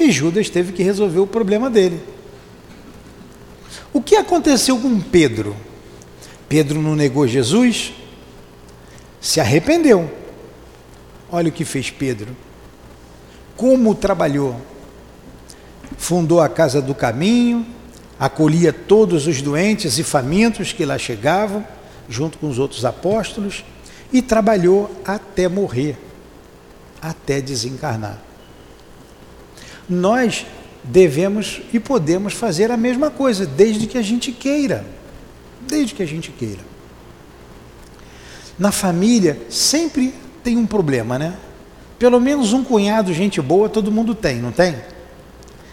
e 0.00 0.10
Judas 0.10 0.48
teve 0.48 0.72
que 0.72 0.82
resolver 0.82 1.20
o 1.20 1.26
problema 1.26 1.68
dele. 1.68 2.11
O 3.92 4.00
que 4.00 4.16
aconteceu 4.16 4.78
com 4.78 5.00
Pedro? 5.00 5.54
Pedro 6.48 6.80
não 6.80 6.94
negou 6.94 7.26
Jesus, 7.26 7.92
se 9.20 9.40
arrependeu 9.40 10.22
Olha 11.32 11.48
o 11.48 11.52
que 11.52 11.64
fez 11.64 11.90
Pedro. 11.90 12.36
Como 13.56 13.94
trabalhou. 13.94 14.60
Fundou 15.96 16.42
a 16.42 16.48
casa 16.48 16.82
do 16.82 16.94
caminho, 16.94 17.66
acolhia 18.18 18.70
todos 18.72 19.26
os 19.26 19.40
doentes 19.40 19.98
e 19.98 20.02
famintos 20.02 20.72
que 20.72 20.84
lá 20.84 20.98
chegavam, 20.98 21.66
junto 22.08 22.36
com 22.36 22.50
os 22.50 22.58
outros 22.58 22.84
apóstolos, 22.84 23.64
e 24.12 24.20
trabalhou 24.20 24.90
até 25.06 25.48
morrer, 25.48 25.96
até 27.00 27.40
desencarnar. 27.40 28.18
Nós 29.88 30.44
devemos 30.84 31.62
e 31.72 31.78
podemos 31.78 32.32
fazer 32.32 32.70
a 32.70 32.76
mesma 32.76 33.10
coisa, 33.10 33.46
desde 33.46 33.86
que 33.86 33.96
a 33.96 34.02
gente 34.02 34.32
queira. 34.32 34.84
Desde 35.66 35.94
que 35.94 36.02
a 36.02 36.06
gente 36.06 36.30
queira. 36.30 36.60
Na 38.58 38.72
família, 38.72 39.40
sempre 39.48 40.14
tem 40.42 40.56
um 40.56 40.66
problema, 40.66 41.18
né? 41.18 41.36
Pelo 41.98 42.20
menos 42.20 42.52
um 42.52 42.64
cunhado, 42.64 43.12
gente 43.12 43.40
boa, 43.40 43.68
todo 43.68 43.92
mundo 43.92 44.14
tem, 44.14 44.36
não 44.36 44.50
tem? 44.50 44.76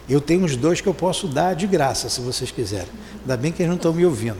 Eu 0.08 0.22
tenho 0.22 0.44
uns 0.44 0.56
dois 0.56 0.82
que 0.82 0.88
eu 0.88 0.94
posso 0.94 1.28
dar 1.28 1.56
de 1.56 1.68
graça, 1.68 2.10
se 2.10 2.22
vocês 2.22 2.52
quiserem. 2.52 2.90
Ainda 3.22 3.38
bem 3.38 3.52
que 3.52 3.62
eles 3.62 3.70
não 3.70 3.76
estão 3.76 3.94
me 3.94 4.06
ouvindo. 4.06 4.38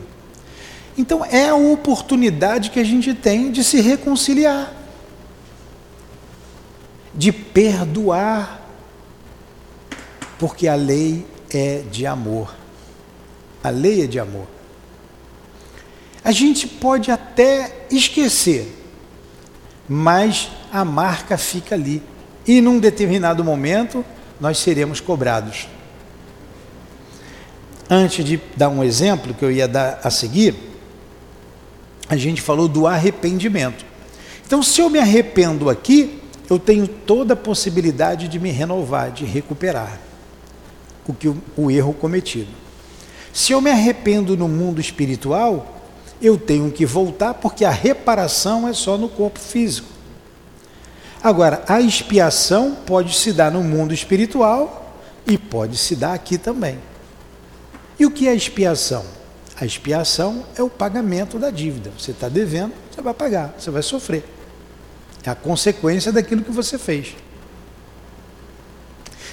Então 0.96 1.24
é 1.24 1.48
a 1.48 1.54
oportunidade 1.54 2.70
que 2.70 2.80
a 2.80 2.84
gente 2.84 3.14
tem 3.14 3.50
de 3.50 3.62
se 3.62 3.80
reconciliar, 3.80 4.72
de 7.14 7.32
perdoar, 7.32 8.59
porque 10.40 10.66
a 10.66 10.74
lei 10.74 11.24
é 11.54 11.84
de 11.88 12.04
amor. 12.04 12.52
A 13.62 13.70
lei 13.70 14.02
é 14.02 14.06
de 14.08 14.18
amor. 14.18 14.48
A 16.24 16.32
gente 16.32 16.66
pode 16.66 17.12
até 17.12 17.86
esquecer 17.90 18.80
mas 19.92 20.48
a 20.72 20.84
marca 20.84 21.36
fica 21.36 21.74
ali. 21.74 22.00
E 22.46 22.60
num 22.60 22.78
determinado 22.78 23.42
momento 23.42 24.04
nós 24.40 24.58
seremos 24.58 25.00
cobrados. 25.00 25.66
Antes 27.90 28.24
de 28.24 28.40
dar 28.56 28.68
um 28.68 28.84
exemplo 28.84 29.34
que 29.34 29.44
eu 29.44 29.50
ia 29.50 29.66
dar 29.66 29.98
a 30.04 30.08
seguir, 30.08 30.54
a 32.08 32.16
gente 32.16 32.40
falou 32.40 32.68
do 32.68 32.86
arrependimento. 32.86 33.84
Então, 34.46 34.62
se 34.62 34.80
eu 34.80 34.88
me 34.88 35.00
arrependo 35.00 35.68
aqui, 35.68 36.22
eu 36.48 36.56
tenho 36.56 36.86
toda 36.86 37.34
a 37.34 37.36
possibilidade 37.36 38.28
de 38.28 38.38
me 38.38 38.52
renovar, 38.52 39.10
de 39.10 39.24
recuperar 39.24 39.98
o, 41.10 41.14
que, 41.14 41.32
o 41.56 41.70
erro 41.70 41.92
cometido. 41.92 42.48
Se 43.32 43.52
eu 43.52 43.60
me 43.60 43.70
arrependo 43.70 44.36
no 44.36 44.48
mundo 44.48 44.80
espiritual, 44.80 45.80
eu 46.20 46.36
tenho 46.36 46.70
que 46.70 46.84
voltar 46.84 47.34
porque 47.34 47.64
a 47.64 47.70
reparação 47.70 48.66
é 48.66 48.72
só 48.72 48.98
no 48.98 49.08
corpo 49.08 49.38
físico. 49.38 49.88
Agora, 51.22 51.62
a 51.68 51.80
expiação 51.80 52.74
pode 52.86 53.14
se 53.14 53.32
dar 53.32 53.50
no 53.50 53.62
mundo 53.62 53.92
espiritual 53.92 54.78
E 55.26 55.36
pode 55.36 55.76
se 55.76 55.94
dar 55.94 56.14
aqui 56.14 56.38
também. 56.38 56.78
E 57.98 58.06
o 58.06 58.10
que 58.10 58.26
é 58.26 58.34
expiação? 58.34 59.04
A 59.60 59.66
expiação 59.66 60.44
é 60.56 60.62
o 60.62 60.70
pagamento 60.70 61.38
da 61.38 61.50
dívida. 61.50 61.92
Você 61.96 62.12
está 62.12 62.28
devendo, 62.28 62.72
você 62.90 63.02
vai 63.02 63.12
pagar, 63.12 63.54
você 63.58 63.70
vai 63.70 63.82
sofrer. 63.82 64.24
É 65.22 65.28
a 65.28 65.34
consequência 65.34 66.10
daquilo 66.10 66.42
que 66.42 66.50
você 66.50 66.78
fez. 66.78 67.14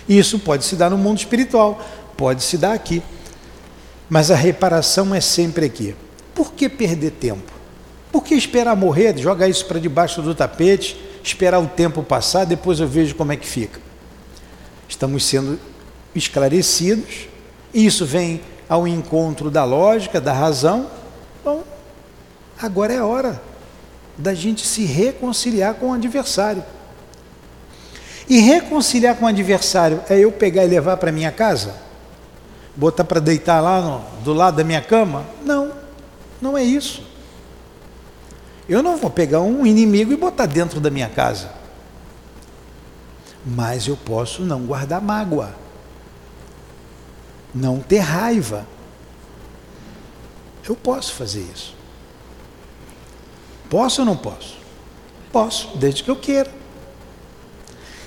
Isso 0.07 0.39
pode 0.39 0.63
se 0.65 0.75
dar 0.75 0.89
no 0.89 0.97
mundo 0.97 1.17
espiritual, 1.17 1.85
pode 2.15 2.43
se 2.43 2.57
dar 2.57 2.73
aqui. 2.73 3.01
Mas 4.09 4.31
a 4.31 4.35
reparação 4.35 5.13
é 5.13 5.19
sempre 5.19 5.65
aqui. 5.65 5.95
Por 6.33 6.53
que 6.53 6.69
perder 6.69 7.11
tempo? 7.11 7.51
Por 8.11 8.23
que 8.23 8.35
esperar 8.35 8.75
morrer, 8.75 9.17
jogar 9.17 9.49
isso 9.49 9.65
para 9.65 9.79
debaixo 9.79 10.21
do 10.21 10.33
tapete, 10.33 10.97
esperar 11.23 11.59
o 11.59 11.67
tempo 11.67 12.01
passar, 12.01 12.45
depois 12.45 12.79
eu 12.79 12.87
vejo 12.87 13.15
como 13.15 13.31
é 13.31 13.35
que 13.35 13.45
fica? 13.45 13.81
Estamos 14.87 15.25
sendo 15.25 15.59
esclarecidos, 16.15 17.27
e 17.73 17.85
isso 17.85 18.05
vem 18.05 18.41
ao 18.69 18.87
encontro 18.87 19.51
da 19.51 19.63
lógica, 19.65 20.21
da 20.21 20.31
razão. 20.31 20.89
Bom, 21.43 21.63
agora 22.61 22.93
é 22.93 22.97
a 22.97 23.05
hora 23.05 23.41
da 24.17 24.33
gente 24.33 24.65
se 24.65 24.85
reconciliar 24.85 25.75
com 25.75 25.89
o 25.89 25.93
adversário. 25.93 26.63
E 28.29 28.39
reconciliar 28.39 29.15
com 29.15 29.25
o 29.25 29.27
adversário 29.27 30.01
é 30.09 30.19
eu 30.19 30.31
pegar 30.31 30.65
e 30.65 30.67
levar 30.67 30.97
para 30.97 31.11
minha 31.11 31.31
casa? 31.31 31.75
Botar 32.75 33.03
para 33.03 33.19
deitar 33.19 33.61
lá 33.61 33.81
no, 33.81 34.23
do 34.23 34.33
lado 34.33 34.57
da 34.57 34.63
minha 34.63 34.81
cama? 34.81 35.25
Não, 35.43 35.71
não 36.41 36.57
é 36.57 36.63
isso. 36.63 37.01
Eu 38.67 38.83
não 38.83 38.97
vou 38.97 39.09
pegar 39.09 39.41
um 39.41 39.65
inimigo 39.65 40.11
e 40.11 40.17
botar 40.17 40.45
dentro 40.45 40.79
da 40.79 40.89
minha 40.89 41.09
casa. 41.09 41.49
Mas 43.45 43.87
eu 43.87 43.95
posso 43.95 44.41
não 44.41 44.61
guardar 44.65 45.01
mágoa 45.01 45.55
não 47.53 47.79
ter 47.79 47.99
raiva. 47.99 48.65
Eu 50.67 50.75
posso 50.75 51.13
fazer 51.13 51.41
isso. 51.53 51.75
Posso 53.69 54.01
ou 54.01 54.05
não 54.05 54.15
posso? 54.15 54.57
Posso, 55.31 55.75
desde 55.77 56.03
que 56.03 56.11
eu 56.11 56.15
queira. 56.15 56.51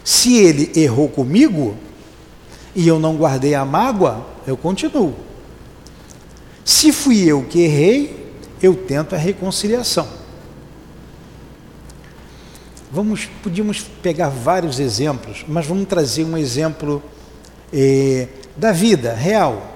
Se 0.05 0.37
ele 0.37 0.73
errou 0.75 1.09
comigo 1.09 1.77
e 2.75 2.87
eu 2.87 2.99
não 2.99 3.17
guardei 3.17 3.55
a 3.55 3.65
mágoa, 3.65 4.27
eu 4.47 4.57
continuo. 4.57 5.15
Se 6.65 6.93
fui 6.93 7.25
eu 7.25 7.45
que 7.45 7.61
errei, 7.61 8.35
eu 8.63 8.75
tento 8.75 9.15
a 9.15 9.19
reconciliação. 9.19 10.07
Vamos, 12.93 13.27
podíamos 13.43 13.83
pegar 14.03 14.29
vários 14.29 14.81
exemplos, 14.81 15.45
mas 15.47 15.67
vamos 15.67 15.87
trazer 15.87 16.25
um 16.25 16.37
exemplo 16.37 17.03
eh, 17.73 18.29
da 18.57 18.73
vida 18.73 19.15
real. 19.15 19.71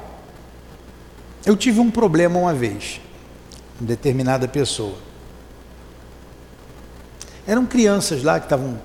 Eu 1.47 1.57
tive 1.57 1.79
um 1.79 1.91
problema 1.91 2.39
uma 2.39 2.55
vez, 2.55 3.01
com 3.79 3.85
determinada 3.85 4.49
pessoa. 4.49 4.97
Eram 7.47 7.67
crianças 7.67 8.23
lá 8.23 8.41
que 8.41 8.47
estavam 8.47 8.81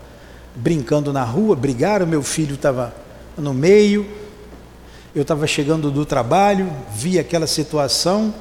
brincando 0.60 1.14
na 1.14 1.24
rua, 1.24 1.56
brigaram, 1.56 2.06
meu 2.06 2.22
filho 2.22 2.56
estava 2.56 2.94
no 3.38 3.54
meio, 3.54 4.06
eu 5.16 5.22
estava 5.22 5.48
chegando 5.48 5.90
do 5.90 6.06
trabalho, 6.06 6.72
vi 6.94 7.18
aquela 7.18 7.48
situação 7.48 8.34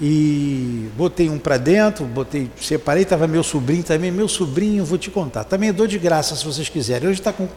e 0.00 0.88
botei 0.96 1.28
um 1.28 1.38
para 1.38 1.56
dentro, 1.58 2.04
botei, 2.04 2.50
separei, 2.60 3.02
estava 3.02 3.26
meu 3.26 3.42
sobrinho 3.42 3.82
também, 3.82 4.10
meu 4.10 4.28
sobrinho, 4.28 4.84
vou 4.84 4.96
te 4.96 5.10
contar, 5.10 5.44
também 5.44 5.72
dou 5.72 5.86
de 5.86 5.98
graça 5.98 6.34
se 6.34 6.44
vocês 6.44 6.68
quiserem. 6.68 7.08
Hoje 7.08 7.20
está 7.20 7.32
com 7.32 7.48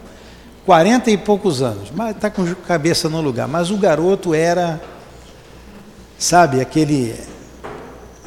40 0.66 1.10
e 1.10 1.16
poucos 1.16 1.62
anos, 1.62 1.90
mas 1.94 2.14
está 2.14 2.30
com 2.30 2.44
cabeça 2.54 3.08
no 3.08 3.20
lugar. 3.20 3.48
Mas 3.48 3.70
o 3.70 3.76
garoto 3.76 4.34
era, 4.34 4.80
sabe, 6.18 6.60
aquele, 6.60 7.14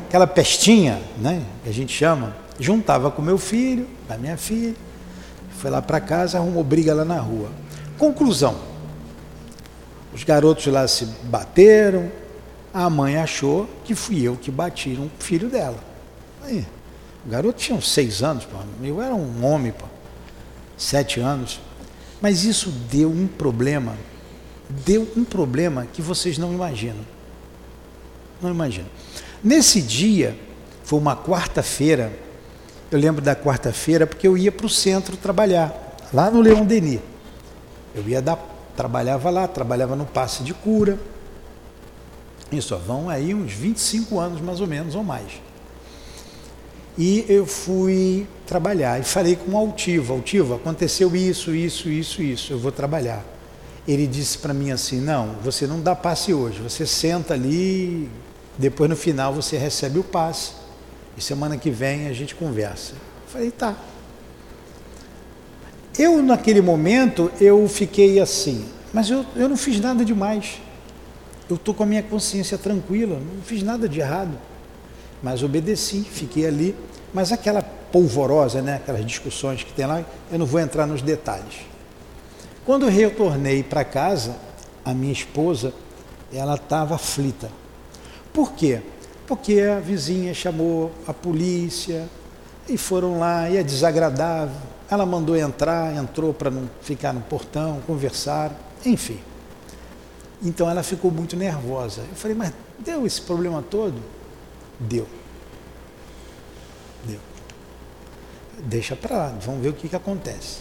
aquela 0.07 0.27
pestinha, 0.27 0.99
né, 1.17 1.43
que 1.63 1.69
a 1.69 1.73
gente 1.73 1.93
chama, 1.93 2.35
juntava 2.59 3.11
com 3.11 3.21
meu 3.21 3.37
filho, 3.37 3.87
a 4.09 4.17
minha 4.17 4.37
filha, 4.37 4.75
foi 5.59 5.69
lá 5.71 5.81
para 5.81 5.99
casa, 5.99 6.37
arrumou 6.37 6.63
briga 6.63 6.93
lá 6.93 7.05
na 7.05 7.19
rua. 7.19 7.49
Conclusão: 7.97 8.55
os 10.13 10.23
garotos 10.23 10.65
lá 10.67 10.87
se 10.87 11.05
bateram, 11.23 12.11
a 12.73 12.89
mãe 12.89 13.17
achou 13.17 13.69
que 13.83 13.95
fui 13.95 14.21
eu 14.21 14.35
que 14.35 14.51
bati 14.51 14.89
no 14.89 15.09
filho 15.19 15.49
dela. 15.49 15.77
Aí, 16.43 16.65
o 17.25 17.29
garoto 17.29 17.59
tinha 17.59 17.77
uns 17.77 17.89
seis 17.89 18.21
anos, 18.21 18.45
pô, 18.45 18.57
eu 18.83 19.01
era 19.01 19.15
um 19.15 19.45
homem, 19.45 19.71
pô, 19.71 19.85
sete 20.77 21.19
anos. 21.19 21.59
Mas 22.21 22.43
isso 22.43 22.69
deu 22.69 23.09
um 23.09 23.27
problema, 23.27 23.95
deu 24.69 25.07
um 25.15 25.23
problema 25.23 25.85
que 25.91 26.01
vocês 26.01 26.37
não 26.37 26.53
imaginam. 26.53 27.05
Não 28.41 28.49
imaginam. 28.49 28.89
Nesse 29.43 29.81
dia, 29.81 30.37
foi 30.83 30.99
uma 30.99 31.15
quarta-feira, 31.15 32.11
eu 32.91 32.99
lembro 32.99 33.21
da 33.21 33.35
quarta-feira 33.35 34.05
porque 34.05 34.27
eu 34.27 34.37
ia 34.37 34.51
para 34.51 34.65
o 34.65 34.69
centro 34.69 35.17
trabalhar, 35.17 35.97
lá 36.13 36.29
no 36.29 36.41
Leão 36.41 36.65
Denis. 36.65 36.99
Eu 37.95 38.07
ia 38.07 38.21
dar, 38.21 38.37
trabalhava 38.75 39.29
lá, 39.29 39.47
trabalhava 39.47 39.95
no 39.95 40.05
passe 40.05 40.43
de 40.43 40.53
cura. 40.53 40.99
Isso, 42.51 42.77
vão 42.77 43.09
aí 43.09 43.33
uns 43.33 43.51
25 43.53 44.19
anos 44.19 44.41
mais 44.41 44.61
ou 44.61 44.67
menos, 44.67 44.95
ou 44.95 45.03
mais. 45.03 45.41
E 46.97 47.25
eu 47.27 47.45
fui 47.45 48.27
trabalhar 48.45 48.99
e 48.99 49.03
falei 49.03 49.35
com 49.35 49.51
o 49.51 49.57
Altivo, 49.57 50.13
Altivo, 50.13 50.53
aconteceu 50.53 51.13
isso, 51.15 51.53
isso, 51.53 51.89
isso, 51.89 52.21
isso, 52.21 52.53
eu 52.53 52.59
vou 52.59 52.71
trabalhar. 52.71 53.25
Ele 53.87 54.07
disse 54.07 54.37
para 54.37 54.53
mim 54.53 54.71
assim, 54.71 55.01
não, 55.01 55.35
você 55.43 55.67
não 55.67 55.81
dá 55.81 55.95
passe 55.95 56.33
hoje, 56.33 56.61
você 56.61 56.85
senta 56.85 57.33
ali, 57.33 58.09
depois 58.57 58.89
no 58.89 58.95
final 58.95 59.33
você 59.33 59.57
recebe 59.57 59.99
o 59.99 60.03
passe 60.03 60.64
e 61.17 61.21
semana 61.21 61.57
que 61.57 61.69
vem 61.69 62.07
a 62.07 62.13
gente 62.13 62.35
conversa. 62.35 62.93
Eu 62.93 63.31
falei, 63.31 63.51
tá. 63.51 63.75
Eu 65.97 66.21
naquele 66.21 66.61
momento 66.61 67.31
eu 67.39 67.67
fiquei 67.69 68.19
assim, 68.19 68.65
mas 68.93 69.09
eu, 69.09 69.25
eu 69.35 69.47
não 69.47 69.57
fiz 69.57 69.79
nada 69.79 70.03
demais. 70.03 70.61
Eu 71.49 71.55
estou 71.55 71.73
com 71.73 71.83
a 71.83 71.85
minha 71.85 72.03
consciência 72.03 72.57
tranquila, 72.57 73.19
não 73.19 73.41
fiz 73.43 73.61
nada 73.63 73.87
de 73.87 73.99
errado 73.99 74.37
mas 75.25 75.41
obedeci, 75.41 76.01
fiquei 76.01 76.45
ali. 76.45 76.75
Mas 77.11 77.31
aquela 77.31 77.63
polvorosa, 77.63 78.61
né, 78.61 78.75
aquelas 78.75 79.03
discussões 79.03 79.63
que 79.63 79.73
tem 79.73 79.87
lá, 79.87 80.05
eu 80.31 80.37
não 80.37 80.45
vou 80.45 80.59
entrar 80.59 80.85
nos 80.85 81.01
detalhes. 81.01 81.65
Quando 82.63 82.85
eu 82.85 82.91
retornei 82.91 83.63
para 83.63 83.83
casa, 83.83 84.35
a 84.83 84.93
minha 84.93 85.11
esposa, 85.11 85.73
ela 86.31 86.53
estava 86.53 86.93
aflita. 86.93 87.49
Por 88.31 88.53
quê? 88.53 88.81
Porque 89.27 89.59
a 89.61 89.79
vizinha 89.79 90.33
chamou 90.33 90.91
a 91.07 91.13
polícia 91.13 92.07
e 92.67 92.77
foram 92.77 93.19
lá 93.19 93.49
e 93.49 93.57
é 93.57 93.63
desagradável. 93.63 94.55
Ela 94.89 95.05
mandou 95.05 95.35
entrar, 95.35 95.95
entrou 95.95 96.33
para 96.33 96.51
não 96.51 96.69
ficar 96.81 97.11
no 97.11 97.21
portão, 97.21 97.81
conversaram, 97.87 98.55
enfim. 98.85 99.19
Então 100.43 100.69
ela 100.69 100.83
ficou 100.83 101.09
muito 101.09 101.35
nervosa. 101.35 102.01
Eu 102.01 102.15
falei, 102.15 102.37
mas 102.37 102.53
deu 102.79 103.05
esse 103.05 103.21
problema 103.21 103.63
todo? 103.63 103.95
Deu. 104.79 105.07
Deu. 107.03 107.19
Deixa 108.59 108.95
para 108.95 109.17
lá, 109.17 109.35
vamos 109.41 109.61
ver 109.61 109.69
o 109.69 109.73
que, 109.73 109.89
que 109.89 109.95
acontece. 109.95 110.59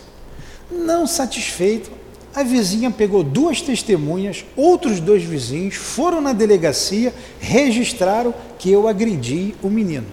Não 0.70 1.06
satisfeito, 1.06 1.90
a 2.34 2.42
vizinha 2.42 2.90
pegou 2.90 3.22
duas 3.22 3.60
testemunhas, 3.60 4.44
outros 4.56 5.00
dois 5.00 5.22
vizinhos, 5.22 5.76
foram 5.76 6.20
na 6.20 6.32
delegacia, 6.32 7.14
registraram 7.40 8.34
que 8.58 8.70
eu 8.70 8.88
agredi 8.88 9.54
o 9.62 9.68
menino, 9.68 10.06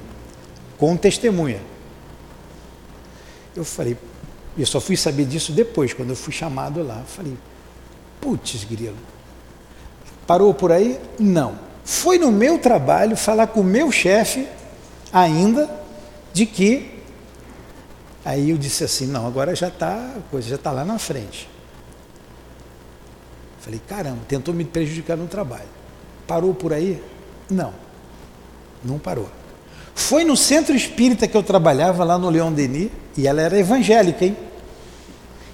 com 0.78 0.96
testemunha. 0.96 1.62
Eu 3.56 3.66
falei, 3.66 3.98
eu 4.58 4.66
só 4.66 4.80
fui 4.80 4.96
saber 4.96 5.26
disso 5.26 5.52
depois, 5.52 5.94
quando 5.94 6.10
eu 6.12 6.16
fui 6.16 6.32
chamado 6.32 6.84
lá. 6.84 7.00
Eu 7.00 7.06
falei, 7.06 7.38
putz, 8.20 8.64
grilo. 8.64 8.96
Parou 10.28 10.54
por 10.54 10.72
aí? 10.72 11.00
Não 11.20 11.72
foi 11.84 12.18
no 12.18 12.32
meu 12.32 12.60
trabalho 12.60 13.18
falar 13.18 13.48
com 13.48 13.62
o 13.62 13.64
meu 13.64 13.92
chefe 13.92 14.48
ainda 15.12 15.70
de 16.32 16.46
que 16.46 17.00
aí 18.24 18.52
eu 18.52 18.58
disse 18.58 18.84
assim, 18.84 19.08
não, 19.08 19.28
agora 19.28 19.56
já 19.56 19.68
está, 19.68 19.96
a 19.96 20.22
coisa 20.30 20.48
já 20.48 20.56
está 20.56 20.72
lá 20.72 20.86
na 20.86 21.00
frente. 21.00 21.50
Falei, 23.62 23.80
caramba, 23.88 24.20
tentou 24.28 24.54
me 24.54 24.66
prejudicar 24.66 25.16
no 25.16 25.28
trabalho. 25.28 25.70
Parou 26.28 26.54
por 26.54 26.74
aí? 26.74 27.02
Não, 27.50 27.74
não 28.84 28.98
parou. 28.98 29.30
Foi 29.94 30.24
no 30.24 30.36
centro 30.36 30.76
espírita 30.76 31.28
que 31.28 31.38
eu 31.38 31.44
trabalhava, 31.44 32.04
lá 32.04 32.18
no 32.18 32.30
Leão 32.30 32.52
Denis, 32.52 32.90
e 33.16 33.28
ela 33.28 33.42
era 33.42 33.58
evangélica, 33.60 34.26
hein? 34.26 34.36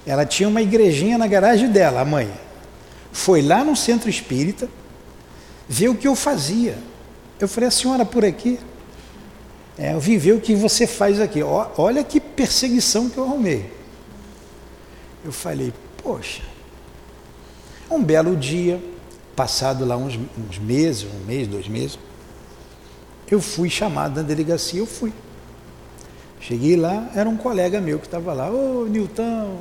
Ela 0.06 0.24
tinha 0.24 0.48
uma 0.48 0.62
igrejinha 0.62 1.18
na 1.18 1.26
garagem 1.26 1.70
dela, 1.70 2.00
a 2.00 2.04
mãe. 2.04 2.30
Foi 3.12 3.42
lá 3.42 3.62
no 3.62 3.76
centro 3.76 4.08
espírita, 4.08 4.68
ver 5.68 5.88
o 5.88 5.94
que 5.94 6.08
eu 6.08 6.16
fazia. 6.16 6.78
Eu 7.38 7.46
falei, 7.46 7.68
a 7.68 7.70
senhora 7.70 8.06
por 8.06 8.24
aqui? 8.24 8.58
É, 9.76 9.92
eu 9.92 10.00
vim 10.00 10.16
ver 10.16 10.32
o 10.32 10.40
que 10.40 10.54
você 10.54 10.86
faz 10.86 11.20
aqui. 11.20 11.42
Olha 11.42 12.02
que 12.02 12.18
perseguição 12.20 13.10
que 13.10 13.18
eu 13.18 13.24
arrumei. 13.24 13.70
Eu 15.24 15.30
falei, 15.30 15.74
poxa, 16.02 16.42
Um 17.90 18.02
belo 18.02 18.36
dia, 18.36 18.82
passado 19.34 19.84
lá 19.84 19.96
uns, 19.96 20.18
uns 20.36 20.58
meses, 20.58 21.04
um 21.04 21.26
mês, 21.26 21.46
dois 21.46 21.68
meses, 21.68 21.98
eu 23.30 23.40
fui 23.40 23.70
chamado 23.70 24.16
na 24.16 24.22
delegacia, 24.22 24.80
eu 24.80 24.86
fui. 24.86 25.12
Cheguei 26.40 26.76
lá, 26.76 27.10
era 27.14 27.28
um 27.28 27.36
colega 27.36 27.80
meu 27.80 27.98
que 27.98 28.06
estava 28.06 28.32
lá, 28.32 28.50
ô 28.50 28.86
Nilton, 28.86 29.58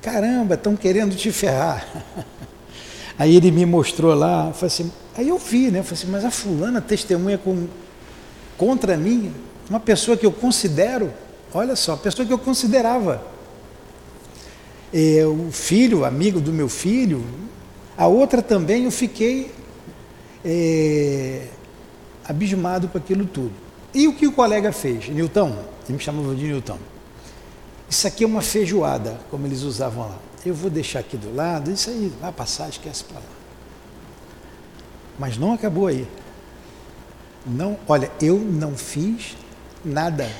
caramba, 0.00 0.54
estão 0.54 0.76
querendo 0.76 1.16
te 1.16 1.30
ferrar. 1.32 1.86
Aí 3.18 3.36
ele 3.36 3.50
me 3.50 3.66
mostrou 3.66 4.14
lá, 4.14 4.50
assim, 4.62 4.90
aí 5.14 5.28
eu 5.28 5.36
vi, 5.36 5.70
né? 5.70 5.82
Falei 5.82 6.02
assim, 6.02 6.10
mas 6.10 6.24
a 6.24 6.30
fulana 6.30 6.80
testemunha 6.80 7.36
com, 7.36 7.66
contra 8.56 8.96
mim, 8.96 9.34
uma 9.68 9.78
pessoa 9.78 10.16
que 10.16 10.24
eu 10.24 10.32
considero, 10.32 11.12
olha 11.52 11.76
só, 11.76 11.96
pessoa 11.96 12.26
que 12.26 12.32
eu 12.32 12.38
considerava. 12.38 13.22
E, 14.92 15.22
o 15.24 15.50
filho, 15.52 16.04
amigo 16.04 16.40
do 16.40 16.52
meu 16.52 16.68
filho, 16.68 17.24
a 17.96 18.06
outra 18.06 18.42
também 18.42 18.84
eu 18.84 18.90
fiquei 18.90 19.52
é, 20.44 21.46
abismado 22.24 22.88
com 22.88 22.98
aquilo 22.98 23.24
tudo. 23.24 23.52
E 23.92 24.06
o 24.08 24.14
que 24.14 24.26
o 24.26 24.32
colega 24.32 24.72
fez? 24.72 25.08
Nilton, 25.08 25.56
ele 25.84 25.98
me 25.98 25.98
chamava 25.98 26.34
de 26.34 26.44
Nilton. 26.44 26.78
Isso 27.88 28.06
aqui 28.06 28.22
é 28.22 28.26
uma 28.26 28.40
feijoada, 28.40 29.18
como 29.30 29.46
eles 29.46 29.62
usavam 29.62 30.08
lá. 30.08 30.18
Eu 30.46 30.54
vou 30.54 30.70
deixar 30.70 31.00
aqui 31.00 31.16
do 31.16 31.34
lado, 31.34 31.70
isso 31.70 31.90
aí 31.90 32.12
vai 32.20 32.32
passar, 32.32 32.68
esquece 32.68 33.04
para 33.04 33.18
lá. 33.18 33.24
Mas 35.18 35.36
não 35.36 35.52
acabou 35.52 35.88
aí. 35.88 36.06
Não, 37.44 37.76
olha, 37.88 38.10
eu 38.20 38.38
não 38.38 38.76
fiz 38.76 39.36
nada. 39.84 40.30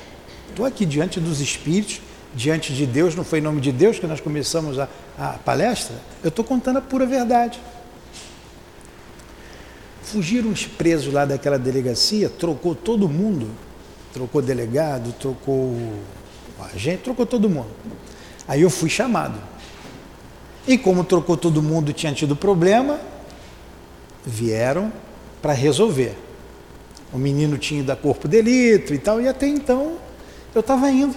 Estou 0.49 0.65
aqui 0.65 0.87
diante 0.87 1.19
dos 1.21 1.41
espíritos, 1.41 2.01
diante 2.35 2.73
de 2.73 2.87
Deus, 2.87 3.15
não 3.15 3.25
foi 3.25 3.39
em 3.39 3.43
nome 3.43 3.61
de 3.61 3.73
Deus 3.73 3.99
que 3.99 4.07
nós 4.07 4.21
começamos 4.21 4.79
a, 4.79 4.89
a 5.19 5.29
palestra? 5.45 5.97
Eu 6.23 6.29
estou 6.29 6.45
contando 6.45 6.79
a 6.79 6.81
pura 6.81 7.07
verdade. 7.07 7.61
Fugiram 10.03 10.51
os 10.51 10.67
presos 10.67 11.13
lá 11.13 11.25
daquela 11.25 11.59
delegacia, 11.59 12.29
trocou 12.29 12.75
todo 12.75 13.09
mundo, 13.09 13.49
trocou 14.13 14.43
delegado, 14.43 15.13
trocou 15.13 15.77
agente, 16.73 17.03
trocou 17.03 17.27
todo 17.27 17.49
mundo. 17.49 17.71
Aí 18.47 18.63
eu 18.63 18.71
fui 18.71 18.91
chamado. 18.91 19.39
E 20.67 20.77
como 20.77 21.05
trocou 21.05 21.37
todo 21.37 21.63
mundo, 21.63 21.93
tinha 21.93 22.13
tido 22.13 22.37
problema, 22.37 22.99
vieram 24.25 24.93
para 25.41 25.53
resolver. 25.53 26.17
O 27.13 27.19
menino 27.19 27.59
tinha 27.59 27.81
ido 27.81 27.91
a 27.91 27.97
corpo 27.97 28.29
delito 28.29 28.95
e 28.95 28.99
tal, 28.99 29.21
e 29.21 29.29
até 29.29 29.47
então 29.47 29.97
eu 30.55 30.61
estava 30.61 30.91
indo, 30.91 31.15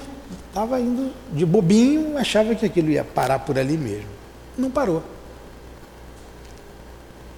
estava 0.54 0.80
indo 0.80 1.12
de 1.32 1.46
bobinho, 1.46 2.18
achava 2.18 2.54
que 2.54 2.66
aquilo 2.66 2.90
ia 2.90 3.04
parar 3.04 3.40
por 3.40 3.58
ali 3.58 3.78
mesmo. 3.78 4.10
Não 4.58 4.70
parou 4.70 5.04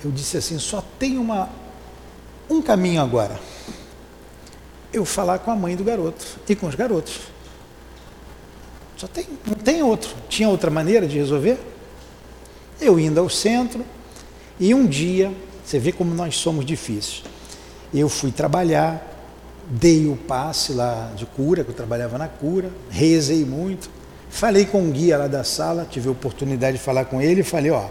eu 0.06 0.12
disse 0.12 0.38
assim: 0.38 0.60
só 0.60 0.84
tem 1.00 1.18
uma, 1.18 1.50
um 2.50 2.62
caminho 2.62 3.02
agora. 3.02 3.40
Eu 4.94 5.04
falar 5.04 5.40
com 5.40 5.52
a 5.52 5.56
mãe 5.56 5.76
do 5.76 5.84
garoto 5.84 6.26
e 6.48 6.56
com 6.56 6.68
os 6.68 6.76
garotos. 6.76 7.20
Só 8.96 9.08
tem, 9.08 9.28
não 9.46 9.56
tem 9.56 9.84
outro. 9.84 10.16
Tinha 10.30 10.48
outra 10.48 10.70
maneira 10.70 11.08
de 11.08 11.18
resolver? 11.18 11.60
Eu 12.80 13.00
indo 13.00 13.20
ao 13.20 13.30
centro 13.30 13.84
e 14.60 14.74
um 14.74 14.86
dia, 14.86 15.34
você 15.66 15.80
vê 15.80 15.92
como 15.92 16.14
nós 16.14 16.38
somos 16.38 16.66
difíceis. 16.66 17.24
Eu 17.94 18.08
fui 18.08 18.32
trabalhar, 18.32 19.15
dei 19.68 20.08
o 20.08 20.16
passe 20.16 20.74
lá 20.74 21.12
de 21.16 21.26
cura, 21.26 21.64
que 21.64 21.72
eu 21.72 21.76
trabalhava 21.76 22.18
na 22.18 22.28
cura, 22.28 22.70
rezei 22.90 23.44
muito, 23.46 23.90
falei 24.30 24.66
com 24.66 24.82
um 24.82 24.92
guia 24.92 25.18
lá 25.18 25.28
da 25.28 25.44
sala, 25.44 25.88
tive 25.90 26.08
a 26.08 26.12
oportunidade 26.12 26.78
de 26.78 26.84
falar 26.84 27.06
com 27.06 27.22
ele 27.22 27.42
e 27.42 27.44
falei, 27.44 27.72
ó, 27.72 27.88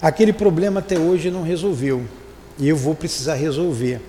Aquele 0.00 0.32
problema 0.32 0.80
até 0.80 0.98
hoje 0.98 1.30
não 1.30 1.42
resolveu 1.42 2.06
e 2.58 2.68
eu 2.68 2.76
vou 2.76 2.94
precisar 2.94 3.34
resolver. 3.34 4.00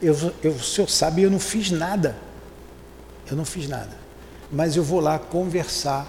Eu, 0.00 0.16
eu, 0.42 0.52
o 0.52 0.62
senhor 0.62 0.88
sabe, 0.88 1.22
eu 1.22 1.30
não 1.30 1.38
fiz 1.38 1.70
nada. 1.70 2.16
Eu 3.30 3.36
não 3.36 3.44
fiz 3.44 3.68
nada. 3.68 3.96
Mas 4.50 4.76
eu 4.76 4.82
vou 4.82 5.00
lá 5.00 5.18
conversar 5.18 6.06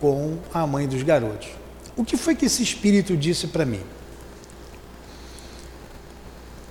com 0.00 0.38
a 0.52 0.66
mãe 0.66 0.88
dos 0.88 1.02
garotos. 1.02 1.48
O 1.96 2.04
que 2.04 2.16
foi 2.16 2.34
que 2.34 2.46
esse 2.46 2.62
espírito 2.62 3.16
disse 3.16 3.46
para 3.46 3.64
mim? 3.64 3.82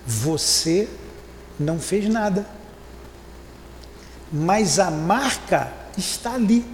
Você 0.06 0.90
não 1.58 1.80
fez 1.80 2.10
nada. 2.10 2.46
Mas 4.32 4.80
a 4.80 4.92
marca 4.92 5.72
está 5.98 6.34
ali, 6.34 6.66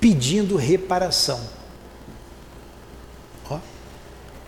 pedindo 0.00 0.56
reparação. 0.56 1.40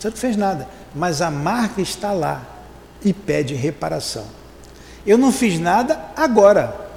Você 0.02 0.10
não 0.10 0.16
fez 0.16 0.36
nada, 0.36 0.68
mas 0.96 1.22
a 1.22 1.30
marca 1.30 1.80
está 1.80 2.10
lá 2.10 2.44
e 3.04 3.12
pede 3.12 3.54
reparação. 3.54 4.26
Eu 5.06 5.16
não 5.16 5.30
fiz 5.30 5.60
nada 5.60 6.10
agora. 6.16 6.90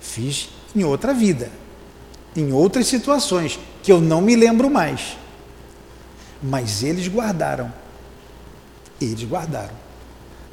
Fiz 0.00 0.48
em 0.74 0.84
outra 0.84 1.12
vida, 1.12 1.50
em 2.36 2.52
outras 2.52 2.86
situações 2.86 3.58
que 3.82 3.90
eu 3.90 4.00
não 4.00 4.20
me 4.20 4.36
lembro 4.36 4.70
mais. 4.70 5.16
Mas 6.40 6.84
eles 6.84 7.08
guardaram. 7.08 7.72
Eles 9.00 9.24
guardaram. 9.24 9.74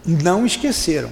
Não 0.03 0.47
esqueceram. 0.47 1.11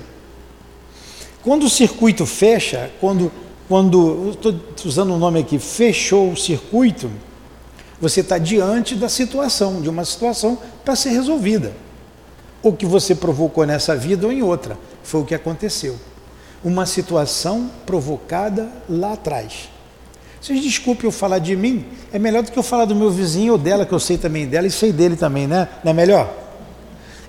Quando 1.46 1.68
o 1.68 1.70
circuito 1.70 2.26
fecha, 2.26 2.90
quando, 3.00 3.32
quando 3.70 4.32
estou 4.32 4.56
usando 4.84 5.12
o 5.12 5.14
um 5.14 5.20
nome 5.20 5.40
aqui, 5.40 5.60
fechou 5.60 6.32
o 6.32 6.36
circuito, 6.36 7.08
você 8.02 8.22
está 8.22 8.40
diante 8.40 8.96
da 8.96 9.08
situação, 9.08 9.80
de 9.80 9.88
uma 9.88 10.04
situação 10.04 10.58
para 10.84 10.96
ser 10.96 11.10
resolvida. 11.10 11.72
O 12.64 12.74
que 12.74 12.84
você 12.84 13.14
provocou 13.14 13.64
nessa 13.64 13.96
vida 13.96 14.26
ou 14.26 14.34
em 14.34 14.42
outra. 14.42 14.76
Foi 15.04 15.22
o 15.22 15.24
que 15.24 15.36
aconteceu. 15.36 15.96
Uma 16.64 16.88
situação 16.88 17.70
provocada 17.86 18.68
lá 18.90 19.14
atrás. 19.14 19.70
Vocês 20.42 20.60
desculpem 20.64 21.06
eu 21.06 21.12
falar 21.12 21.38
de 21.38 21.56
mim, 21.56 21.86
é 22.12 22.18
melhor 22.18 22.42
do 22.42 22.52
que 22.52 22.58
eu 22.58 22.64
falar 22.64 22.86
do 22.86 22.96
meu 22.96 23.12
vizinho 23.12 23.54
ou 23.54 23.60
dela, 23.60 23.86
que 23.86 23.94
eu 23.94 24.00
sei 24.00 24.18
também 24.18 24.48
dela 24.48 24.66
e 24.66 24.72
sei 24.72 24.92
dele 24.92 25.16
também, 25.16 25.46
né? 25.46 25.70
Não 25.84 25.92
é 25.92 25.94
melhor? 25.94 26.34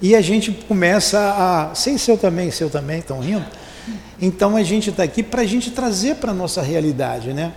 E 0.01 0.17
a 0.17 0.23
gente 0.23 0.53
começa 0.53 1.19
a. 1.19 1.75
Sei 1.75 1.99
seu 1.99 2.17
também, 2.17 2.51
seu 2.51 2.71
também, 2.71 3.01
estão 3.01 3.21
rindo? 3.21 3.45
Então 4.21 4.57
a 4.57 4.63
gente 4.63 4.91
está 4.91 5.03
aqui 5.03 5.23
para 5.23 5.43
a 5.43 5.47
gente 5.47 5.71
trazer 5.71 6.17
para 6.17 6.31
a 6.31 6.35
nossa 6.35 6.63
realidade, 6.63 7.33
né? 7.33 7.53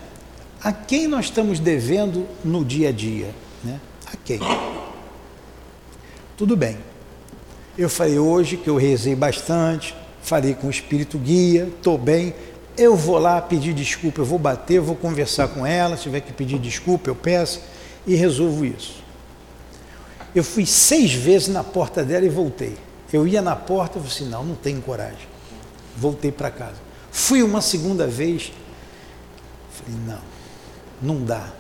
a 0.64 0.72
quem 0.72 1.08
nós 1.08 1.26
estamos 1.26 1.60
devendo 1.60 2.28
no 2.44 2.64
dia 2.66 2.90
a 2.90 2.92
dia? 2.92 3.34
Né? 3.64 3.80
A 4.06 4.18
quem? 4.18 4.40
Tudo 6.38 6.56
bem. 6.56 6.78
Eu 7.78 7.90
falei 7.90 8.20
hoje 8.20 8.58
que 8.58 8.70
eu 8.70 8.76
rezei 8.76 9.16
bastante, 9.16 9.96
falei 10.22 10.54
com 10.54 10.68
o 10.68 10.70
Espírito 10.70 11.18
Guia, 11.18 11.70
estou 11.76 11.98
bem. 11.98 12.34
Eu 12.78 12.96
vou 12.96 13.18
lá 13.18 13.42
pedir 13.42 13.74
desculpa, 13.74 14.22
eu 14.22 14.26
vou 14.26 14.40
bater, 14.40 14.76
eu 14.76 14.84
vou 14.84 14.96
conversar 14.96 15.48
com 15.50 15.66
ela, 15.66 15.96
se 15.96 16.04
tiver 16.04 16.22
que 16.22 16.34
pedir 16.34 16.60
desculpa, 16.60 17.10
eu 17.10 17.16
peço 17.16 17.62
e 18.06 18.16
resolvo 18.16 18.66
isso. 18.66 19.02
Eu 20.36 20.44
fui 20.44 20.66
seis 20.66 21.14
vezes 21.14 21.48
na 21.48 21.64
porta 21.64 22.04
dela 22.04 22.26
e 22.26 22.30
voltei. 22.30 22.76
Eu 23.12 23.28
ia 23.28 23.42
na 23.42 23.56
porta 23.56 23.98
e 23.98 24.02
falei 24.02 24.16
assim, 24.16 24.30
não, 24.30 24.44
não 24.44 24.56
tenho 24.56 24.82
coragem. 24.82 25.28
Voltei 25.96 26.32
para 26.32 26.50
casa. 26.50 26.78
Fui 27.12 27.42
uma 27.44 27.62
segunda 27.62 28.08
vez, 28.08 28.52
falei, 29.72 30.00
não, 30.06 30.22
não 31.02 31.26
dá. 31.26 31.52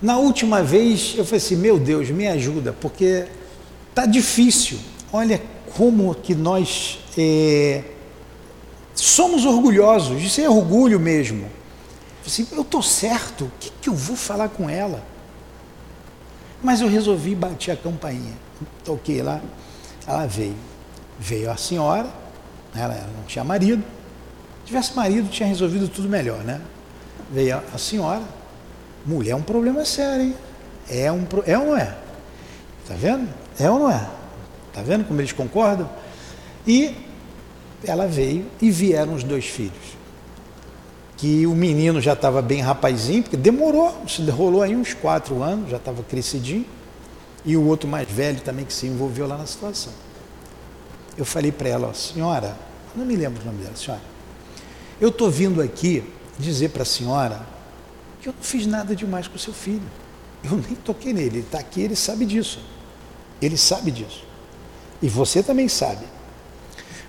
Na 0.00 0.18
última 0.18 0.62
vez 0.62 1.14
eu 1.16 1.24
falei 1.24 1.38
assim, 1.38 1.56
meu 1.56 1.78
Deus, 1.78 2.10
me 2.10 2.26
ajuda, 2.26 2.72
porque 2.72 3.26
tá 3.94 4.06
difícil. 4.06 4.78
Olha 5.12 5.42
como 5.76 6.14
que 6.14 6.34
nós 6.34 6.98
é, 7.18 7.84
somos 8.94 9.44
orgulhosos, 9.44 10.22
isso 10.22 10.40
é 10.40 10.48
orgulho 10.48 10.98
mesmo. 10.98 11.46
Assim, 12.26 12.46
eu 12.52 12.62
estou 12.62 12.82
certo, 12.82 13.44
o 13.44 13.52
que, 13.58 13.70
que 13.80 13.88
eu 13.88 13.94
vou 13.94 14.16
falar 14.16 14.48
com 14.48 14.68
ela? 14.68 15.02
Mas 16.62 16.80
eu 16.80 16.88
resolvi 16.88 17.34
bater 17.34 17.72
a 17.72 17.76
campainha. 17.76 18.34
Toquei 18.84 19.22
lá, 19.22 19.40
ela 20.06 20.26
veio. 20.26 20.56
Veio 21.18 21.50
a 21.50 21.56
senhora, 21.56 22.10
ela 22.74 22.94
não 23.16 23.24
tinha 23.24 23.44
marido. 23.44 23.82
Se 24.60 24.66
tivesse 24.66 24.94
marido, 24.94 25.28
tinha 25.28 25.48
resolvido 25.48 25.88
tudo 25.88 26.08
melhor, 26.08 26.38
né? 26.44 26.60
veio 27.30 27.62
a, 27.72 27.78
senhora, 27.78 28.22
mulher 29.06 29.30
é 29.30 29.36
um 29.36 29.42
problema 29.42 29.84
sério, 29.84 30.26
hein? 30.26 30.34
É, 30.88 31.10
um, 31.12 31.24
é 31.46 31.56
ou 31.56 31.66
não 31.66 31.76
é? 31.76 31.96
Está 32.82 32.94
vendo? 32.94 33.28
É 33.58 33.70
ou 33.70 33.78
não 33.78 33.90
é? 33.90 34.08
Está 34.68 34.82
vendo 34.82 35.04
como 35.04 35.20
eles 35.20 35.32
concordam? 35.32 35.88
E 36.66 36.94
ela 37.84 38.06
veio 38.06 38.46
e 38.60 38.70
vieram 38.70 39.14
os 39.14 39.22
dois 39.22 39.46
filhos. 39.46 40.00
Que 41.16 41.46
o 41.46 41.54
menino 41.54 42.00
já 42.00 42.14
estava 42.14 42.42
bem 42.42 42.60
rapazinho, 42.60 43.22
porque 43.22 43.36
demorou, 43.36 43.94
se 44.08 44.22
rolou 44.30 44.62
aí 44.62 44.74
uns 44.74 44.94
quatro 44.94 45.42
anos, 45.42 45.70
já 45.70 45.76
estava 45.76 46.02
crescidinho. 46.02 46.66
E 47.44 47.56
o 47.56 47.66
outro 47.66 47.88
mais 47.88 48.10
velho 48.10 48.40
também 48.40 48.64
que 48.64 48.72
se 48.72 48.86
envolveu 48.86 49.26
lá 49.26 49.36
na 49.36 49.46
situação. 49.46 49.92
Eu 51.20 51.26
falei 51.26 51.52
para 51.52 51.68
ela, 51.68 51.92
senhora, 51.92 52.56
não 52.96 53.04
me 53.04 53.14
lembro 53.14 53.42
o 53.42 53.44
nome 53.44 53.62
dela, 53.62 53.76
senhora. 53.76 54.00
Eu 54.98 55.10
estou 55.10 55.30
vindo 55.30 55.60
aqui 55.60 56.02
dizer 56.38 56.70
para 56.70 56.82
a 56.82 56.86
senhora 56.86 57.46
que 58.22 58.30
eu 58.30 58.32
não 58.32 58.42
fiz 58.42 58.66
nada 58.66 58.96
demais 58.96 59.28
com 59.28 59.36
o 59.36 59.38
seu 59.38 59.52
filho. 59.52 59.82
Eu 60.42 60.56
nem 60.56 60.74
toquei 60.74 61.12
nele, 61.12 61.28
ele 61.28 61.38
está 61.40 61.58
aqui, 61.58 61.82
ele 61.82 61.94
sabe 61.94 62.24
disso. 62.24 62.58
Ele 63.42 63.58
sabe 63.58 63.90
disso. 63.90 64.24
E 65.02 65.10
você 65.10 65.42
também 65.42 65.68
sabe. 65.68 66.06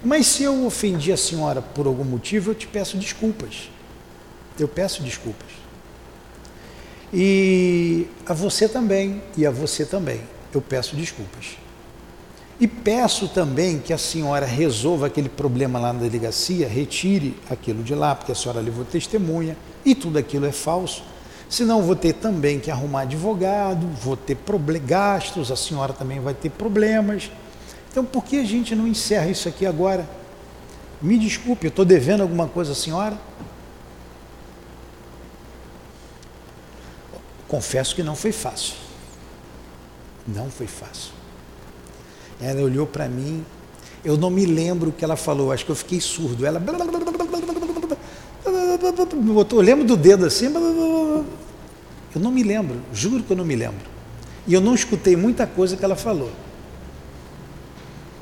Mas 0.03 0.27
se 0.27 0.43
eu 0.43 0.65
ofendi 0.65 1.13
a 1.13 1.17
senhora 1.17 1.61
por 1.61 1.87
algum 1.87 2.03
motivo, 2.03 2.51
eu 2.51 2.55
te 2.55 2.67
peço 2.67 2.97
desculpas. 2.97 3.69
Eu 4.59 4.67
peço 4.67 5.01
desculpas. 5.03 5.47
E 7.13 8.07
a 8.25 8.33
você 8.33 8.67
também, 8.67 9.23
e 9.37 9.45
a 9.45 9.51
você 9.51 9.85
também, 9.85 10.21
eu 10.53 10.61
peço 10.61 10.97
desculpas. 10.97 11.55
E 12.61 12.67
peço 12.67 13.27
também 13.27 13.79
que 13.79 13.91
a 13.91 13.97
senhora 13.97 14.45
resolva 14.45 15.07
aquele 15.07 15.27
problema 15.27 15.79
lá 15.79 15.91
na 15.91 16.01
delegacia, 16.01 16.67
retire 16.67 17.35
aquilo 17.49 17.81
de 17.81 17.95
lá, 17.95 18.13
porque 18.13 18.31
a 18.31 18.35
senhora 18.35 18.61
levou 18.61 18.85
testemunha 18.85 19.57
e 19.83 19.95
tudo 19.95 20.19
aquilo 20.19 20.45
é 20.45 20.51
falso. 20.51 21.03
Senão 21.49 21.81
vou 21.81 21.95
ter 21.95 22.13
também 22.13 22.59
que 22.59 22.69
arrumar 22.69 23.01
advogado, 23.01 23.87
vou 24.03 24.15
ter 24.15 24.37
gastos, 24.85 25.51
a 25.51 25.55
senhora 25.55 25.91
também 25.91 26.19
vai 26.19 26.35
ter 26.35 26.51
problemas. 26.51 27.31
Então 27.89 28.05
por 28.05 28.23
que 28.23 28.37
a 28.37 28.45
gente 28.45 28.75
não 28.75 28.87
encerra 28.87 29.25
isso 29.25 29.49
aqui 29.49 29.65
agora? 29.65 30.07
Me 31.01 31.17
desculpe, 31.17 31.65
eu 31.65 31.69
estou 31.69 31.83
devendo 31.83 32.21
alguma 32.21 32.47
coisa 32.47 32.73
à 32.73 32.75
senhora? 32.75 33.17
Confesso 37.47 37.95
que 37.95 38.03
não 38.03 38.15
foi 38.15 38.31
fácil. 38.31 38.75
Não 40.27 40.51
foi 40.51 40.67
fácil. 40.67 41.20
Ela 42.41 42.61
olhou 42.61 42.87
para 42.87 43.07
mim, 43.07 43.45
eu 44.03 44.17
não 44.17 44.29
me 44.29 44.45
lembro 44.45 44.89
o 44.89 44.91
que 44.91 45.03
ela 45.05 45.15
falou, 45.15 45.51
acho 45.51 45.63
que 45.63 45.71
eu 45.71 45.75
fiquei 45.75 46.01
surdo. 46.01 46.45
Ela. 46.45 46.61
Eu 49.51 49.61
lembro 49.61 49.85
do 49.85 49.95
dedo 49.95 50.25
assim. 50.25 50.45
Eu 52.13 52.19
não 52.19 52.31
me 52.31 52.43
lembro, 52.43 52.81
juro 52.91 53.23
que 53.23 53.31
eu 53.31 53.37
não 53.37 53.45
me 53.45 53.55
lembro. 53.55 53.89
E 54.47 54.53
eu 54.53 54.59
não 54.59 54.73
escutei 54.73 55.15
muita 55.15 55.45
coisa 55.45 55.77
que 55.77 55.85
ela 55.85 55.95
falou. 55.95 56.31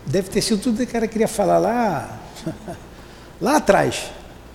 Deve 0.05 0.29
ter 0.29 0.41
sido 0.41 0.61
tudo 0.61 0.85
que 0.85 0.97
ela 0.97 1.07
queria 1.07 1.27
falar 1.27 1.57
lá, 1.59 2.19
lá 3.39 3.57
atrás. 3.57 4.11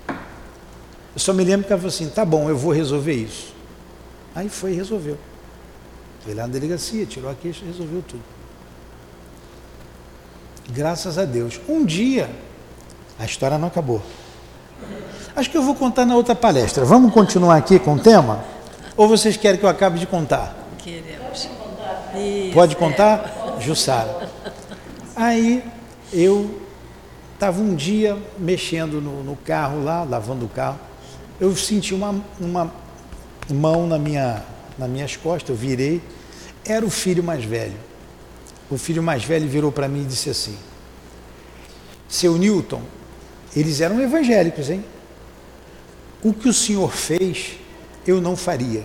Eu 0.09 1.21
só 1.21 1.33
me 1.33 1.43
lembro 1.45 1.67
que 1.67 1.73
ela 1.73 1.81
falou 1.81 1.95
assim: 1.95 2.09
tá 2.09 2.25
bom, 2.25 2.51
eu 2.51 2.57
vou 2.57 2.73
resolver 2.73 3.15
isso. 3.15 3.55
Aí 4.35 4.49
foi 4.49 4.73
e 4.73 4.75
resolveu. 4.75 5.17
Foi 6.21 6.35
lá 6.35 6.47
na 6.47 6.53
delegacia, 6.53 7.07
tirou 7.07 7.31
a 7.31 7.35
queixa 7.35 7.65
resolveu 7.65 8.03
tudo. 8.07 8.34
Graças 10.71 11.19
a 11.19 11.25
Deus. 11.25 11.61
Um 11.69 11.85
dia, 11.85 12.31
a 13.19 13.25
história 13.25 13.59
não 13.59 13.69
acabou. 13.69 14.03
Acho 15.37 15.51
que 15.51 15.57
eu 15.57 15.63
vou 15.63 15.75
contar 15.75 16.05
na 16.05 16.15
outra 16.15 16.35
palestra. 16.35 16.85
Vamos 16.85 17.13
continuar 17.13 17.57
aqui 17.57 17.79
com 17.79 17.95
o 17.95 17.99
tema? 17.99 18.45
Ou 18.97 19.09
vocês 19.09 19.37
querem 19.37 19.59
que 19.59 19.67
eu 19.67 19.69
acabe 19.69 19.99
de 19.99 20.07
contar? 20.07 20.57
Queremos. 20.79 21.49
Pode 22.53 22.77
contar? 22.77 23.57
Jussara. 23.61 24.31
Aí 25.17 25.65
eu 26.13 26.61
estava 27.35 27.61
um 27.61 27.75
dia 27.75 28.17
mexendo 28.39 29.01
no, 29.01 29.25
no, 29.25 29.37
carro 29.37 29.83
lá, 29.83 30.05
lavando 30.05 30.47
o 30.47 30.49
carro. 30.49 30.79
Eu 31.41 31.55
senti 31.57 31.93
uma, 31.93 32.15
uma 32.41 32.73
mão 33.53 33.87
na 33.87 33.99
minha, 33.99 34.43
nas 34.79 34.89
minhas 34.89 35.17
costas, 35.17 35.51
eu 35.51 35.57
virei, 35.57 36.01
era 36.65 36.87
o 36.87 36.91
filho 36.91 37.23
mais 37.23 37.45
velho. 37.45 37.75
O 38.71 38.79
filho 38.79 39.03
mais 39.03 39.25
velho 39.25 39.49
virou 39.49 39.71
para 39.71 39.89
mim 39.89 40.03
e 40.03 40.07
disse 40.07 40.31
assim: 40.31 40.57
Seu 42.09 42.37
Newton, 42.37 42.83
eles 43.55 43.81
eram 43.81 44.01
evangélicos, 44.01 44.71
hein? 44.71 44.85
O 46.23 46.33
que 46.33 46.49
o 46.49 46.55
senhor 46.55 46.93
fez, 46.93 47.59
eu 48.07 48.21
não 48.21 48.37
faria. 48.37 48.85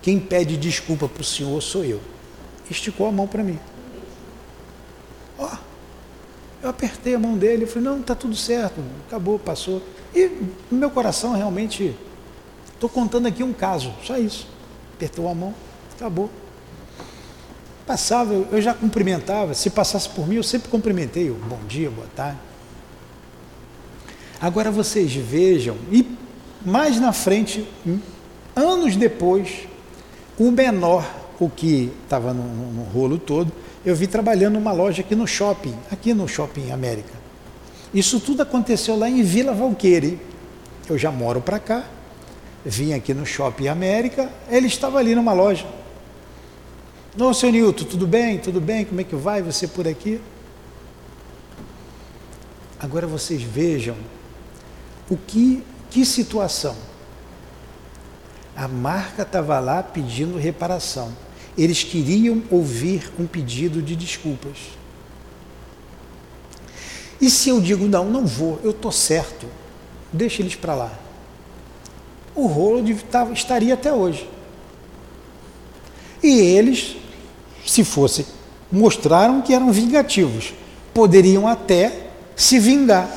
Quem 0.00 0.18
pede 0.18 0.56
desculpa 0.56 1.08
para 1.08 1.20
o 1.20 1.24
senhor 1.24 1.60
sou 1.62 1.84
eu. 1.84 2.00
Esticou 2.70 3.06
a 3.06 3.12
mão 3.12 3.26
para 3.26 3.42
mim. 3.42 3.58
Ó, 5.38 5.46
oh, 5.46 5.56
eu 6.62 6.70
apertei 6.70 7.14
a 7.14 7.18
mão 7.18 7.36
dele 7.36 7.64
e 7.64 7.66
falei: 7.66 7.84
Não, 7.84 8.00
está 8.00 8.14
tudo 8.14 8.34
certo, 8.34 8.80
acabou, 9.06 9.38
passou. 9.38 9.82
E 10.14 10.28
no 10.70 10.78
meu 10.78 10.90
coração 10.90 11.34
realmente 11.34 11.94
Estou 12.84 12.88
contando 13.02 13.26
aqui 13.26 13.42
um 13.42 13.54
caso, 13.54 13.94
só 14.02 14.18
isso. 14.18 14.46
Apertou 14.94 15.26
a 15.26 15.34
mão, 15.34 15.54
acabou. 15.96 16.28
Passava, 17.86 18.32
eu 18.32 18.62
já 18.62 18.72
cumprimentava. 18.72 19.52
Se 19.52 19.68
passasse 19.68 20.08
por 20.08 20.26
mim, 20.26 20.36
eu 20.36 20.42
sempre 20.42 20.68
cumprimentei. 20.68 21.30
Bom 21.30 21.60
dia, 21.68 21.90
boa 21.90 22.08
tarde. 22.16 22.38
Agora 24.40 24.70
vocês 24.70 25.14
vejam, 25.14 25.76
e 25.90 26.06
mais 26.64 26.98
na 26.98 27.12
frente, 27.12 27.66
anos 28.56 28.96
depois, 28.96 29.68
o 30.38 30.50
menor, 30.50 31.08
o 31.38 31.48
que 31.48 31.92
estava 32.02 32.32
no, 32.32 32.42
no, 32.42 32.82
rolo 32.84 33.18
todo, 33.18 33.52
eu 33.84 33.94
vi 33.94 34.06
trabalhando 34.06 34.54
numa 34.54 34.72
loja 34.72 35.02
aqui 35.02 35.14
no 35.14 35.26
shopping, 35.26 35.74
aqui 35.90 36.14
no 36.14 36.26
Shopping 36.26 36.70
América. 36.70 37.12
Isso 37.92 38.18
tudo 38.18 38.42
aconteceu 38.42 38.98
lá 38.98 39.08
em 39.08 39.22
Vila 39.22 39.52
Valqueire. 39.52 40.18
Eu 40.88 40.98
já 40.98 41.10
moro 41.10 41.40
para 41.40 41.58
cá, 41.58 41.84
vim 42.64 42.92
aqui 42.92 43.14
no 43.14 43.24
Shopping 43.24 43.68
América, 43.68 44.30
ele 44.50 44.66
estava 44.66 44.98
ali 44.98 45.14
numa 45.14 45.32
loja. 45.32 45.66
Não, 47.16 47.32
seu 47.32 47.50
Nilton, 47.50 47.84
tudo 47.84 48.06
bem? 48.06 48.38
Tudo 48.38 48.60
bem? 48.60 48.84
Como 48.84 49.00
é 49.00 49.04
que 49.04 49.14
vai 49.14 49.42
você 49.42 49.68
por 49.68 49.86
aqui? 49.86 50.20
Agora 52.78 53.06
vocês 53.06 53.42
vejam 53.42 53.96
o 55.08 55.16
que, 55.16 55.62
que 55.90 56.04
situação. 56.04 56.76
A 58.56 58.66
marca 58.68 59.22
estava 59.22 59.58
lá 59.60 59.82
pedindo 59.82 60.38
reparação. 60.38 61.12
Eles 61.56 61.82
queriam 61.82 62.42
ouvir 62.50 63.12
um 63.18 63.26
pedido 63.26 63.80
de 63.80 63.94
desculpas. 63.94 64.58
E 67.20 67.30
se 67.30 67.48
eu 67.48 67.60
digo, 67.60 67.86
não, 67.86 68.10
não 68.10 68.26
vou, 68.26 68.60
eu 68.62 68.72
estou 68.72 68.90
certo, 68.90 69.46
deixa 70.12 70.42
eles 70.42 70.56
para 70.56 70.74
lá 70.74 71.04
o 72.34 72.46
rolo 72.46 72.84
estaria 73.32 73.74
até 73.74 73.92
hoje. 73.92 74.28
E 76.22 76.40
eles, 76.40 76.96
se 77.66 77.84
fossem, 77.84 78.26
mostraram 78.70 79.40
que 79.42 79.54
eram 79.54 79.72
vingativos, 79.72 80.52
poderiam 80.92 81.46
até 81.46 82.08
se 82.36 82.58
vingar 82.58 83.08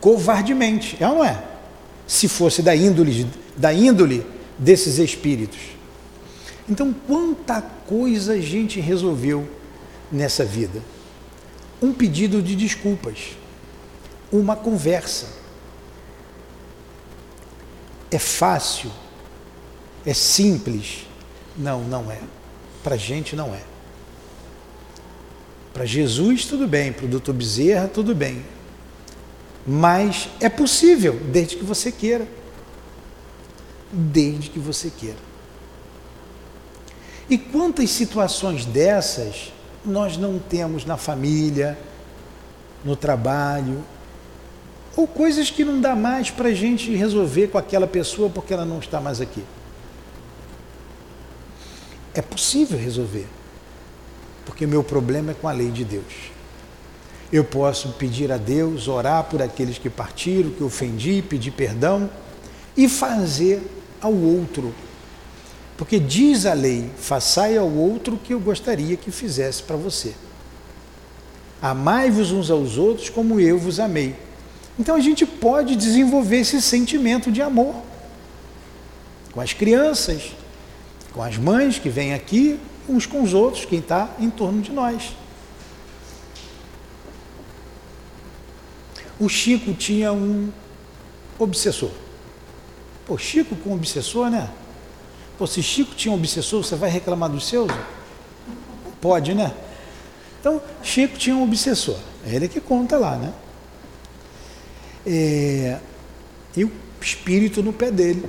covardemente, 0.00 0.96
é 1.00 1.08
ou 1.08 1.16
não 1.16 1.24
é? 1.24 1.42
Se 2.06 2.28
fosse 2.28 2.62
da 2.62 2.74
índole, 2.74 3.28
da 3.56 3.72
índole 3.72 4.24
desses 4.58 4.98
espíritos. 4.98 5.60
Então, 6.68 6.94
quanta 7.06 7.62
coisa 7.86 8.34
a 8.34 8.40
gente 8.40 8.80
resolveu 8.80 9.48
nessa 10.10 10.44
vida? 10.44 10.82
Um 11.80 11.92
pedido 11.92 12.42
de 12.42 12.54
desculpas, 12.54 13.36
uma 14.30 14.56
conversa, 14.56 15.26
é 18.10 18.18
fácil? 18.18 18.90
É 20.04 20.14
simples? 20.14 21.06
Não, 21.56 21.82
não 21.82 22.10
é. 22.10 22.18
Para 22.82 22.94
a 22.94 22.98
gente 22.98 23.34
não 23.34 23.54
é. 23.54 23.60
Para 25.72 25.84
Jesus, 25.84 26.44
tudo 26.44 26.66
bem. 26.66 26.92
Para 26.92 27.06
o 27.06 27.08
doutor 27.08 27.34
Bezerra, 27.34 27.88
tudo 27.88 28.14
bem. 28.14 28.44
Mas 29.66 30.28
é 30.40 30.48
possível, 30.48 31.20
desde 31.30 31.56
que 31.56 31.64
você 31.64 31.92
queira. 31.92 32.26
Desde 33.92 34.50
que 34.50 34.58
você 34.58 34.90
queira. 34.90 35.28
E 37.28 37.36
quantas 37.36 37.90
situações 37.90 38.64
dessas 38.64 39.52
nós 39.84 40.16
não 40.16 40.38
temos 40.38 40.84
na 40.84 40.96
família, 40.96 41.78
no 42.84 42.96
trabalho, 42.96 43.84
ou 44.96 45.06
coisas 45.06 45.50
que 45.50 45.64
não 45.64 45.80
dá 45.80 45.94
mais 45.94 46.30
para 46.30 46.48
a 46.48 46.54
gente 46.54 46.94
resolver 46.94 47.48
com 47.48 47.58
aquela 47.58 47.86
pessoa 47.86 48.28
porque 48.28 48.52
ela 48.52 48.64
não 48.64 48.78
está 48.78 49.00
mais 49.00 49.20
aqui. 49.20 49.44
É 52.18 52.22
possível 52.22 52.76
resolver, 52.76 53.28
porque 54.44 54.64
o 54.64 54.68
meu 54.68 54.82
problema 54.82 55.30
é 55.30 55.34
com 55.34 55.46
a 55.46 55.52
lei 55.52 55.70
de 55.70 55.84
Deus. 55.84 56.32
Eu 57.32 57.44
posso 57.44 57.90
pedir 57.90 58.32
a 58.32 58.36
Deus, 58.36 58.88
orar 58.88 59.22
por 59.22 59.40
aqueles 59.40 59.78
que 59.78 59.88
partiram, 59.88 60.50
que 60.50 60.64
ofendi, 60.64 61.22
pedir 61.22 61.52
perdão 61.52 62.10
e 62.76 62.88
fazer 62.88 63.62
ao 64.00 64.12
outro. 64.12 64.74
Porque 65.76 66.00
diz 66.00 66.44
a 66.44 66.54
lei: 66.54 66.90
façai 66.98 67.56
ao 67.56 67.70
outro 67.70 68.16
o 68.16 68.18
que 68.18 68.34
eu 68.34 68.40
gostaria 68.40 68.96
que 68.96 69.12
fizesse 69.12 69.62
para 69.62 69.76
você. 69.76 70.12
Amai-vos 71.62 72.32
uns 72.32 72.50
aos 72.50 72.78
outros 72.78 73.08
como 73.08 73.38
eu 73.38 73.60
vos 73.60 73.78
amei. 73.78 74.16
Então 74.76 74.96
a 74.96 75.00
gente 75.00 75.24
pode 75.24 75.76
desenvolver 75.76 76.38
esse 76.38 76.60
sentimento 76.60 77.30
de 77.30 77.40
amor 77.40 77.76
com 79.30 79.40
as 79.40 79.52
crianças, 79.52 80.32
com 81.12 81.22
as 81.22 81.36
mães 81.36 81.78
que 81.78 81.88
vêm 81.88 82.14
aqui, 82.14 82.58
uns 82.88 83.06
com 83.06 83.22
os 83.22 83.34
outros, 83.34 83.64
quem 83.64 83.80
está 83.80 84.10
em 84.18 84.30
torno 84.30 84.60
de 84.62 84.72
nós. 84.72 85.14
O 89.18 89.28
Chico 89.28 89.74
tinha 89.74 90.12
um 90.12 90.52
obsessor. 91.38 91.90
Pô, 93.06 93.18
Chico 93.18 93.56
com 93.56 93.74
obsessor, 93.74 94.30
né? 94.30 94.48
Pô, 95.36 95.46
se 95.46 95.62
Chico 95.62 95.94
tinha 95.94 96.12
um 96.12 96.16
obsessor, 96.16 96.62
você 96.62 96.76
vai 96.76 96.90
reclamar 96.90 97.28
dos 97.28 97.46
seus? 97.48 97.70
Pode, 99.00 99.34
né? 99.34 99.54
Então, 100.40 100.62
Chico 100.82 101.18
tinha 101.18 101.34
um 101.34 101.42
obsessor. 101.42 101.98
É 102.24 102.34
ele 102.34 102.48
que 102.48 102.60
conta 102.60 102.96
lá, 102.96 103.16
né? 103.16 103.32
É, 105.06 105.78
e 106.56 106.64
o 106.64 106.72
espírito 107.00 107.62
no 107.62 107.72
pé 107.72 107.90
dele. 107.90 108.24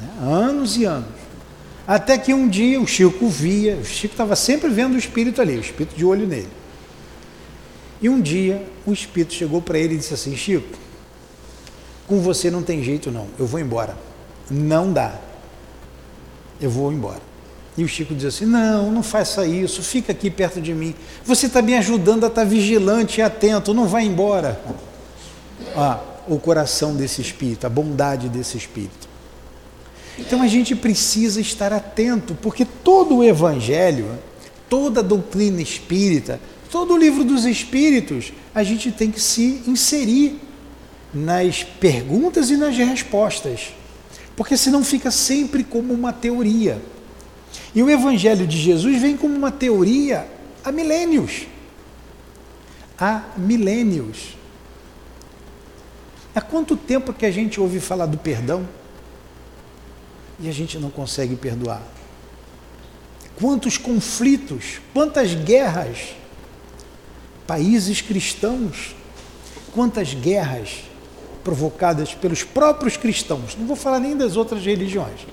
Né? 0.00 0.08
Anos 0.20 0.76
e 0.76 0.84
anos. 0.84 1.08
Até 1.86 2.18
que 2.18 2.34
um 2.34 2.48
dia 2.48 2.80
o 2.80 2.86
Chico 2.86 3.28
via, 3.28 3.76
o 3.76 3.84
Chico 3.84 4.14
estava 4.14 4.34
sempre 4.34 4.68
vendo 4.68 4.94
o 4.94 4.98
espírito 4.98 5.40
ali, 5.40 5.56
o 5.56 5.60
espírito 5.60 5.96
de 5.96 6.04
olho 6.04 6.26
nele. 6.26 6.48
E 8.02 8.08
um 8.08 8.20
dia 8.20 8.66
o 8.84 8.92
espírito 8.92 9.34
chegou 9.34 9.62
para 9.62 9.78
ele 9.78 9.94
e 9.94 9.98
disse 9.98 10.12
assim: 10.12 10.36
Chico, 10.36 10.76
com 12.06 12.20
você 12.20 12.50
não 12.50 12.62
tem 12.62 12.82
jeito 12.82 13.10
não, 13.10 13.28
eu 13.38 13.46
vou 13.46 13.60
embora. 13.60 13.96
Não 14.50 14.92
dá. 14.92 15.14
Eu 16.60 16.70
vou 16.70 16.92
embora. 16.92 17.20
E 17.76 17.84
o 17.84 17.88
Chico 17.88 18.14
diz 18.14 18.26
assim: 18.26 18.46
Não, 18.46 18.90
não 18.90 19.02
faça 19.02 19.46
isso, 19.46 19.82
fica 19.82 20.12
aqui 20.12 20.30
perto 20.30 20.60
de 20.60 20.74
mim. 20.74 20.94
Você 21.24 21.46
está 21.46 21.62
me 21.62 21.74
ajudando 21.74 22.24
a 22.24 22.28
estar 22.28 22.42
tá 22.42 22.46
vigilante 22.46 23.20
e 23.20 23.22
atento, 23.22 23.74
não 23.74 23.86
vai 23.86 24.04
embora. 24.04 24.60
Ah, 25.76 26.00
o 26.26 26.38
coração 26.38 26.96
desse 26.96 27.20
espírito, 27.20 27.66
a 27.66 27.70
bondade 27.70 28.28
desse 28.28 28.56
espírito. 28.56 29.05
Então 30.18 30.40
a 30.40 30.46
gente 30.46 30.74
precisa 30.74 31.40
estar 31.40 31.72
atento, 31.72 32.34
porque 32.40 32.64
todo 32.64 33.16
o 33.16 33.24
evangelho, 33.24 34.18
toda 34.68 35.00
a 35.00 35.02
doutrina 35.02 35.60
espírita, 35.60 36.40
todo 36.70 36.94
o 36.94 36.96
livro 36.96 37.22
dos 37.22 37.44
espíritos, 37.44 38.32
a 38.54 38.62
gente 38.62 38.90
tem 38.90 39.10
que 39.10 39.20
se 39.20 39.62
inserir 39.66 40.40
nas 41.12 41.62
perguntas 41.62 42.50
e 42.50 42.56
nas 42.56 42.76
respostas. 42.76 43.74
Porque 44.34 44.56
senão 44.56 44.84
fica 44.84 45.10
sempre 45.10 45.62
como 45.62 45.92
uma 45.92 46.12
teoria. 46.12 46.80
E 47.74 47.82
o 47.82 47.90
evangelho 47.90 48.46
de 48.46 48.58
Jesus 48.58 49.00
vem 49.00 49.16
como 49.16 49.34
uma 49.34 49.50
teoria 49.50 50.26
há 50.64 50.72
milênios. 50.72 51.46
Há 52.98 53.22
milênios. 53.36 54.36
Há 56.34 56.40
quanto 56.40 56.76
tempo 56.76 57.12
que 57.12 57.24
a 57.24 57.30
gente 57.30 57.60
ouve 57.60 57.80
falar 57.80 58.06
do 58.06 58.18
perdão 58.18 58.66
e 60.38 60.48
a 60.48 60.52
gente 60.52 60.78
não 60.78 60.90
consegue 60.90 61.36
perdoar? 61.36 61.82
Quantos 63.38 63.76
conflitos, 63.76 64.80
quantas 64.92 65.34
guerras, 65.34 66.14
países 67.46 68.00
cristãos, 68.00 68.94
quantas 69.74 70.14
guerras 70.14 70.84
provocadas 71.44 72.14
pelos 72.14 72.42
próprios 72.42 72.96
cristãos, 72.96 73.56
não 73.56 73.66
vou 73.66 73.76
falar 73.76 74.00
nem 74.00 74.16
das 74.16 74.36
outras 74.36 74.64
religiões. 74.64 75.26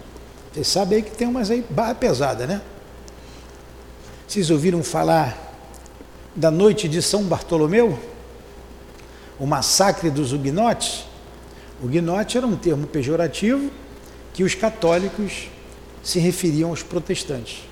Vocês 0.53 0.67
sabem 0.67 0.97
aí 0.97 1.03
que 1.03 1.11
tem 1.11 1.27
umas 1.27 1.49
aí 1.49 1.65
barra 1.69 1.95
pesada, 1.95 2.45
né? 2.45 2.61
Vocês 4.27 4.49
ouviram 4.49 4.83
falar 4.83 5.37
da 6.35 6.51
noite 6.51 6.87
de 6.87 7.01
São 7.01 7.23
Bartolomeu? 7.23 7.97
o 9.39 9.45
massacre 9.45 10.09
dos 10.09 10.31
huguenotes, 10.31 11.05
huguenote 11.81 12.37
era 12.37 12.47
um 12.47 12.55
termo 12.55 12.87
pejorativo 12.87 13.69
que 14.33 14.43
os 14.43 14.55
católicos 14.55 15.47
se 16.01 16.19
referiam 16.19 16.69
aos 16.69 16.83
protestantes. 16.83 17.63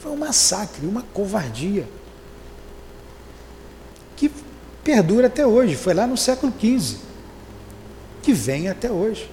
Foi 0.00 0.10
um 0.10 0.16
massacre, 0.16 0.86
uma 0.86 1.02
covardia, 1.02 1.88
que 4.16 4.30
perdura 4.82 5.28
até 5.28 5.46
hoje, 5.46 5.76
foi 5.76 5.94
lá 5.94 6.06
no 6.06 6.16
século 6.16 6.52
XV, 6.58 6.98
que 8.22 8.32
vem 8.32 8.68
até 8.68 8.90
hoje. 8.90 9.30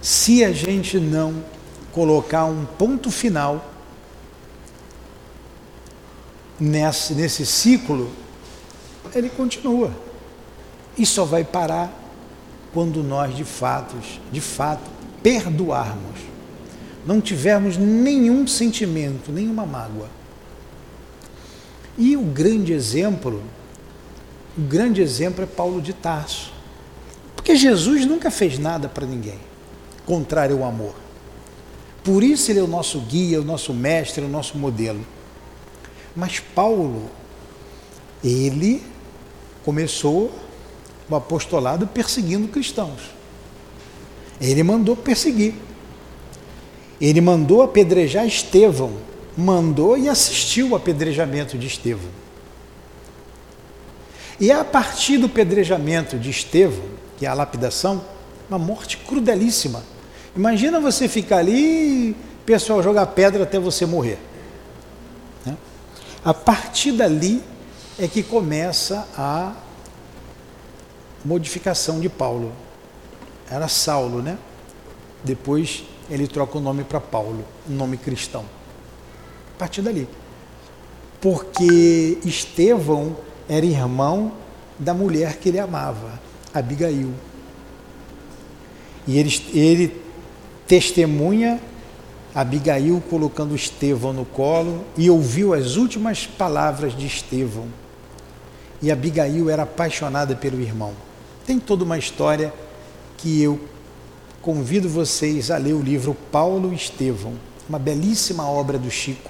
Se 0.00 0.42
a 0.44 0.52
gente 0.52 0.98
não 0.98 1.44
colocar 1.92 2.44
um 2.44 2.64
ponto 2.64 3.10
final 3.10 3.70
nesse, 6.58 7.14
nesse 7.14 7.44
ciclo, 7.44 8.10
ele 9.14 9.28
continua. 9.28 9.92
E 11.00 11.06
só 11.06 11.24
vai 11.24 11.42
parar 11.42 11.90
quando 12.74 13.02
nós 13.02 13.34
de 13.34 13.42
fato, 13.42 13.96
de 14.30 14.38
fato, 14.38 14.82
perdoarmos. 15.22 16.20
Não 17.06 17.22
tivermos 17.22 17.78
nenhum 17.78 18.46
sentimento, 18.46 19.32
nenhuma 19.32 19.64
mágoa. 19.64 20.10
E 21.96 22.18
o 22.18 22.20
grande 22.20 22.74
exemplo, 22.74 23.42
o 24.58 24.60
grande 24.60 25.00
exemplo 25.00 25.42
é 25.42 25.46
Paulo 25.46 25.80
de 25.80 25.94
Tarso. 25.94 26.52
Porque 27.34 27.56
Jesus 27.56 28.04
nunca 28.04 28.30
fez 28.30 28.58
nada 28.58 28.86
para 28.86 29.06
ninguém, 29.06 29.38
contrário 30.04 30.58
ao 30.58 30.68
amor. 30.68 30.94
Por 32.04 32.22
isso 32.22 32.52
ele 32.52 32.60
é 32.60 32.62
o 32.62 32.66
nosso 32.66 33.00
guia, 33.00 33.40
o 33.40 33.44
nosso 33.44 33.72
mestre, 33.72 34.22
o 34.22 34.28
nosso 34.28 34.58
modelo. 34.58 35.00
Mas 36.14 36.40
Paulo, 36.40 37.10
ele 38.22 38.82
começou 39.64 40.30
o 41.10 41.16
apostolado 41.16 41.86
perseguindo 41.86 42.48
cristãos. 42.48 43.00
Ele 44.40 44.62
mandou 44.62 44.96
perseguir. 44.96 45.54
Ele 47.00 47.20
mandou 47.20 47.62
apedrejar 47.62 48.26
Estevão. 48.26 48.92
Mandou 49.36 49.98
e 49.98 50.08
assistiu 50.08 50.70
o 50.70 50.76
apedrejamento 50.76 51.58
de 51.58 51.66
Estevão. 51.66 52.10
E 54.38 54.50
é 54.50 54.54
a 54.54 54.64
partir 54.64 55.18
do 55.18 55.26
apedrejamento 55.26 56.18
de 56.18 56.30
Estevão, 56.30 56.84
que 57.18 57.26
é 57.26 57.28
a 57.28 57.34
lapidação, 57.34 58.02
uma 58.48 58.58
morte 58.58 58.96
crudelíssima. 58.96 59.82
Imagina 60.34 60.80
você 60.80 61.08
ficar 61.08 61.38
ali 61.38 62.08
e 62.08 62.10
o 62.10 62.44
pessoal 62.46 62.82
jogar 62.82 63.06
pedra 63.06 63.42
até 63.42 63.58
você 63.58 63.84
morrer. 63.84 64.18
A 66.24 66.34
partir 66.34 66.92
dali 66.92 67.42
é 67.98 68.06
que 68.06 68.22
começa 68.22 69.08
a 69.16 69.52
modificação 71.24 72.00
de 72.00 72.08
Paulo. 72.08 72.52
Era 73.50 73.68
Saulo, 73.68 74.22
né? 74.22 74.38
Depois 75.22 75.84
ele 76.10 76.26
troca 76.26 76.58
o 76.58 76.60
nome 76.60 76.84
para 76.84 77.00
Paulo, 77.00 77.44
um 77.68 77.74
nome 77.74 77.96
cristão. 77.96 78.44
A 79.54 79.58
partir 79.58 79.82
dali. 79.82 80.08
Porque 81.20 82.18
Estevão 82.24 83.16
era 83.48 83.64
irmão 83.66 84.32
da 84.78 84.94
mulher 84.94 85.36
que 85.36 85.50
ele 85.50 85.58
amava, 85.58 86.18
Abigail. 86.54 87.12
E 89.06 89.18
ele, 89.18 89.42
ele 89.52 90.02
testemunha 90.66 91.60
Abigail 92.34 93.02
colocando 93.10 93.54
Estevão 93.54 94.12
no 94.12 94.24
colo 94.24 94.84
e 94.96 95.10
ouviu 95.10 95.52
as 95.52 95.76
últimas 95.76 96.26
palavras 96.26 96.96
de 96.96 97.06
Estevão. 97.06 97.66
E 98.80 98.90
Abigail 98.90 99.50
era 99.50 99.64
apaixonada 99.64 100.34
pelo 100.34 100.60
irmão. 100.60 100.94
Tem 101.50 101.58
toda 101.58 101.82
uma 101.82 101.98
história 101.98 102.54
que 103.16 103.42
eu 103.42 103.58
convido 104.40 104.88
vocês 104.88 105.50
a 105.50 105.56
ler 105.56 105.72
o 105.72 105.82
livro 105.82 106.16
Paulo 106.30 106.72
Estevão, 106.72 107.34
uma 107.68 107.76
belíssima 107.76 108.48
obra 108.48 108.78
do 108.78 108.88
Chico, 108.88 109.28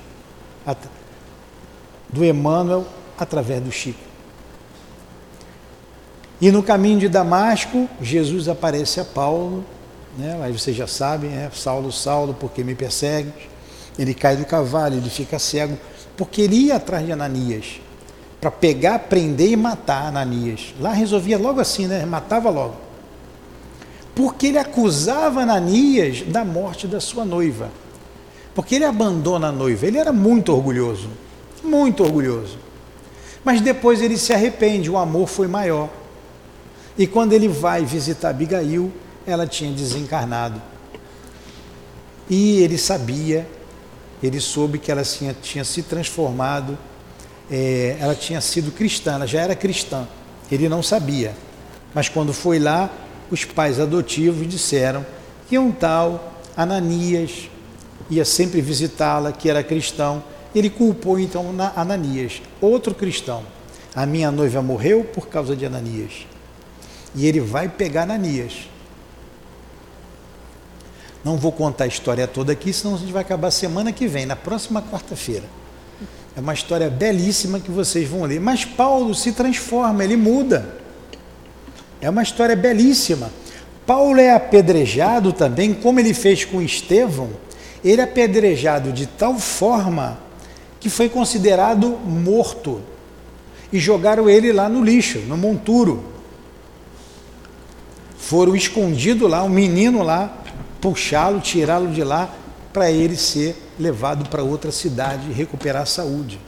do 2.10 2.22
Emmanuel 2.22 2.86
através 3.18 3.62
do 3.62 3.72
Chico. 3.72 4.04
E 6.42 6.50
no 6.50 6.62
caminho 6.62 6.98
de 6.98 7.08
Damasco, 7.08 7.88
Jesus 8.02 8.48
aparece 8.50 9.00
a 9.00 9.04
Paulo 9.06 9.64
né? 10.18 10.38
Aí 10.42 10.52
vocês 10.52 10.76
já 10.76 10.86
sabem, 10.86 11.30
é 11.30 11.50
Saulo, 11.54 11.90
Saulo, 11.90 12.34
porque 12.34 12.62
me 12.62 12.74
persegue. 12.74 13.32
Ele 13.98 14.12
cai 14.12 14.36
do 14.36 14.44
cavalo, 14.44 14.94
ele 14.94 15.08
fica 15.08 15.38
cego, 15.38 15.78
porque 16.18 16.42
ele 16.42 16.66
ia 16.66 16.76
atrás 16.76 17.06
de 17.06 17.12
Ananias 17.12 17.80
para 18.40 18.50
pegar, 18.50 18.98
prender 19.00 19.50
e 19.50 19.56
matar 19.56 20.06
Ananias. 20.06 20.74
Lá 20.80 20.92
resolvia 20.92 21.36
logo 21.36 21.60
assim, 21.60 21.86
né? 21.86 22.06
Matava 22.06 22.48
logo. 22.48 22.76
Porque 24.14 24.46
ele 24.46 24.58
acusava 24.58 25.42
Ananias 25.42 26.22
da 26.22 26.44
morte 26.44 26.86
da 26.86 27.00
sua 27.00 27.24
noiva. 27.24 27.70
Porque 28.54 28.76
ele 28.76 28.84
abandona 28.84 29.48
a 29.48 29.52
noiva. 29.52 29.86
Ele 29.86 29.98
era 29.98 30.12
muito 30.12 30.52
orgulhoso. 30.52 31.08
Muito 31.62 32.02
orgulhoso. 32.02 32.58
Mas 33.44 33.60
depois 33.60 34.00
ele 34.00 34.16
se 34.16 34.32
arrepende, 34.32 34.90
o 34.90 34.98
amor 34.98 35.28
foi 35.28 35.46
maior. 35.46 35.88
E 36.96 37.06
quando 37.06 37.32
ele 37.32 37.48
vai 37.48 37.84
visitar 37.84 38.30
Abigail, 38.30 38.92
ela 39.26 39.46
tinha 39.46 39.72
desencarnado. 39.72 40.60
E 42.28 42.60
ele 42.60 42.76
sabia, 42.76 43.48
ele 44.22 44.40
soube 44.40 44.78
que 44.78 44.90
ela 44.90 45.02
tinha, 45.02 45.34
tinha 45.40 45.64
se 45.64 45.82
transformado, 45.82 46.76
é, 47.50 47.96
ela 47.98 48.14
tinha 48.14 48.40
sido 48.40 48.70
cristã, 48.70 49.14
ela 49.14 49.26
já 49.26 49.40
era 49.40 49.54
cristã. 49.54 50.06
Ele 50.50 50.68
não 50.68 50.82
sabia. 50.82 51.34
Mas 51.94 52.08
quando 52.08 52.32
foi 52.32 52.58
lá, 52.58 52.88
os 53.30 53.44
pais 53.44 53.80
adotivos 53.80 54.46
disseram 54.48 55.04
que 55.48 55.58
um 55.58 55.72
tal 55.72 56.34
Ananias 56.56 57.48
ia 58.08 58.24
sempre 58.24 58.60
visitá-la, 58.60 59.32
que 59.32 59.48
era 59.48 59.62
cristão. 59.62 60.22
Ele 60.54 60.70
culpou 60.70 61.18
então 61.18 61.54
Ananias, 61.76 62.42
outro 62.60 62.94
cristão. 62.94 63.42
A 63.94 64.06
minha 64.06 64.30
noiva 64.30 64.62
morreu 64.62 65.04
por 65.04 65.28
causa 65.28 65.56
de 65.56 65.66
Ananias. 65.66 66.26
E 67.14 67.26
ele 67.26 67.40
vai 67.40 67.68
pegar 67.68 68.02
Ananias. 68.02 68.68
Não 71.24 71.36
vou 71.36 71.52
contar 71.52 71.84
a 71.84 71.86
história 71.88 72.26
toda 72.26 72.52
aqui, 72.52 72.72
senão 72.72 72.94
a 72.94 72.98
gente 72.98 73.12
vai 73.12 73.22
acabar 73.22 73.50
semana 73.50 73.92
que 73.92 74.06
vem, 74.06 74.24
na 74.24 74.36
próxima 74.36 74.80
quarta-feira. 74.80 75.44
É 76.36 76.40
uma 76.40 76.54
história 76.54 76.88
belíssima 76.88 77.60
que 77.60 77.70
vocês 77.70 78.08
vão 78.08 78.22
ler. 78.22 78.40
Mas 78.40 78.64
Paulo 78.64 79.14
se 79.14 79.32
transforma, 79.32 80.04
ele 80.04 80.16
muda. 80.16 80.76
É 82.00 82.08
uma 82.08 82.22
história 82.22 82.56
belíssima. 82.56 83.30
Paulo 83.84 84.20
é 84.20 84.32
apedrejado 84.32 85.32
também, 85.32 85.74
como 85.74 85.98
ele 85.98 86.14
fez 86.14 86.44
com 86.44 86.62
Estevão, 86.62 87.30
ele 87.84 88.00
é 88.00 88.04
apedrejado 88.04 88.92
de 88.92 89.06
tal 89.06 89.38
forma 89.38 90.18
que 90.78 90.88
foi 90.88 91.08
considerado 91.08 91.98
morto 92.04 92.80
e 93.72 93.78
jogaram 93.78 94.28
ele 94.28 94.52
lá 94.52 94.68
no 94.68 94.84
lixo, 94.84 95.18
no 95.20 95.36
monturo. 95.36 96.04
Foram 98.18 98.54
escondido 98.54 99.26
lá, 99.26 99.42
um 99.42 99.48
menino 99.48 100.02
lá, 100.02 100.38
puxá-lo, 100.80 101.40
tirá-lo 101.40 101.88
de 101.88 102.04
lá, 102.04 102.32
para 102.72 102.90
ele 102.90 103.16
ser 103.16 103.56
levado 103.80 104.28
para 104.28 104.42
outra 104.42 104.70
cidade 104.70 105.32
recuperar 105.32 105.82
a 105.82 105.86
saúde. 105.86 106.38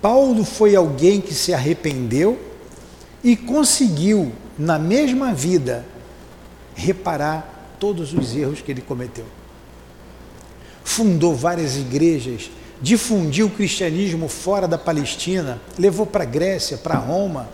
Paulo 0.00 0.44
foi 0.44 0.74
alguém 0.74 1.20
que 1.20 1.34
se 1.34 1.52
arrependeu 1.52 2.38
e 3.22 3.36
conseguiu, 3.36 4.32
na 4.58 4.78
mesma 4.78 5.34
vida, 5.34 5.84
reparar 6.74 7.76
todos 7.78 8.14
os 8.14 8.34
erros 8.34 8.62
que 8.62 8.70
ele 8.70 8.80
cometeu. 8.80 9.26
Fundou 10.82 11.34
várias 11.34 11.76
igrejas, 11.76 12.50
difundiu 12.80 13.46
o 13.46 13.50
cristianismo 13.50 14.28
fora 14.28 14.66
da 14.66 14.78
Palestina, 14.78 15.60
levou 15.78 16.06
para 16.06 16.22
a 16.24 16.26
Grécia, 16.26 16.78
para 16.78 16.94
Roma. 16.94 17.48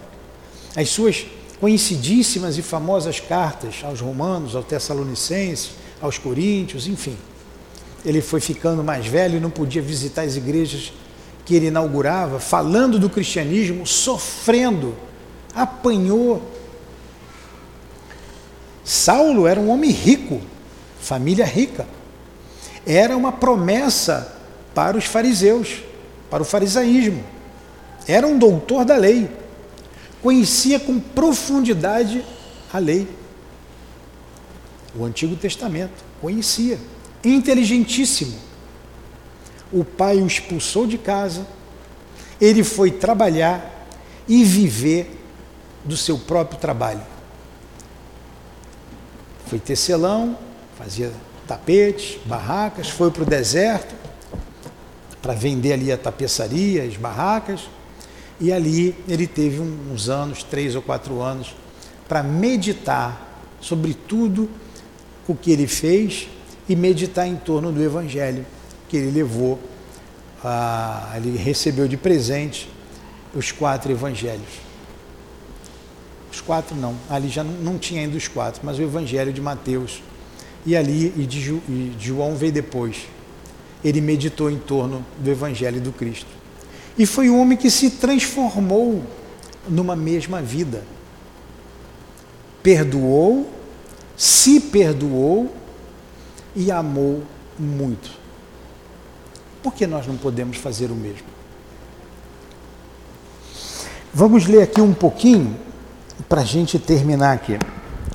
As 0.76 0.88
suas 0.88 1.26
conhecidíssimas 1.60 2.56
e 2.58 2.62
famosas 2.62 3.18
cartas 3.18 3.76
aos 3.82 4.00
romanos, 4.00 4.54
aos 4.54 4.66
tessalonicenses, 4.66 5.70
aos 6.06 6.18
coríntios, 6.18 6.86
enfim. 6.86 7.16
Ele 8.04 8.20
foi 8.20 8.40
ficando 8.40 8.82
mais 8.82 9.06
velho 9.06 9.36
e 9.36 9.40
não 9.40 9.50
podia 9.50 9.82
visitar 9.82 10.22
as 10.22 10.36
igrejas 10.36 10.92
que 11.44 11.54
ele 11.54 11.66
inaugurava, 11.66 12.40
falando 12.40 12.98
do 12.98 13.10
cristianismo, 13.10 13.86
sofrendo, 13.86 14.94
apanhou. 15.54 16.42
Saulo 18.84 19.46
era 19.46 19.60
um 19.60 19.68
homem 19.68 19.90
rico, 19.90 20.40
família 21.00 21.44
rica. 21.44 21.86
Era 22.86 23.16
uma 23.16 23.32
promessa 23.32 24.36
para 24.74 24.96
os 24.96 25.04
fariseus, 25.04 25.82
para 26.30 26.42
o 26.42 26.46
farisaísmo. 26.46 27.22
Era 28.06 28.26
um 28.26 28.38
doutor 28.38 28.84
da 28.84 28.96
lei 28.96 29.28
conhecia 30.26 30.80
com 30.80 30.98
profundidade 30.98 32.24
a 32.72 32.78
lei. 32.78 33.06
O 34.98 35.04
Antigo 35.04 35.36
Testamento, 35.36 36.04
conhecia. 36.20 36.78
Inteligentíssimo. 37.24 38.36
O 39.72 39.84
pai 39.84 40.16
o 40.18 40.26
expulsou 40.26 40.86
de 40.86 40.96
casa, 40.96 41.46
ele 42.40 42.62
foi 42.62 42.90
trabalhar 42.90 43.86
e 44.28 44.44
viver 44.44 45.22
do 45.84 45.96
seu 45.96 46.18
próprio 46.18 46.58
trabalho. 46.58 47.02
Foi 49.46 49.58
tecelão, 49.58 50.38
fazia 50.76 51.12
tapetes, 51.46 52.18
barracas, 52.24 52.88
foi 52.88 53.10
para 53.10 53.22
o 53.22 53.26
deserto 53.26 53.94
para 55.26 55.34
vender 55.34 55.72
ali 55.72 55.90
a 55.90 55.98
tapeçaria, 55.98 56.84
as 56.84 56.96
barracas, 56.96 57.68
e 58.38 58.52
ali 58.52 58.94
ele 59.08 59.26
teve 59.26 59.60
uns 59.60 60.08
anos, 60.08 60.44
três 60.44 60.76
ou 60.76 60.82
quatro 60.82 61.20
anos, 61.20 61.52
para 62.06 62.22
meditar 62.22 63.42
sobre 63.60 63.92
tudo 63.92 64.48
o 65.28 65.34
que 65.34 65.50
ele 65.50 65.66
fez 65.66 66.28
e 66.68 66.74
meditar 66.76 67.26
em 67.26 67.36
torno 67.36 67.72
do 67.72 67.82
Evangelho 67.82 68.44
que 68.88 68.96
ele 68.96 69.10
levou, 69.10 69.58
a, 70.42 71.14
ele 71.16 71.36
recebeu 71.36 71.88
de 71.88 71.96
presente 71.96 72.68
os 73.34 73.52
quatro 73.52 73.90
Evangelhos. 73.90 74.66
Os 76.32 76.40
quatro 76.40 76.76
não, 76.76 76.94
ali 77.08 77.28
já 77.28 77.42
não, 77.42 77.78
tinha 77.78 78.02
ainda 78.02 78.16
os 78.16 78.28
quatro, 78.28 78.60
mas 78.64 78.78
o 78.78 78.82
Evangelho 78.82 79.32
de 79.32 79.40
Mateus. 79.40 80.02
E 80.64 80.76
ali, 80.76 81.12
e 81.16 81.26
de, 81.26 81.38
e 81.68 81.94
de 81.96 82.06
João 82.06 82.36
veio 82.36 82.52
depois. 82.52 83.08
Ele 83.84 84.00
meditou 84.00 84.50
em 84.50 84.58
torno 84.58 85.04
do 85.18 85.30
Evangelho 85.30 85.80
do 85.80 85.92
Cristo. 85.92 86.28
E 86.98 87.06
foi 87.06 87.30
um 87.30 87.40
homem 87.40 87.56
que 87.56 87.70
se 87.70 87.90
transformou 87.90 89.02
numa 89.68 89.94
mesma 89.94 90.42
vida. 90.42 90.82
Perdoou, 92.62 93.48
se 94.16 94.60
perdoou 94.60 95.52
e 96.54 96.70
amou 96.70 97.22
muito. 97.58 98.10
Por 99.62 99.74
que 99.74 99.86
nós 99.86 100.06
não 100.06 100.16
podemos 100.16 100.56
fazer 100.56 100.90
o 100.90 100.94
mesmo? 100.94 101.26
Vamos 104.14 104.46
ler 104.46 104.62
aqui 104.62 104.80
um 104.80 104.94
pouquinho 104.94 105.56
para 106.28 106.40
a 106.40 106.44
gente 106.44 106.78
terminar 106.78 107.32
aqui. 107.32 107.58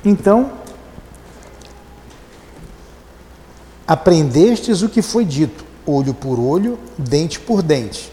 Então, 0.04 0.52
aprendestes 3.86 4.82
o 4.82 4.88
que 4.88 5.00
foi 5.00 5.24
dito, 5.24 5.64
olho 5.86 6.12
por 6.12 6.40
olho, 6.40 6.78
dente 6.98 7.38
por 7.38 7.62
dente. 7.62 8.12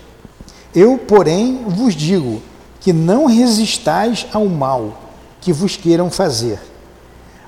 Eu, 0.76 1.00
porém, 1.00 1.64
vos 1.66 1.96
digo 1.96 2.42
que 2.80 2.94
não 2.94 3.26
resistais 3.26 4.28
ao 4.32 4.46
mal 4.46 5.10
que 5.42 5.52
vos 5.52 5.76
queiram 5.76 6.12
fazer. 6.12 6.60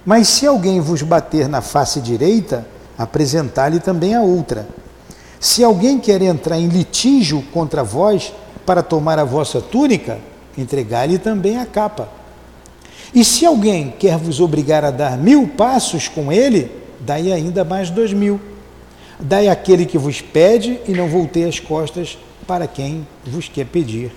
Mas 0.06 0.28
se 0.28 0.47
alguém 0.47 0.80
vos 0.80 1.02
bater 1.02 1.47
na 1.47 1.62
face 1.62 2.02
direita, 2.02 2.66
apresentai-lhe 2.97 3.80
também 3.80 4.16
a 4.16 4.22
outra. 4.22 4.68
Se 5.39 5.64
alguém 5.64 5.99
quer 5.99 6.22
entrar 6.22 6.60
em 6.60 6.68
litígio 6.68 7.41
contra 7.54 7.84
vós 7.84 8.34
para 8.66 8.84
tomar 8.84 9.20
a 9.20 9.24
vossa 9.24 9.62
túnica, 9.62 10.20
entregai-lhe 10.58 11.18
também 11.18 11.58
a 11.58 11.66
capa. 11.66 12.10
E 13.14 13.26
se 13.26 13.45
alguém 13.45 13.93
quer 13.97 14.18
vos 14.18 14.39
obrigar 14.39 14.86
a 14.86 14.91
dar 14.91 15.18
mil 15.18 15.47
passos 15.47 16.08
com 16.08 16.32
ele, 16.32 16.72
dai 16.99 17.32
ainda 17.32 17.64
mais 17.64 17.89
dois 17.89 18.14
mil. 18.14 18.39
Dai 19.20 19.47
aquele 19.47 19.86
que 19.86 19.97
vos 19.97 20.22
pede 20.22 20.80
e 20.88 20.93
não 20.93 21.08
voltei 21.08 21.47
as 21.47 21.60
costas 21.60 22.18
para 22.47 22.66
quem 22.68 23.08
vos 23.26 23.47
quer 23.47 23.66
pedir 23.66 24.12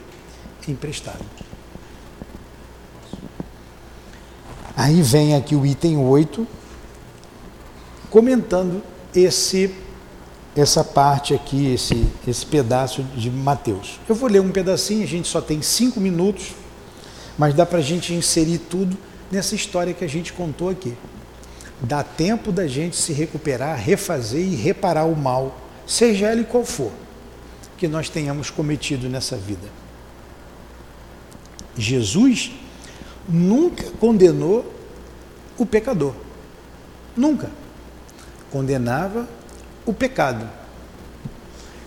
emprestado. 0.66 1.43
Aí 4.76 5.02
vem 5.02 5.36
aqui 5.36 5.54
o 5.54 5.64
item 5.64 5.98
8, 5.98 6.46
comentando 8.10 8.82
esse 9.14 9.72
essa 10.56 10.84
parte 10.84 11.34
aqui, 11.34 11.72
esse, 11.72 12.06
esse 12.26 12.46
pedaço 12.46 13.02
de 13.02 13.28
Mateus. 13.28 13.98
Eu 14.08 14.14
vou 14.14 14.28
ler 14.28 14.40
um 14.40 14.52
pedacinho, 14.52 15.02
a 15.02 15.06
gente 15.06 15.26
só 15.26 15.40
tem 15.40 15.60
cinco 15.60 15.98
minutos, 16.00 16.52
mas 17.36 17.54
dá 17.54 17.66
para 17.66 17.78
a 17.78 17.82
gente 17.82 18.14
inserir 18.14 18.58
tudo 18.58 18.96
nessa 19.32 19.56
história 19.56 19.92
que 19.92 20.04
a 20.04 20.08
gente 20.08 20.32
contou 20.32 20.68
aqui. 20.68 20.94
Dá 21.80 22.04
tempo 22.04 22.52
da 22.52 22.68
gente 22.68 22.94
se 22.94 23.12
recuperar, 23.12 23.76
refazer 23.76 24.44
e 24.44 24.54
reparar 24.54 25.06
o 25.06 25.16
mal, 25.16 25.58
seja 25.86 26.30
ele 26.30 26.44
qual 26.44 26.64
for 26.64 26.92
que 27.76 27.88
nós 27.88 28.08
tenhamos 28.08 28.48
cometido 28.48 29.08
nessa 29.08 29.36
vida. 29.36 29.68
Jesus 31.76 32.52
nunca 33.28 33.84
condenou 34.00 34.72
o 35.58 35.64
pecador. 35.64 36.14
Nunca. 37.16 37.50
Condenava 38.50 39.28
o 39.86 39.92
pecado. 39.92 40.48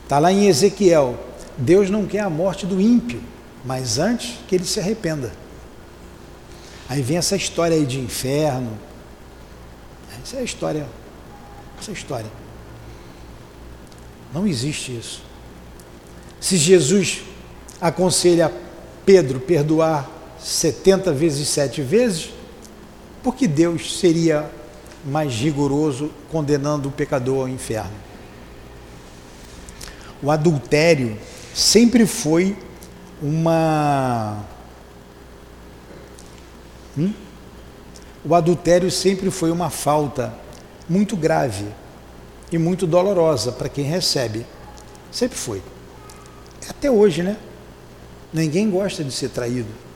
Está 0.03 0.19
lá 0.19 0.31
em 0.31 0.47
Ezequiel: 0.47 1.17
Deus 1.57 1.89
não 1.89 2.05
quer 2.05 2.19
a 2.21 2.29
morte 2.29 2.65
do 2.65 2.79
ímpio, 2.79 3.21
mas 3.65 3.97
antes 3.97 4.39
que 4.47 4.55
ele 4.55 4.65
se 4.65 4.79
arrependa. 4.79 5.31
Aí 6.89 7.01
vem 7.01 7.17
essa 7.17 7.35
história 7.35 7.75
aí 7.75 7.85
de 7.85 7.99
inferno. 7.99 8.77
Essa 10.23 10.37
é 10.37 10.39
a 10.39 10.43
história. 10.43 10.87
Essa 11.79 11.91
é 11.91 11.93
a 11.93 11.97
história. 11.97 12.31
Não 14.33 14.47
existe 14.47 14.97
isso. 14.97 15.21
Se 16.39 16.57
Jesus 16.57 17.23
aconselha 17.81 18.51
Pedro 19.05 19.39
perdoar 19.39 20.16
70 20.39 21.11
vezes 21.13 21.47
sete 21.47 21.81
vezes, 21.81 22.29
por 23.23 23.35
que 23.35 23.47
Deus 23.47 23.99
seria 23.99 24.49
mais 25.03 25.33
rigoroso 25.33 26.11
condenando 26.31 26.89
o 26.89 26.91
pecador 26.91 27.41
ao 27.41 27.49
inferno? 27.49 27.95
O 30.21 30.31
adultério 30.31 31.17
sempre 31.53 32.05
foi 32.05 32.57
uma. 33.21 34.45
Hum? 36.97 37.13
O 38.25 38.33
adultério 38.33 38.89
sempre 38.89 39.29
foi 39.29 39.51
uma 39.51 39.69
falta 39.69 40.33
muito 40.89 41.15
grave 41.15 41.65
e 42.51 42.57
muito 42.57 42.87
dolorosa 42.87 43.51
para 43.51 43.69
quem 43.69 43.85
recebe. 43.85 44.45
Sempre 45.11 45.37
foi. 45.37 45.61
Até 46.69 46.89
hoje, 46.91 47.23
né? 47.23 47.37
Ninguém 48.33 48.69
gosta 48.69 49.03
de 49.03 49.11
ser 49.11 49.29
traído. 49.29 49.86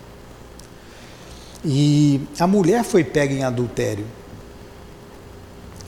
E 1.64 2.22
a 2.40 2.48
mulher 2.48 2.84
foi 2.84 3.04
pega 3.04 3.34
em 3.34 3.44
adultério. 3.44 4.06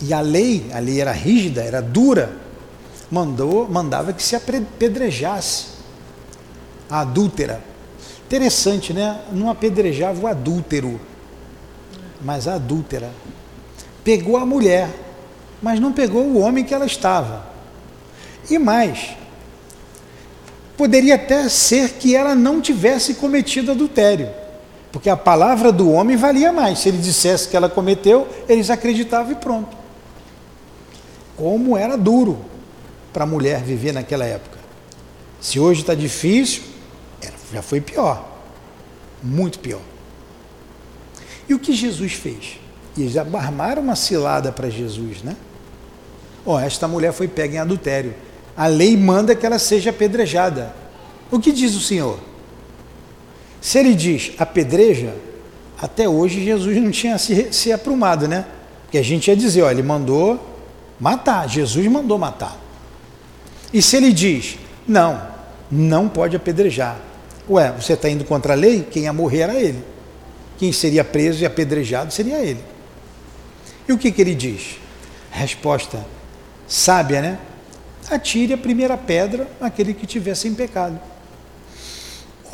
E 0.01 0.13
a 0.13 0.21
lei, 0.21 0.69
a 0.74 0.80
lei 0.80 0.99
era 0.99 1.11
rígida, 1.11 1.61
era 1.61 1.82
dura, 1.82 2.36
mandou, 3.09 3.67
mandava 3.69 4.11
que 4.13 4.21
se 4.21 4.36
apedrejasse 4.36 5.67
a 6.89 7.01
adúltera. 7.01 7.63
Interessante, 8.26 8.93
né? 8.93 9.21
Não 9.32 9.49
apedrejava 9.49 10.21
o 10.21 10.28
adúltero, 10.28 10.99
mas 12.21 12.47
a 12.47 12.55
adúltera. 12.55 13.11
Pegou 14.03 14.38
a 14.38 14.45
mulher, 14.45 14.89
mas 15.61 15.80
não 15.80 15.93
pegou 15.93 16.24
o 16.24 16.39
homem 16.39 16.63
que 16.63 16.74
ela 16.74 16.86
estava. 16.86 17.47
E 18.49 18.57
mais, 18.57 19.11
poderia 20.76 21.15
até 21.15 21.47
ser 21.47 21.93
que 21.93 22.15
ela 22.15 22.36
não 22.36 22.59
tivesse 22.59 23.13
cometido 23.13 23.71
adultério, 23.71 24.30
porque 24.93 25.09
a 25.09 25.17
palavra 25.17 25.71
do 25.71 25.89
homem 25.89 26.15
valia 26.15 26.53
mais. 26.53 26.77
Se 26.77 26.89
ele 26.89 26.99
dissesse 26.99 27.49
que 27.49 27.57
ela 27.57 27.67
cometeu, 27.67 28.27
eles 28.47 28.69
acreditavam 28.69 29.31
e 29.31 29.35
pronto. 29.35 29.75
Como 31.35 31.75
era 31.75 31.97
duro 31.97 32.45
para 33.11 33.23
a 33.23 33.27
mulher 33.27 33.63
viver 33.63 33.91
naquela 33.91 34.23
época. 34.23 34.59
Se 35.41 35.59
hoje 35.59 35.81
está 35.81 35.95
difícil, 35.95 36.61
já 37.51 37.63
foi 37.63 37.81
pior. 37.81 38.23
Muito 39.21 39.57
pior. 39.57 39.81
E 41.49 41.55
o 41.55 41.59
que 41.59 41.73
Jesus 41.73 42.13
fez? 42.13 42.59
Eles 42.95 43.17
armaram 43.17 43.81
uma 43.81 43.95
cilada 43.95 44.51
para 44.51 44.69
Jesus, 44.69 45.23
né? 45.23 45.35
Oh, 46.45 46.59
esta 46.59 46.87
mulher 46.87 47.13
foi 47.13 47.27
pega 47.27 47.55
em 47.55 47.59
adultério. 47.59 48.13
A 48.55 48.67
lei 48.67 48.95
manda 48.95 49.33
que 49.33 49.43
ela 49.43 49.57
seja 49.57 49.89
apedrejada. 49.89 50.71
O 51.31 51.39
que 51.39 51.51
diz 51.51 51.73
o 51.73 51.81
Senhor? 51.81 52.19
Se 53.64 53.80
ele 53.80 53.95
diz 53.95 54.34
apedreja, 54.38 55.16
até 55.82 56.07
hoje 56.07 56.43
Jesus 56.43 56.76
não 56.76 56.91
tinha 56.91 57.18
se, 57.18 57.47
se 57.53 57.72
aprumado, 57.72 58.28
né? 58.28 58.45
Porque 58.82 58.97
a 58.97 59.01
gente 59.01 59.30
ia 59.30 59.38
dizer, 59.38 59.61
ó, 59.61 59.72
ele 59.72 59.82
mandou 59.82 60.38
matar, 60.99 61.47
Jesus 61.47 61.88
mandou 61.88 62.18
matar. 62.18 62.59
E 63.74 63.82
se 63.82 63.95
ele 63.95 64.11
diz, 64.11 64.57
não, 64.86 65.26
não 65.72 66.09
pode 66.09 66.36
apedrejar. 66.36 66.99
Ué, 67.49 67.72
você 67.72 67.93
está 67.93 68.09
indo 68.09 68.26
contra 68.26 68.51
a 68.51 68.55
lei? 68.55 68.86
Quem 68.91 69.03
ia 69.03 69.14
morrer 69.14 69.39
era 69.39 69.55
ele. 69.55 69.82
Quem 70.57 70.74
seria 70.74 71.05
preso 71.05 71.43
e 71.43 71.45
apedrejado 71.45 72.14
seria 72.14 72.39
ele. 72.39 72.59
E 73.88 73.93
o 73.93 73.97
que, 73.97 74.11
que 74.11 74.22
ele 74.22 74.36
diz? 74.36 74.78
Resposta 75.32 76.05
sábia, 76.68 77.22
né? 77.22 77.39
Atire 78.11 78.51
a 78.51 78.57
primeira 78.57 78.97
pedra 78.97 79.47
aquele 79.61 79.93
que 79.93 80.05
tiver 80.05 80.36
sem 80.36 80.53
pecado. 80.53 80.99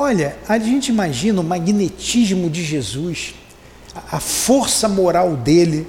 Olha, 0.02 0.38
a 0.48 0.58
gente 0.58 0.88
imagina 0.88 1.42
o 1.42 1.44
magnetismo 1.44 2.48
de 2.48 2.64
Jesus, 2.64 3.34
a 4.10 4.18
força 4.18 4.88
moral 4.88 5.36
dele, 5.36 5.86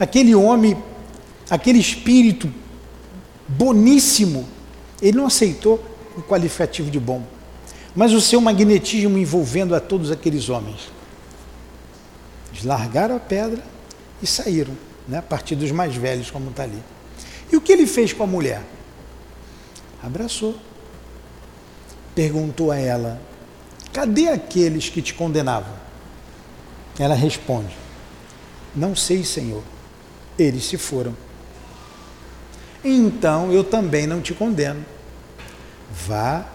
aquele 0.00 0.34
homem, 0.34 0.74
aquele 1.50 1.78
espírito 1.78 2.50
boníssimo, 3.46 4.48
ele 5.02 5.18
não 5.18 5.26
aceitou 5.26 5.84
o 6.16 6.22
qualificativo 6.22 6.90
de 6.90 6.98
bom, 6.98 7.22
mas 7.94 8.14
o 8.14 8.22
seu 8.22 8.40
magnetismo 8.40 9.18
envolvendo 9.18 9.74
a 9.74 9.80
todos 9.80 10.10
aqueles 10.10 10.48
homens. 10.48 10.90
Eles 12.52 12.64
largaram 12.64 13.16
a 13.16 13.20
pedra 13.20 13.62
e 14.22 14.26
saíram, 14.26 14.72
né, 15.06 15.18
a 15.18 15.22
partir 15.22 15.56
dos 15.56 15.70
mais 15.70 15.94
velhos, 15.94 16.30
como 16.30 16.48
está 16.48 16.62
ali. 16.62 16.82
E 17.52 17.56
o 17.58 17.60
que 17.60 17.70
ele 17.70 17.86
fez 17.86 18.14
com 18.14 18.22
a 18.22 18.26
mulher? 18.26 18.62
Abraçou. 20.02 20.58
Perguntou 22.14 22.70
a 22.70 22.78
ela: 22.78 23.20
Cadê 23.92 24.28
aqueles 24.28 24.88
que 24.88 25.02
te 25.02 25.14
condenavam? 25.14 25.72
Ela 26.98 27.14
responde: 27.14 27.76
Não 28.74 28.94
sei, 28.94 29.24
Senhor. 29.24 29.62
Eles 30.38 30.64
se 30.64 30.76
foram. 30.76 31.16
Então 32.84 33.52
eu 33.52 33.64
também 33.64 34.06
não 34.06 34.20
te 34.20 34.34
condeno. 34.34 34.84
Vá 36.06 36.46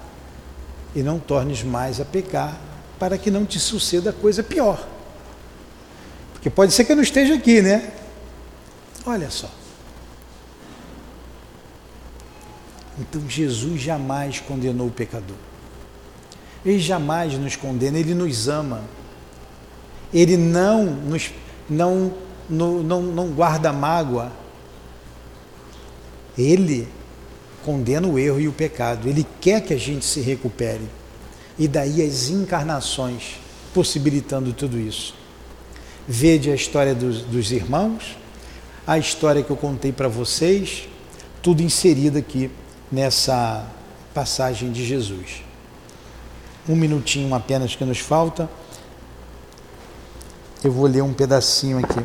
e 0.96 1.02
não 1.02 1.20
tornes 1.20 1.64
mais 1.64 2.02
a 2.02 2.06
pecar, 2.06 2.60
para 2.98 3.18
que 3.18 3.32
não 3.32 3.46
te 3.46 3.60
suceda 3.60 4.12
coisa 4.12 4.44
pior. 4.44 4.86
Porque 6.34 6.50
pode 6.50 6.74
ser 6.74 6.84
que 6.84 6.92
eu 6.92 6.96
não 6.96 7.04
esteja 7.04 7.36
aqui, 7.36 7.62
né? 7.62 7.92
Olha 9.06 9.30
só. 9.30 9.50
Então 13.00 13.30
Jesus 13.30 13.82
jamais 13.82 14.40
condenou 14.40 14.88
o 14.88 14.92
pecador. 14.92 15.49
Ele 16.66 16.80
jamais 16.80 17.38
nos 17.38 17.56
condena, 17.56 17.98
ele 17.98 18.14
nos 18.14 18.48
ama. 18.48 18.82
Ele 20.14 20.36
não 20.36 20.86
nos 20.86 21.32
não, 21.70 22.14
não, 22.50 22.84
não, 22.84 23.02
não 23.02 23.28
guarda 23.28 23.72
mágoa. 23.72 24.32
Ele 26.38 26.88
condena 27.64 28.08
o 28.08 28.18
erro 28.18 28.40
e 28.40 28.48
o 28.48 28.54
pecado. 28.54 29.08
Ele 29.08 29.26
quer 29.40 29.62
que 29.62 29.74
a 29.74 29.78
gente 29.78 30.04
se 30.06 30.22
recupere. 30.22 30.88
E 31.58 31.68
daí 31.68 32.02
as 32.02 32.30
encarnações 32.30 33.36
possibilitando 33.74 34.54
tudo 34.54 34.80
isso. 34.80 35.14
Vede 36.08 36.50
a 36.50 36.56
história 36.56 36.96
dos, 36.96 37.22
dos 37.22 37.52
irmãos, 37.52 38.18
a 38.88 38.98
história 38.98 39.44
que 39.44 39.52
eu 39.52 39.58
contei 39.58 39.92
para 39.92 40.08
vocês, 40.08 40.88
tudo 41.44 41.62
inserido 41.62 42.18
aqui 42.18 42.50
nessa 42.92 43.68
passagem 44.14 44.72
de 44.72 44.84
Jesus. 44.84 45.49
Um 46.68 46.76
minutinho 46.76 47.34
apenas 47.34 47.76
que 47.76 47.86
nos 47.86 48.00
falta. 48.00 48.50
Eu 50.64 50.72
vou 50.72 50.86
ler 50.88 51.02
um 51.02 51.14
pedacinho 51.14 51.80
aqui. 51.80 52.00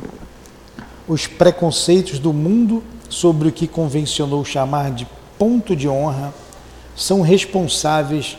Os 1.07 1.27
preconceitos 1.27 2.19
do 2.19 2.33
mundo 2.33 2.83
sobre 3.09 3.49
o 3.49 3.53
que 3.53 3.67
convencionou 3.67 4.45
chamar 4.45 4.91
de 4.91 5.07
ponto 5.39 5.75
de 5.75 5.89
honra 5.89 6.33
são 6.97 7.21
responsáveis 7.21 8.39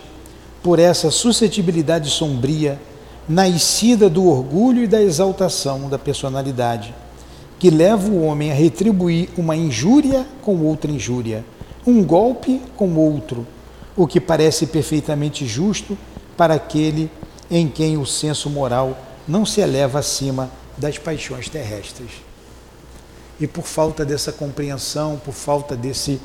por 0.63 0.79
essa 0.79 1.11
suscetibilidade 1.11 2.09
sombria 2.09 2.79
nascida 3.27 4.09
do 4.09 4.27
orgulho 4.27 4.83
e 4.83 4.87
da 4.87 5.01
exaltação 5.01 5.89
da 5.89 5.97
personalidade, 5.97 6.93
que 7.59 7.69
leva 7.69 8.07
o 8.07 8.23
homem 8.23 8.51
a 8.51 8.55
retribuir 8.55 9.29
uma 9.37 9.55
injúria 9.55 10.25
com 10.41 10.57
outra 10.61 10.91
injúria 10.91 11.43
um 11.87 12.03
golpe 12.03 12.59
com 12.75 12.95
outro, 12.95 13.45
o 13.95 14.05
que 14.05 14.19
parece 14.19 14.67
perfeitamente 14.67 15.45
justo 15.45 15.97
para 16.35 16.55
aquele 16.55 17.09
em 17.49 17.67
quem 17.67 17.97
o 17.97 18.05
senso 18.05 18.49
moral 18.49 18.97
não 19.27 19.45
se 19.45 19.61
eleva 19.61 19.99
acima 19.99 20.49
das 20.77 20.97
paixões 20.97 21.47
terrestres. 21.47 22.11
E 23.39 23.47
por 23.47 23.65
falta 23.65 24.05
dessa 24.05 24.31
compreensão, 24.31 25.19
por 25.23 25.33
falta 25.33 25.75
desse 25.75 26.19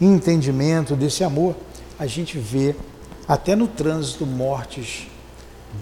entendimento, 0.00 0.96
desse 0.96 1.24
amor, 1.24 1.54
a 1.98 2.06
gente 2.06 2.38
vê 2.38 2.74
até 3.26 3.54
no 3.54 3.68
trânsito 3.68 4.26
mortes 4.26 5.06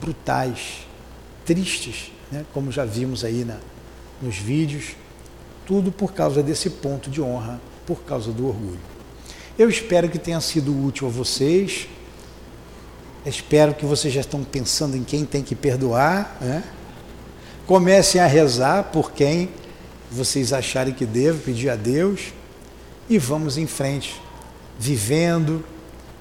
brutais, 0.01 0.86
tristes, 1.45 2.12
né? 2.30 2.45
como 2.53 2.70
já 2.70 2.84
vimos 2.84 3.24
aí 3.24 3.45
na, 3.45 3.59
nos 4.20 4.36
vídeos, 4.36 4.97
tudo 5.66 5.90
por 5.90 6.12
causa 6.12 6.43
desse 6.43 6.70
ponto 6.70 7.11
de 7.11 7.20
honra, 7.20 7.61
por 7.86 8.03
causa 8.03 8.30
do 8.32 8.47
orgulho. 8.47 8.91
Eu 9.59 9.68
espero 9.68 10.09
que 10.09 10.18
tenha 10.18 10.40
sido 10.40 10.72
útil 10.86 11.07
a 11.07 11.11
vocês. 11.11 11.86
Espero 13.24 13.74
que 13.74 13.84
vocês 13.84 14.12
já 14.12 14.22
estão 14.22 14.42
pensando 14.42 14.96
em 14.96 15.05
quem 15.05 15.26
tem 15.26 15.42
que 15.42 15.55
perdoar. 15.55 16.38
Né? 16.40 16.64
Comecem 17.66 18.18
a 18.18 18.26
rezar 18.26 18.84
por 18.84 19.12
quem 19.12 19.50
vocês 20.11 20.55
acharem 20.55 20.94
que 20.94 21.05
devo 21.05 21.38
pedir 21.40 21.68
a 21.68 21.76
Deus. 21.76 22.32
E 23.11 23.18
vamos 23.18 23.59
em 23.59 23.66
frente, 23.66 24.18
vivendo, 24.78 25.62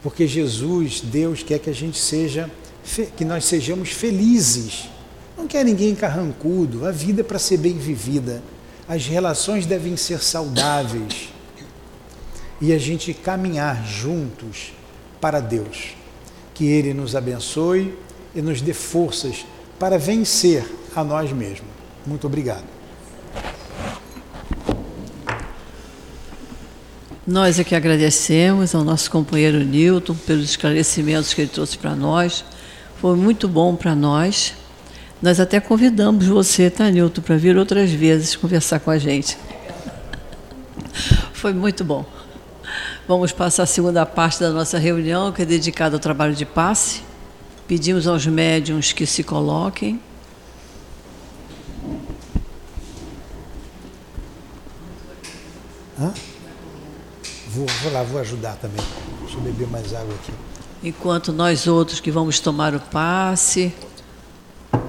porque 0.03 0.27
Jesus, 0.27 0.99
Deus, 0.99 1.41
quer 1.41 1.59
que 1.59 1.69
a 1.69 1.73
gente 1.73 1.97
seja, 1.97 2.51
que 3.15 3.23
nós 3.23 3.45
sejamos 3.45 3.91
felizes. 3.91 4.89
Não 5.37 5.47
quer 5.47 5.63
ninguém 5.63 5.95
carrancudo. 5.95 6.85
A 6.85 6.91
vida 6.91 7.21
é 7.21 7.23
para 7.23 7.39
ser 7.39 7.57
bem 7.57 7.77
vivida. 7.77 8.43
As 8.89 9.05
relações 9.05 9.65
devem 9.65 9.95
ser 9.95 10.21
saudáveis 10.21 11.30
e 12.61 12.71
a 12.71 12.77
gente 12.77 13.13
caminhar 13.13 13.83
juntos 13.85 14.71
para 15.19 15.39
Deus. 15.39 15.95
Que 16.53 16.65
Ele 16.65 16.93
nos 16.93 17.15
abençoe 17.15 17.97
e 18.35 18.41
nos 18.41 18.61
dê 18.61 18.73
forças 18.73 19.45
para 19.79 19.97
vencer 19.97 20.63
a 20.95 21.03
nós 21.03 21.31
mesmos. 21.31 21.67
Muito 22.05 22.27
obrigado. 22.27 22.63
Nós 27.25 27.59
é 27.59 27.63
que 27.63 27.75
agradecemos 27.75 28.75
ao 28.75 28.83
nosso 28.83 29.09
companheiro 29.09 29.63
Newton 29.63 30.15
pelos 30.15 30.49
esclarecimentos 30.49 31.33
que 31.33 31.41
ele 31.41 31.49
trouxe 31.49 31.77
para 31.77 31.95
nós. 31.95 32.43
Foi 32.99 33.15
muito 33.15 33.47
bom 33.47 33.75
para 33.75 33.95
nós. 33.95 34.53
Nós 35.21 35.39
até 35.39 35.59
convidamos 35.59 36.25
você, 36.25 36.69
tá, 36.69 36.89
Newton, 36.89 37.21
para 37.21 37.37
vir 37.37 37.55
outras 37.57 37.91
vezes 37.91 38.35
conversar 38.35 38.79
com 38.79 38.89
a 38.89 38.97
gente. 38.97 39.37
Foi 41.31 41.53
muito 41.53 41.83
bom. 41.83 42.05
Vamos 43.11 43.33
passar 43.33 43.63
a 43.63 43.65
segunda 43.65 44.05
parte 44.05 44.39
da 44.39 44.51
nossa 44.51 44.79
reunião, 44.79 45.33
que 45.33 45.41
é 45.41 45.45
dedicada 45.45 45.97
ao 45.97 45.99
trabalho 45.99 46.33
de 46.33 46.45
passe. 46.45 47.01
Pedimos 47.67 48.07
aos 48.07 48.25
médiums 48.25 48.93
que 48.93 49.05
se 49.05 49.21
coloquem. 49.21 49.99
Hã? 55.99 56.13
Vou, 57.49 57.67
vou 57.83 57.91
lá, 57.91 58.01
vou 58.03 58.21
ajudar 58.21 58.55
também. 58.55 58.85
Deixa 59.19 59.35
eu 59.35 59.41
beber 59.41 59.67
mais 59.67 59.93
água 59.93 60.15
aqui. 60.15 60.31
Enquanto 60.81 61.33
nós 61.33 61.67
outros 61.67 61.99
que 61.99 62.11
vamos 62.11 62.39
tomar 62.39 62.73
o 62.73 62.79
passe, 62.79 63.73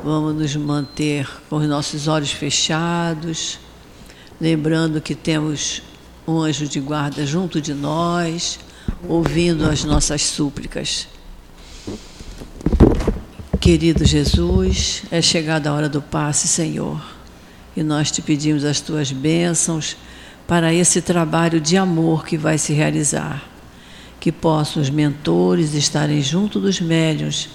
vamos 0.04 0.36
nos 0.36 0.54
manter 0.54 1.28
com 1.50 1.56
os 1.56 1.66
nossos 1.66 2.06
olhos 2.06 2.30
fechados, 2.30 3.58
lembrando 4.40 5.00
que 5.00 5.16
temos 5.16 5.82
um 6.26 6.38
anjo 6.40 6.66
de 6.66 6.80
guarda 6.80 7.26
junto 7.26 7.60
de 7.60 7.74
nós, 7.74 8.58
ouvindo 9.08 9.64
as 9.64 9.84
nossas 9.84 10.22
súplicas. 10.22 11.08
Querido 13.60 14.04
Jesus, 14.04 15.04
é 15.10 15.22
chegada 15.22 15.70
a 15.70 15.72
hora 15.72 15.88
do 15.88 16.02
passe, 16.02 16.48
Senhor, 16.48 17.00
e 17.76 17.82
nós 17.82 18.10
te 18.10 18.20
pedimos 18.20 18.64
as 18.64 18.80
tuas 18.80 19.12
bênçãos 19.12 19.96
para 20.46 20.74
esse 20.74 21.00
trabalho 21.00 21.60
de 21.60 21.76
amor 21.76 22.24
que 22.24 22.36
vai 22.36 22.58
se 22.58 22.72
realizar. 22.72 23.48
Que 24.18 24.30
possam 24.30 24.82
os 24.82 24.90
mentores 24.90 25.74
estarem 25.74 26.22
junto 26.22 26.60
dos 26.60 26.80
médiuns, 26.80 27.48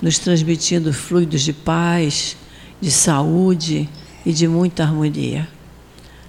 nos 0.00 0.18
transmitindo 0.18 0.92
fluidos 0.92 1.42
de 1.42 1.52
paz, 1.52 2.36
de 2.80 2.90
saúde 2.90 3.88
e 4.24 4.32
de 4.32 4.48
muita 4.48 4.82
harmonia. 4.82 5.48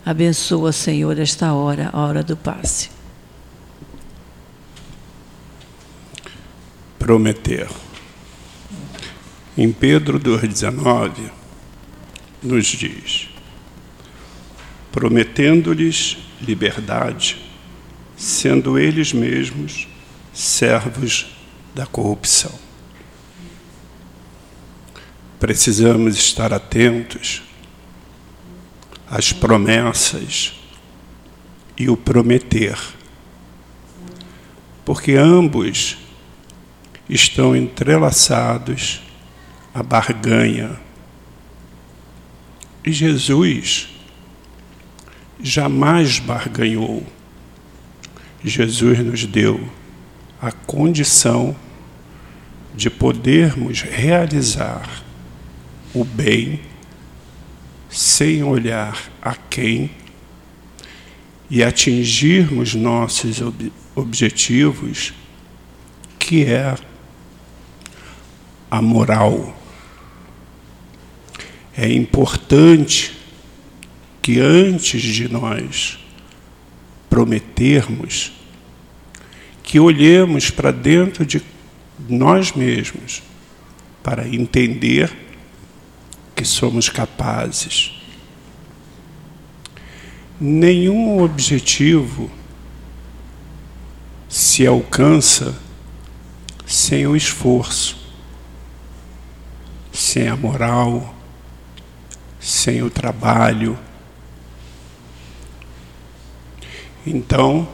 Abençoa, 0.06 0.72
Senhor, 0.72 1.18
esta 1.18 1.52
hora, 1.54 1.90
a 1.92 2.00
hora 2.00 2.22
do 2.22 2.38
passe. 2.38 2.92
Prometer. 7.00 7.68
Em 9.58 9.72
Pedro 9.72 10.20
2,19, 10.20 11.32
nos 12.44 12.68
diz: 12.68 13.30
prometendo-lhes 14.92 16.18
liberdade, 16.40 17.38
sendo 18.16 18.78
eles 18.78 19.12
mesmos 19.12 19.88
servos 20.32 21.36
da 21.74 21.88
corrupção. 21.88 22.54
Precisamos 25.40 26.16
estar 26.16 26.54
atentos 26.54 27.45
às 29.10 29.32
promessas 29.32 30.54
e 31.78 31.90
o 31.90 31.98
prometer, 31.98 32.78
porque 34.84 35.14
ambos 35.14 35.98
estão 37.10 37.56
entrelaçados 37.56 39.02
a 39.74 39.84
barganha. 39.84 40.80
E 42.84 42.92
Jesus 42.92 43.90
jamais 45.42 46.20
barganhou. 46.20 47.06
Jesus 48.44 49.00
nos 49.00 49.26
deu 49.26 49.70
a 50.42 50.52
condição 50.52 51.56
de 52.76 52.90
podermos 52.90 53.82
realizar 53.82 55.04
o 55.94 56.04
bem 56.04 56.62
sem 57.96 58.44
olhar 58.44 59.10
a 59.22 59.34
quem 59.34 59.90
e 61.50 61.64
atingirmos 61.64 62.76
nossos 62.76 63.40
ob 63.42 63.72
objetivos, 63.96 65.14
que 66.20 66.44
é 66.44 66.76
a 68.70 68.82
moral. 68.82 69.58
É 71.78 71.90
importante 71.90 73.16
que 74.22 74.42
antes 74.42 75.02
de 75.02 75.30
nós 75.30 75.98
prometermos, 77.10 78.34
que 79.64 79.80
olhemos 79.80 80.50
para 80.50 80.72
dentro 80.72 81.26
de 81.26 81.42
nós 82.10 82.52
mesmos 82.52 83.24
para 84.04 84.28
entender 84.28 85.25
que 86.36 86.44
somos 86.44 86.90
capazes. 86.90 87.94
Nenhum 90.40 91.24
objetivo 91.24 92.30
se 94.28 94.68
alcança 94.68 95.58
sem 96.66 97.08
o 97.08 97.16
esforço, 97.16 97.98
sem 99.94 100.28
a 100.28 100.36
moral, 100.36 101.16
sem 102.40 102.84
o 102.84 102.90
trabalho. 102.90 103.80
Então, 107.08 107.66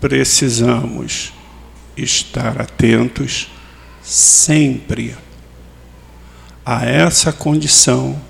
precisamos 0.00 1.32
estar 1.96 2.60
atentos 2.60 3.48
sempre 4.02 5.16
a 6.64 6.84
essa 6.84 7.32
condição 7.32 8.20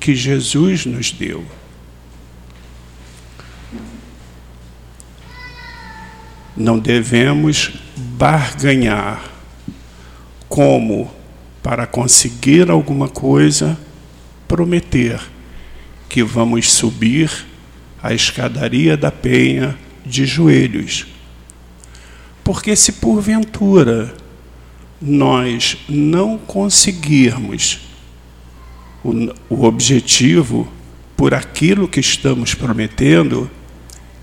que 0.00 0.14
Jesus 0.14 0.86
nos 0.86 1.10
deu. 1.10 1.44
Não 6.56 6.78
devemos 6.78 7.72
barganhar 7.96 9.22
como 10.48 11.10
para 11.62 11.86
conseguir 11.86 12.70
alguma 12.70 13.08
coisa, 13.08 13.78
prometer 14.46 15.20
que 16.08 16.22
vamos 16.22 16.72
subir 16.72 17.30
a 18.02 18.14
escadaria 18.14 18.96
da 18.96 19.10
penha 19.10 19.78
de 20.04 20.24
joelhos. 20.26 21.06
Porque 22.42 22.74
se 22.74 22.92
porventura 22.92 24.14
nós 25.00 25.78
não 25.88 26.36
conseguirmos 26.38 27.80
o, 29.04 29.12
o 29.48 29.64
objetivo 29.64 30.68
por 31.16 31.34
aquilo 31.34 31.88
que 31.88 32.00
estamos 32.00 32.54
prometendo, 32.54 33.50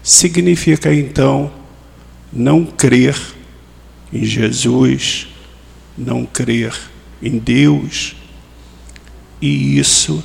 significa 0.02 0.94
então 0.94 1.52
não 2.32 2.66
crer 2.66 3.16
em 4.14 4.24
Jesus, 4.24 5.28
não 5.98 6.26
crer 6.26 6.74
em 7.22 7.38
Deus. 7.38 8.16
E 9.42 9.78
isso 9.78 10.24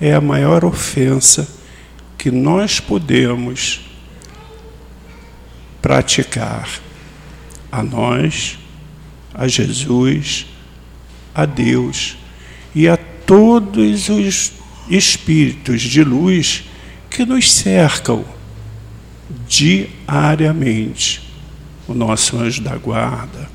é 0.00 0.14
a 0.14 0.20
maior 0.20 0.64
ofensa 0.64 1.48
que 2.18 2.30
nós 2.30 2.80
podemos 2.80 3.80
praticar 5.80 6.68
a 7.72 7.82
nós, 7.82 8.58
a 9.34 9.46
Jesus, 9.48 10.46
a 11.34 11.46
Deus 11.46 12.16
e 12.74 12.88
a 12.88 12.96
todos 12.96 14.08
os 14.08 14.52
espíritos 14.88 15.82
de 15.82 16.02
luz 16.02 16.64
que 17.08 17.24
nos 17.24 17.50
cercam 17.50 18.24
diariamente, 19.48 21.22
o 21.86 21.94
nosso 21.94 22.36
anjo 22.38 22.62
da 22.62 22.76
guarda. 22.76 23.48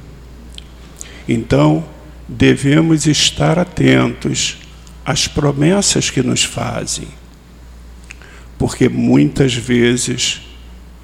Então, 1.28 1.86
devemos 2.28 3.06
estar 3.06 3.60
atentos 3.60 4.58
às 5.06 5.28
promessas 5.28 6.10
que 6.10 6.22
nos 6.22 6.44
fazem, 6.44 7.08
porque 8.58 8.90
muitas 8.90 9.54
vezes 9.54 10.42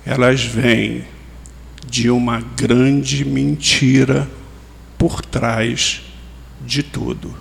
elas 0.06 0.44
vêm 0.44 1.04
de 1.88 2.10
uma 2.10 2.40
grande 2.40 3.24
mentira 3.26 4.28
por 5.02 5.26
trás 5.26 6.04
de 6.64 6.84
tudo. 6.84 7.36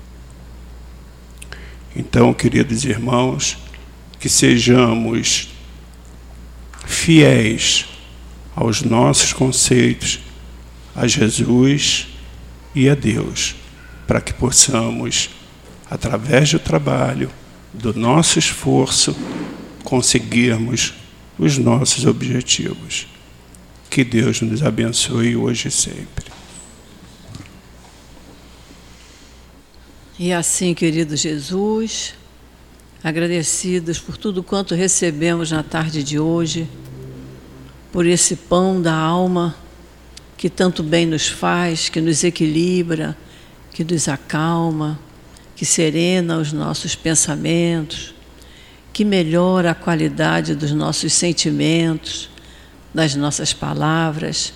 Então, 1.94 2.32
queridos 2.32 2.86
irmãos, 2.86 3.58
que 4.18 4.30
sejamos 4.30 5.50
fiéis 6.86 7.84
aos 8.56 8.80
nossos 8.80 9.34
conceitos, 9.34 10.20
a 10.96 11.06
Jesus 11.06 12.06
e 12.74 12.88
a 12.88 12.94
Deus 12.94 13.54
para 14.06 14.22
que 14.22 14.32
possamos, 14.32 15.28
através 15.90 16.50
do 16.52 16.58
trabalho, 16.58 17.30
do 17.74 17.92
nosso 17.92 18.38
esforço, 18.38 19.14
conseguirmos 19.84 20.94
os 21.38 21.58
nossos 21.58 22.06
objetivos. 22.06 23.06
Que 23.90 24.02
Deus 24.02 24.40
nos 24.40 24.62
abençoe 24.62 25.36
hoje 25.36 25.68
e 25.68 25.70
sempre. 25.70 26.39
E 30.22 30.34
assim, 30.34 30.74
querido 30.74 31.16
Jesus, 31.16 32.12
agradecidos 33.02 33.98
por 33.98 34.18
tudo 34.18 34.42
quanto 34.42 34.74
recebemos 34.74 35.50
na 35.50 35.62
tarde 35.62 36.02
de 36.04 36.18
hoje, 36.18 36.68
por 37.90 38.04
esse 38.04 38.36
pão 38.36 38.82
da 38.82 38.94
alma 38.94 39.56
que 40.36 40.50
tanto 40.50 40.82
bem 40.82 41.06
nos 41.06 41.26
faz, 41.26 41.88
que 41.88 42.02
nos 42.02 42.22
equilibra, 42.22 43.16
que 43.72 43.82
nos 43.82 44.08
acalma, 44.08 45.00
que 45.56 45.64
serena 45.64 46.36
os 46.36 46.52
nossos 46.52 46.94
pensamentos, 46.94 48.14
que 48.92 49.06
melhora 49.06 49.70
a 49.70 49.74
qualidade 49.74 50.54
dos 50.54 50.72
nossos 50.72 51.14
sentimentos, 51.14 52.28
das 52.92 53.14
nossas 53.14 53.54
palavras. 53.54 54.52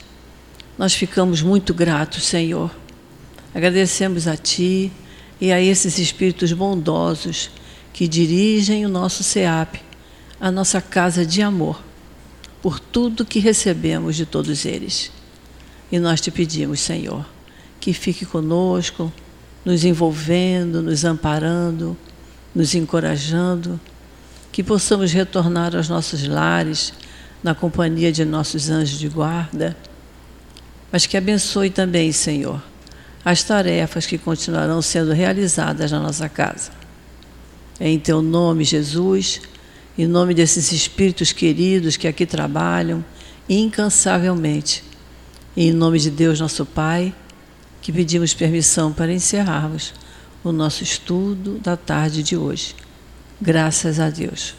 Nós 0.77 0.93
ficamos 0.93 1.41
muito 1.41 1.73
gratos, 1.73 2.25
Senhor. 2.25 2.71
Agradecemos 3.55 4.29
a 4.29 4.37
Ti 4.37 4.93
e 5.45 5.53
a 5.53 5.61
esses 5.61 5.99
espíritos 5.99 6.55
bondosos 6.55 7.51
que 7.93 8.09
dirigem 8.09 8.87
o 8.87 8.89
nosso 8.89 9.23
SEAP, 9.23 9.77
a 10.41 10.51
nossa 10.51 10.81
casa 10.81 11.27
de 11.27 11.43
amor, 11.43 11.83
por 12.63 12.81
tudo 12.81 13.27
que 13.27 13.41
recebemos 13.41 14.17
de 14.17 14.25
todos 14.25 14.65
eles. 14.65 15.13
E 15.93 15.99
nós 15.99 16.19
te 16.23 16.31
pedimos, 16.31 16.81
Senhor, 16.81 17.27
que 17.79 17.93
fique 17.93 18.25
conosco, 18.25 19.13
nos 19.67 19.85
envolvendo, 19.85 20.81
nos 20.81 21.05
amparando, 21.05 21.95
nos 22.55 22.75
encorajando, 22.75 23.79
que 24.51 24.63
possamos 24.63 25.13
retornar 25.13 25.77
aos 25.77 25.91
nossos 25.91 26.27
lares 26.27 26.95
na 27.43 27.55
companhia 27.55 28.11
de 28.11 28.25
nossos 28.25 28.71
anjos 28.71 28.99
de 28.99 29.11
guarda, 29.11 29.77
mas 30.91 31.05
que 31.05 31.19
abençoe 31.19 31.69
também, 31.69 32.13
Senhor, 32.13 32.63
as 33.25 33.43
tarefas 33.43 34.07
que 34.07 34.19
continuarão 34.19 34.83
sendo 34.83 35.13
realizadas 35.13 35.91
na 35.91 35.99
nossa 35.99 36.29
casa. 36.29 36.71
É 37.81 37.89
em 37.89 37.99
teu 37.99 38.21
nome, 38.21 38.65
Jesus, 38.65 39.41
em 39.97 40.07
nome 40.07 40.35
desses 40.35 40.73
espíritos 40.73 41.33
queridos 41.33 41.97
que 41.97 42.07
aqui 42.07 42.27
trabalham 42.27 43.05
incansavelmente, 43.49 44.85
e 45.57 45.69
em 45.69 45.73
nome 45.73 45.99
de 45.99 46.11
Deus, 46.11 46.41
nosso 46.41 46.65
Pai, 46.67 47.15
que 47.81 47.93
pedimos 47.93 48.35
permissão 48.35 48.93
para 48.93 49.13
encerrarmos 49.13 49.93
o 50.43 50.51
nosso 50.51 50.83
estudo 50.83 51.59
da 51.59 51.77
tarde 51.77 52.23
de 52.23 52.37
hoje. 52.37 52.75
Graças 53.41 54.01
a 54.01 54.11
Deus. 54.11 54.55